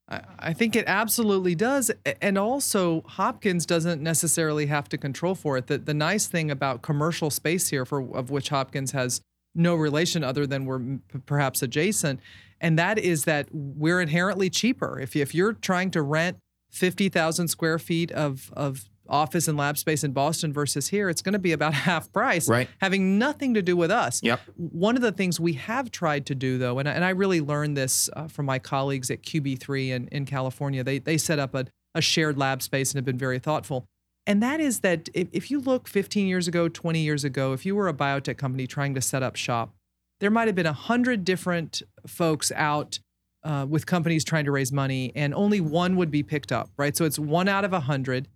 I 0.08 0.52
think 0.52 0.76
it 0.76 0.84
absolutely 0.86 1.56
does. 1.56 1.90
And 2.22 2.38
also, 2.38 3.02
Hopkins 3.06 3.66
doesn't 3.66 4.00
necessarily 4.00 4.66
have 4.66 4.88
to 4.90 4.98
control 4.98 5.34
for 5.34 5.56
it. 5.56 5.66
The, 5.66 5.78
the 5.78 5.94
nice 5.94 6.28
thing 6.28 6.48
about 6.48 6.80
commercial 6.80 7.28
space 7.28 7.68
here, 7.68 7.84
for 7.84 8.14
of 8.16 8.30
which 8.30 8.50
Hopkins 8.50 8.92
has 8.92 9.20
no 9.52 9.74
relation 9.74 10.22
other 10.22 10.46
than 10.46 10.64
we're 10.64 10.98
perhaps 11.24 11.60
adjacent, 11.60 12.20
and 12.60 12.78
that 12.78 12.98
is 12.98 13.24
that 13.24 13.48
we're 13.50 14.00
inherently 14.00 14.48
cheaper. 14.48 15.00
If, 15.00 15.16
if 15.16 15.34
you're 15.34 15.54
trying 15.54 15.90
to 15.92 16.02
rent 16.02 16.36
50,000 16.70 17.48
square 17.48 17.78
feet 17.78 18.12
of, 18.12 18.52
of 18.54 18.88
office 19.08 19.48
and 19.48 19.56
lab 19.58 19.78
space 19.78 20.04
in 20.04 20.12
Boston 20.12 20.52
versus 20.52 20.88
here, 20.88 21.08
it's 21.08 21.22
going 21.22 21.32
to 21.34 21.38
be 21.38 21.52
about 21.52 21.74
half 21.88 22.12
price, 22.12 22.48
Right. 22.48 22.68
having 22.80 23.18
nothing 23.18 23.54
to 23.54 23.62
do 23.62 23.76
with 23.76 23.90
us. 23.90 24.22
Yep. 24.22 24.40
One 24.56 24.96
of 24.96 25.02
the 25.02 25.12
things 25.12 25.38
we 25.40 25.54
have 25.54 25.90
tried 25.90 26.26
to 26.26 26.34
do, 26.34 26.58
though, 26.58 26.78
and 26.78 26.88
I, 26.88 26.92
and 26.92 27.04
I 27.04 27.10
really 27.10 27.40
learned 27.40 27.76
this 27.76 28.08
uh, 28.14 28.28
from 28.28 28.46
my 28.46 28.58
colleagues 28.58 29.10
at 29.10 29.22
QB3 29.22 29.88
in, 29.88 30.08
in 30.08 30.24
California, 30.26 30.82
they, 30.84 30.98
they 30.98 31.18
set 31.18 31.38
up 31.38 31.54
a, 31.54 31.66
a 31.94 32.00
shared 32.00 32.38
lab 32.38 32.62
space 32.62 32.90
and 32.92 32.98
have 32.98 33.04
been 33.04 33.18
very 33.18 33.38
thoughtful. 33.38 33.84
And 34.26 34.42
that 34.42 34.58
is 34.60 34.80
that 34.80 35.08
if, 35.14 35.28
if 35.32 35.50
you 35.50 35.60
look 35.60 35.86
15 35.86 36.26
years 36.26 36.48
ago, 36.48 36.68
20 36.68 37.00
years 37.00 37.22
ago, 37.22 37.52
if 37.52 37.64
you 37.64 37.76
were 37.76 37.88
a 37.88 37.94
biotech 37.94 38.36
company 38.38 38.66
trying 38.66 38.94
to 38.94 39.00
set 39.00 39.22
up 39.22 39.36
shop, 39.36 39.72
there 40.18 40.30
might 40.30 40.48
have 40.48 40.54
been 40.56 40.66
a 40.66 40.72
hundred 40.72 41.24
different 41.24 41.82
folks 42.06 42.50
out 42.56 42.98
uh, 43.44 43.64
with 43.68 43.86
companies 43.86 44.24
trying 44.24 44.44
to 44.44 44.50
raise 44.50 44.72
money, 44.72 45.12
and 45.14 45.32
only 45.32 45.60
one 45.60 45.94
would 45.94 46.10
be 46.10 46.24
picked 46.24 46.50
up, 46.50 46.70
right? 46.76 46.96
So 46.96 47.04
it's 47.04 47.18
one 47.18 47.46
out 47.46 47.64
of 47.64 47.72
a 47.72 47.78
hundred. 47.80 48.26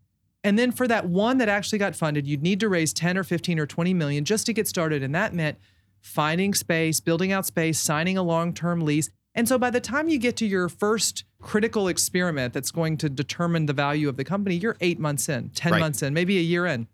And 0.42 0.58
then 0.58 0.72
for 0.72 0.88
that 0.88 1.06
one 1.06 1.38
that 1.38 1.48
actually 1.48 1.78
got 1.78 1.94
funded, 1.94 2.26
you'd 2.26 2.42
need 2.42 2.60
to 2.60 2.68
raise 2.68 2.92
10 2.92 3.18
or 3.18 3.24
15 3.24 3.58
or 3.58 3.66
20 3.66 3.92
million 3.94 4.24
just 4.24 4.46
to 4.46 4.52
get 4.52 4.66
started. 4.66 5.02
And 5.02 5.14
that 5.14 5.34
meant 5.34 5.58
finding 6.00 6.54
space, 6.54 6.98
building 7.00 7.30
out 7.30 7.44
space, 7.46 7.78
signing 7.78 8.16
a 8.16 8.22
long 8.22 8.54
term 8.54 8.80
lease. 8.80 9.10
And 9.34 9.46
so 9.46 9.58
by 9.58 9.70
the 9.70 9.80
time 9.80 10.08
you 10.08 10.18
get 10.18 10.36
to 10.38 10.46
your 10.46 10.68
first 10.68 11.24
critical 11.40 11.88
experiment 11.88 12.52
that's 12.52 12.70
going 12.70 12.96
to 12.98 13.08
determine 13.08 13.66
the 13.66 13.72
value 13.72 14.08
of 14.08 14.16
the 14.16 14.24
company, 14.24 14.56
you're 14.56 14.76
eight 14.80 14.98
months 14.98 15.28
in, 15.28 15.50
10 15.50 15.72
Right. 15.72 15.78
months 15.80 16.02
in, 16.02 16.14
maybe 16.14 16.38
a 16.38 16.42
year 16.42 16.66
in. 16.66 16.88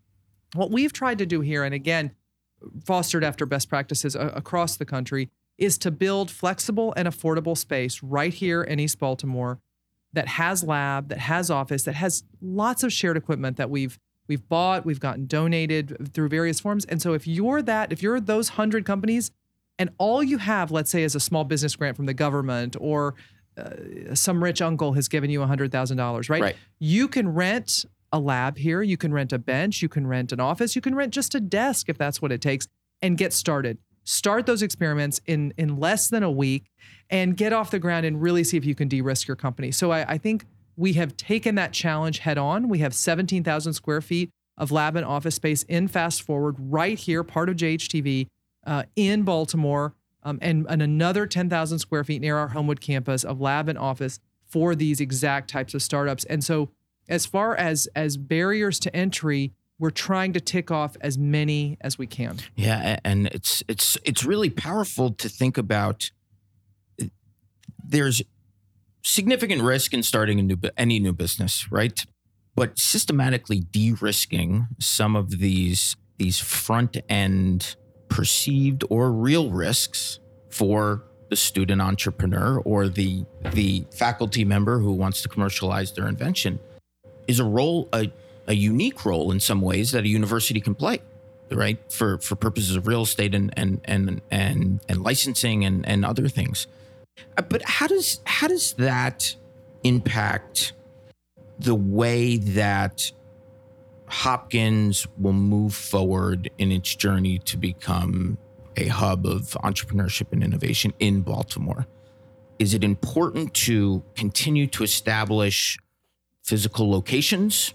What 0.54 0.70
we've 0.70 0.92
tried 0.92 1.18
to 1.18 1.26
do 1.26 1.40
here, 1.40 1.64
and 1.64 1.74
again, 1.74 2.12
fostered 2.84 3.24
after 3.24 3.46
best 3.46 3.68
practices 3.68 4.14
a- 4.14 4.28
across 4.28 4.76
the 4.76 4.84
country, 4.84 5.30
is 5.56 5.78
to 5.78 5.90
build 5.90 6.30
flexible 6.30 6.92
and 6.96 7.08
affordable 7.08 7.56
space 7.56 8.02
right 8.02 8.34
here 8.34 8.62
in 8.62 8.78
East 8.80 8.98
Baltimore 8.98 9.60
that 10.16 10.28
has 10.28 10.64
lab, 10.64 11.10
that 11.10 11.18
has 11.18 11.50
office, 11.50 11.82
that 11.84 11.94
has 11.94 12.24
lots 12.40 12.82
of 12.82 12.90
shared 12.90 13.18
equipment 13.18 13.58
that 13.58 13.68
we've 13.70 13.98
we've 14.28 14.48
bought, 14.48 14.84
we've 14.84 14.98
gotten 14.98 15.26
donated 15.26 16.10
through 16.12 16.28
various 16.28 16.58
forms. 16.58 16.84
And 16.86 17.00
so 17.00 17.12
if 17.12 17.28
you're 17.28 17.62
that, 17.62 17.92
if 17.92 18.02
you're 18.02 18.18
those 18.18 18.50
100 18.50 18.84
companies 18.84 19.30
and 19.78 19.90
all 19.98 20.20
you 20.20 20.38
have, 20.38 20.72
let's 20.72 20.90
say 20.90 21.04
is 21.04 21.14
a 21.14 21.20
small 21.20 21.44
business 21.44 21.76
grant 21.76 21.96
from 21.96 22.06
the 22.06 22.14
government 22.14 22.76
or 22.80 23.14
uh, 23.56 24.14
some 24.14 24.42
rich 24.42 24.60
uncle 24.60 24.94
has 24.94 25.06
given 25.06 25.30
you 25.30 25.38
$100,000, 25.40 26.30
right? 26.30 26.42
Right. 26.42 26.56
You 26.80 27.06
can 27.06 27.34
rent 27.34 27.84
a 28.10 28.18
lab 28.18 28.58
here, 28.58 28.82
you 28.82 28.96
can 28.96 29.12
rent 29.12 29.32
a 29.32 29.38
bench, 29.38 29.80
you 29.80 29.88
can 29.88 30.08
rent 30.08 30.32
an 30.32 30.40
office, 30.40 30.74
you 30.74 30.82
can 30.82 30.94
rent 30.94 31.12
just 31.12 31.34
a 31.34 31.40
desk 31.40 31.88
if 31.88 31.96
that's 31.96 32.20
what 32.20 32.32
it 32.32 32.40
takes 32.40 32.66
and 33.02 33.16
get 33.16 33.32
started. 33.32 33.78
Start 34.08 34.46
those 34.46 34.62
experiments 34.62 35.20
in 35.26 35.52
in 35.58 35.78
less 35.78 36.08
than 36.08 36.22
a 36.22 36.30
week 36.30 36.70
and 37.10 37.36
get 37.36 37.52
off 37.52 37.72
the 37.72 37.80
ground 37.80 38.06
and 38.06 38.22
really 38.22 38.44
see 38.44 38.56
if 38.56 38.64
you 38.64 38.74
can 38.74 38.86
de-risk 38.86 39.26
your 39.26 39.36
company. 39.36 39.72
So 39.72 39.90
I, 39.90 40.12
I 40.12 40.18
think 40.18 40.46
we 40.76 40.92
have 40.92 41.16
taken 41.16 41.56
that 41.56 41.72
challenge 41.72 42.20
head 42.20 42.38
on. 42.38 42.68
We 42.68 42.78
have 42.78 42.94
17,000 42.94 43.72
square 43.72 44.00
feet 44.00 44.30
of 44.56 44.70
lab 44.70 44.94
and 44.94 45.04
office 45.04 45.34
space 45.34 45.64
in 45.64 45.88
Fast 45.88 46.22
Forward 46.22 46.54
right 46.58 46.98
here, 46.98 47.24
part 47.24 47.48
of 47.48 47.56
JHTV 47.56 48.28
uh, 48.66 48.84
in 48.94 49.22
Baltimore, 49.22 49.94
um, 50.22 50.38
and, 50.40 50.66
and 50.68 50.82
another 50.82 51.26
10,000 51.26 51.78
square 51.78 52.04
feet 52.04 52.20
near 52.20 52.36
our 52.36 52.48
Homewood 52.48 52.80
campus 52.80 53.24
of 53.24 53.40
lab 53.40 53.68
and 53.68 53.78
office 53.78 54.20
for 54.44 54.74
these 54.74 55.00
exact 55.00 55.50
types 55.50 55.74
of 55.74 55.82
startups. 55.82 56.24
And 56.24 56.44
so, 56.44 56.70
as 57.08 57.26
far 57.26 57.54
as 57.54 57.88
as 57.94 58.16
barriers 58.16 58.80
to 58.80 58.94
entry, 58.94 59.52
we're 59.78 59.90
trying 59.90 60.32
to 60.32 60.40
tick 60.40 60.70
off 60.70 60.96
as 61.00 61.18
many 61.18 61.76
as 61.80 61.98
we 61.98 62.06
can. 62.06 62.38
Yeah, 62.54 62.98
and 63.04 63.26
it's 63.28 63.62
it's 63.68 63.98
it's 64.04 64.24
really 64.24 64.50
powerful 64.50 65.12
to 65.12 65.28
think 65.28 65.58
about. 65.58 66.10
Eh, 67.00 67.08
there's 67.84 68.22
significant 69.02 69.62
risk 69.62 69.92
in 69.92 70.02
starting 70.02 70.40
a 70.40 70.42
new 70.42 70.56
any 70.76 70.98
new 70.98 71.12
business, 71.12 71.70
right? 71.70 72.04
But 72.54 72.78
systematically 72.78 73.60
de-risking 73.60 74.68
some 74.78 75.14
of 75.14 75.38
these 75.38 75.96
these 76.18 76.38
front 76.38 76.96
end 77.08 77.76
perceived 78.08 78.84
or 78.88 79.12
real 79.12 79.50
risks 79.50 80.20
for 80.50 81.04
the 81.28 81.36
student 81.36 81.82
entrepreneur 81.82 82.60
or 82.60 82.88
the 82.88 83.24
the 83.52 83.84
faculty 83.94 84.44
member 84.44 84.78
who 84.78 84.92
wants 84.92 85.22
to 85.22 85.28
commercialize 85.28 85.92
their 85.92 86.08
invention 86.08 86.58
is 87.26 87.40
a 87.40 87.44
role 87.44 87.88
a, 87.92 88.10
a 88.46 88.54
unique 88.54 89.04
role 89.04 89.30
in 89.32 89.40
some 89.40 89.60
ways 89.60 89.92
that 89.92 90.04
a 90.04 90.08
university 90.08 90.60
can 90.60 90.74
play 90.74 91.00
right? 91.50 91.78
For 91.92 92.18
for 92.18 92.34
purposes 92.34 92.76
of 92.76 92.86
real 92.86 93.02
estate 93.02 93.34
and 93.34 93.52
and 93.56 93.80
and 93.84 94.20
and, 94.30 94.80
and 94.88 95.02
licensing 95.02 95.64
and 95.64 95.86
and 95.86 96.04
other 96.04 96.28
things. 96.28 96.66
Uh, 97.36 97.42
but 97.42 97.62
how 97.62 97.86
does 97.86 98.20
how 98.24 98.48
does 98.48 98.72
that 98.74 99.34
impact 99.84 100.72
the 101.58 101.74
way 101.74 102.36
that 102.36 103.10
Hopkins 104.08 105.06
will 105.18 105.32
move 105.32 105.74
forward 105.74 106.50
in 106.58 106.70
its 106.70 106.94
journey 106.94 107.38
to 107.40 107.56
become 107.56 108.38
a 108.76 108.88
hub 108.88 109.26
of 109.26 109.56
entrepreneurship 109.64 110.32
and 110.32 110.44
innovation 110.44 110.92
in 110.98 111.22
Baltimore. 111.22 111.86
Is 112.58 112.74
it 112.74 112.84
important 112.84 113.54
to 113.54 114.02
continue 114.14 114.66
to 114.68 114.84
establish 114.84 115.78
physical 116.44 116.90
locations 116.90 117.74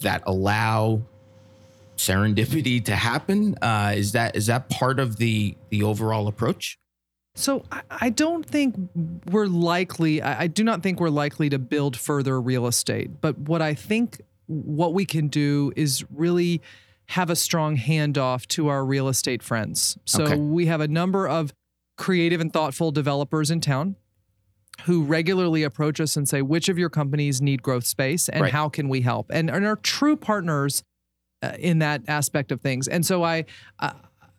that 0.00 0.22
allow 0.26 1.02
serendipity 1.96 2.84
to 2.84 2.96
happen? 2.96 3.56
Uh, 3.62 3.92
is 3.96 4.12
that 4.12 4.36
is 4.36 4.46
that 4.46 4.68
part 4.68 4.98
of 4.98 5.16
the 5.16 5.56
the 5.70 5.82
overall 5.82 6.28
approach? 6.28 6.78
So 7.36 7.64
I 7.90 8.10
don't 8.10 8.44
think 8.44 8.74
we're 9.30 9.46
likely. 9.46 10.20
I 10.20 10.46
do 10.48 10.64
not 10.64 10.82
think 10.82 11.00
we're 11.00 11.10
likely 11.10 11.48
to 11.50 11.58
build 11.58 11.96
further 11.96 12.40
real 12.40 12.66
estate. 12.66 13.20
But 13.20 13.38
what 13.38 13.62
I 13.62 13.74
think 13.74 14.20
what 14.46 14.94
we 14.94 15.04
can 15.04 15.28
do 15.28 15.72
is 15.76 16.04
really 16.10 16.60
have 17.06 17.30
a 17.30 17.36
strong 17.36 17.76
handoff 17.76 18.46
to 18.46 18.68
our 18.68 18.84
real 18.84 19.08
estate 19.08 19.42
friends. 19.42 19.96
So 20.04 20.24
okay. 20.24 20.36
we 20.36 20.66
have 20.66 20.80
a 20.80 20.88
number 20.88 21.26
of 21.26 21.52
creative 21.96 22.40
and 22.40 22.52
thoughtful 22.52 22.90
developers 22.90 23.50
in 23.50 23.60
town 23.60 23.96
who 24.84 25.04
regularly 25.04 25.62
approach 25.62 26.00
us 26.00 26.16
and 26.16 26.28
say, 26.28 26.42
which 26.42 26.68
of 26.68 26.78
your 26.78 26.88
companies 26.88 27.42
need 27.42 27.62
growth 27.62 27.86
space 27.86 28.28
and 28.28 28.42
right. 28.42 28.52
how 28.52 28.68
can 28.68 28.88
we 28.88 29.02
help? 29.02 29.30
And, 29.30 29.50
and 29.50 29.66
are 29.66 29.76
true 29.76 30.16
partners 30.16 30.82
uh, 31.42 31.52
in 31.58 31.78
that 31.80 32.02
aspect 32.08 32.50
of 32.52 32.60
things. 32.60 32.88
And 32.88 33.04
so 33.04 33.22
I, 33.22 33.44
uh, 33.78 33.92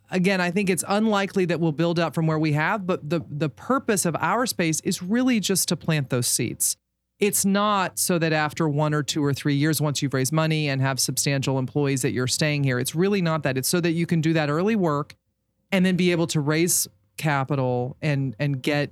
again, 0.10 0.42
I 0.42 0.52
think 0.52 0.70
it's 0.70 0.84
unlikely 0.88 1.46
that 1.46 1.60
we'll 1.60 1.72
build 1.72 2.00
out 2.00 2.16
from 2.16 2.28
where 2.28 2.40
we 2.40 2.54
have, 2.54 2.88
but 2.88 3.08
the, 3.08 3.22
the 3.30 3.50
purpose 3.50 4.06
of 4.06 4.16
our 4.20 4.46
space 4.46 4.80
is 4.82 5.02
really 5.02 5.40
just 5.40 5.68
to 5.70 5.76
plant 5.76 6.10
those 6.10 6.28
seeds. 6.28 6.76
It's 7.20 7.46
not 7.46 8.00
so 8.00 8.18
that 8.18 8.34
after 8.34 8.68
one 8.68 8.96
or 8.96 9.04
two 9.04 9.24
or 9.24 9.32
three 9.32 9.54
years, 9.54 9.80
once 9.80 10.02
you've 10.02 10.14
raised 10.14 10.34
money 10.34 10.70
and 10.70 10.82
have 10.82 11.00
substantial 11.00 11.60
employees, 11.60 12.02
that 12.02 12.14
you're 12.14 12.26
staying 12.26 12.64
here. 12.64 12.80
It's 12.80 12.96
really 12.96 13.22
not 13.22 13.44
that. 13.44 13.60
It's 13.60 13.70
so 13.70 13.80
that 13.80 13.92
you 13.92 14.08
can 14.08 14.22
do 14.22 14.34
that 14.34 14.50
early 14.50 14.76
work 14.76 15.16
and 15.72 15.86
then 15.86 15.96
be 15.96 16.12
able 16.12 16.26
to 16.28 16.40
raise 16.40 16.88
capital 17.18 17.96
and 18.02 18.36
and 18.40 18.62
get 18.64 18.92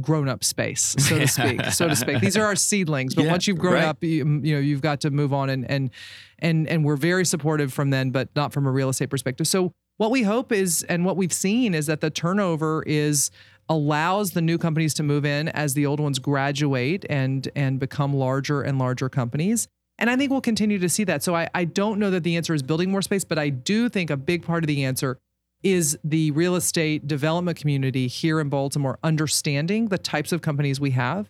grown 0.00 0.28
up 0.28 0.44
space, 0.44 0.94
so 0.98 1.18
to 1.18 1.28
speak. 1.28 1.64
so 1.66 1.88
to 1.88 1.96
speak. 1.96 2.20
These 2.20 2.36
are 2.36 2.44
our 2.44 2.56
seedlings, 2.56 3.14
but 3.14 3.24
yeah, 3.24 3.30
once 3.30 3.46
you've 3.46 3.58
grown 3.58 3.74
right. 3.74 3.84
up, 3.84 4.02
you, 4.02 4.40
you, 4.42 4.54
know 4.54 4.60
you've 4.60 4.80
got 4.80 5.00
to 5.02 5.10
move 5.10 5.32
on 5.32 5.50
and 5.50 5.70
and 5.70 5.90
and 6.38 6.68
and 6.68 6.84
we're 6.84 6.96
very 6.96 7.24
supportive 7.24 7.72
from 7.72 7.90
then, 7.90 8.10
but 8.10 8.28
not 8.36 8.52
from 8.52 8.66
a 8.66 8.70
real 8.70 8.88
estate 8.88 9.10
perspective. 9.10 9.46
So 9.46 9.72
what 9.96 10.10
we 10.10 10.22
hope 10.22 10.52
is, 10.52 10.82
and 10.88 11.04
what 11.04 11.16
we've 11.16 11.32
seen 11.32 11.74
is 11.74 11.86
that 11.86 12.00
the 12.00 12.10
turnover 12.10 12.82
is 12.86 13.30
allows 13.68 14.32
the 14.32 14.42
new 14.42 14.58
companies 14.58 14.94
to 14.94 15.02
move 15.02 15.24
in 15.24 15.48
as 15.48 15.74
the 15.74 15.86
old 15.86 16.00
ones 16.00 16.18
graduate 16.18 17.04
and 17.10 17.48
and 17.56 17.80
become 17.80 18.14
larger 18.14 18.62
and 18.62 18.78
larger 18.78 19.08
companies. 19.08 19.68
And 19.98 20.10
I 20.10 20.16
think 20.16 20.30
we'll 20.30 20.42
continue 20.42 20.78
to 20.78 20.88
see 20.90 21.04
that. 21.04 21.22
So 21.22 21.34
I, 21.34 21.48
I 21.54 21.64
don't 21.64 21.98
know 21.98 22.10
that 22.10 22.22
the 22.22 22.36
answer 22.36 22.52
is 22.52 22.62
building 22.62 22.90
more 22.90 23.00
space, 23.00 23.24
but 23.24 23.38
I 23.38 23.48
do 23.48 23.88
think 23.88 24.10
a 24.10 24.16
big 24.16 24.42
part 24.42 24.62
of 24.62 24.68
the 24.68 24.84
answer 24.84 25.18
is 25.66 25.98
the 26.04 26.30
real 26.30 26.54
estate 26.54 27.08
development 27.08 27.58
community 27.58 28.06
here 28.06 28.38
in 28.38 28.48
Baltimore 28.48 29.00
understanding 29.02 29.88
the 29.88 29.98
types 29.98 30.30
of 30.30 30.40
companies 30.40 30.78
we 30.78 30.92
have, 30.92 31.28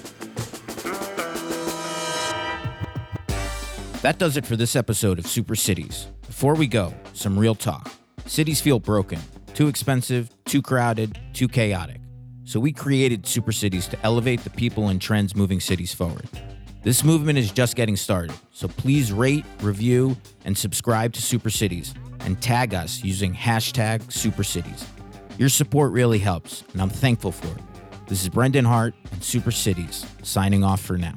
That 4.03 4.19
does 4.19 4.37
it 4.37 4.47
for 4.47 4.57
this 4.57 4.77
episode 4.77 5.19
of 5.19 5.27
Super 5.27 5.57
Cities. 5.57 6.07
Before 6.27 6.55
we 6.55 6.67
go, 6.67 6.93
some 7.12 7.39
real 7.39 7.55
talk. 7.55 7.91
Cities 8.27 8.61
feel 8.61 8.79
broken, 8.79 9.19
too 9.55 9.69
expensive, 9.69 10.31
too 10.45 10.61
crowded, 10.61 11.19
too 11.33 11.49
chaotic. 11.49 12.01
So 12.47 12.61
we 12.61 12.70
created 12.70 13.26
Super 13.26 13.51
Cities 13.51 13.88
to 13.88 13.99
elevate 14.05 14.44
the 14.44 14.51
people 14.51 14.86
and 14.86 15.03
trends 15.03 15.34
moving 15.34 15.59
cities 15.59 15.92
forward. 15.92 16.28
This 16.84 17.03
movement 17.03 17.40
is 17.40 17.51
just 17.51 17.74
getting 17.74 17.97
started, 17.97 18.36
so 18.53 18.68
please 18.68 19.12
rate, 19.12 19.44
review, 19.62 20.16
and 20.44 20.57
subscribe 20.57 21.12
to 21.14 21.22
Super 21.22 21.51
Cities 21.51 21.92
and 22.20 22.40
tag 22.40 22.72
us 22.72 23.03
using 23.03 23.34
hashtag 23.34 24.12
Super 24.12 24.44
Cities. 24.44 24.86
Your 25.38 25.49
support 25.49 25.90
really 25.90 26.20
helps, 26.20 26.62
and 26.72 26.80
I'm 26.80 26.88
thankful 26.88 27.32
for 27.32 27.49
it. 27.49 27.64
This 28.07 28.22
is 28.22 28.28
Brendan 28.28 28.64
Hart 28.64 28.94
and 29.11 29.24
Super 29.24 29.51
Cities, 29.51 30.07
signing 30.22 30.62
off 30.62 30.80
for 30.80 30.97
now. 30.97 31.14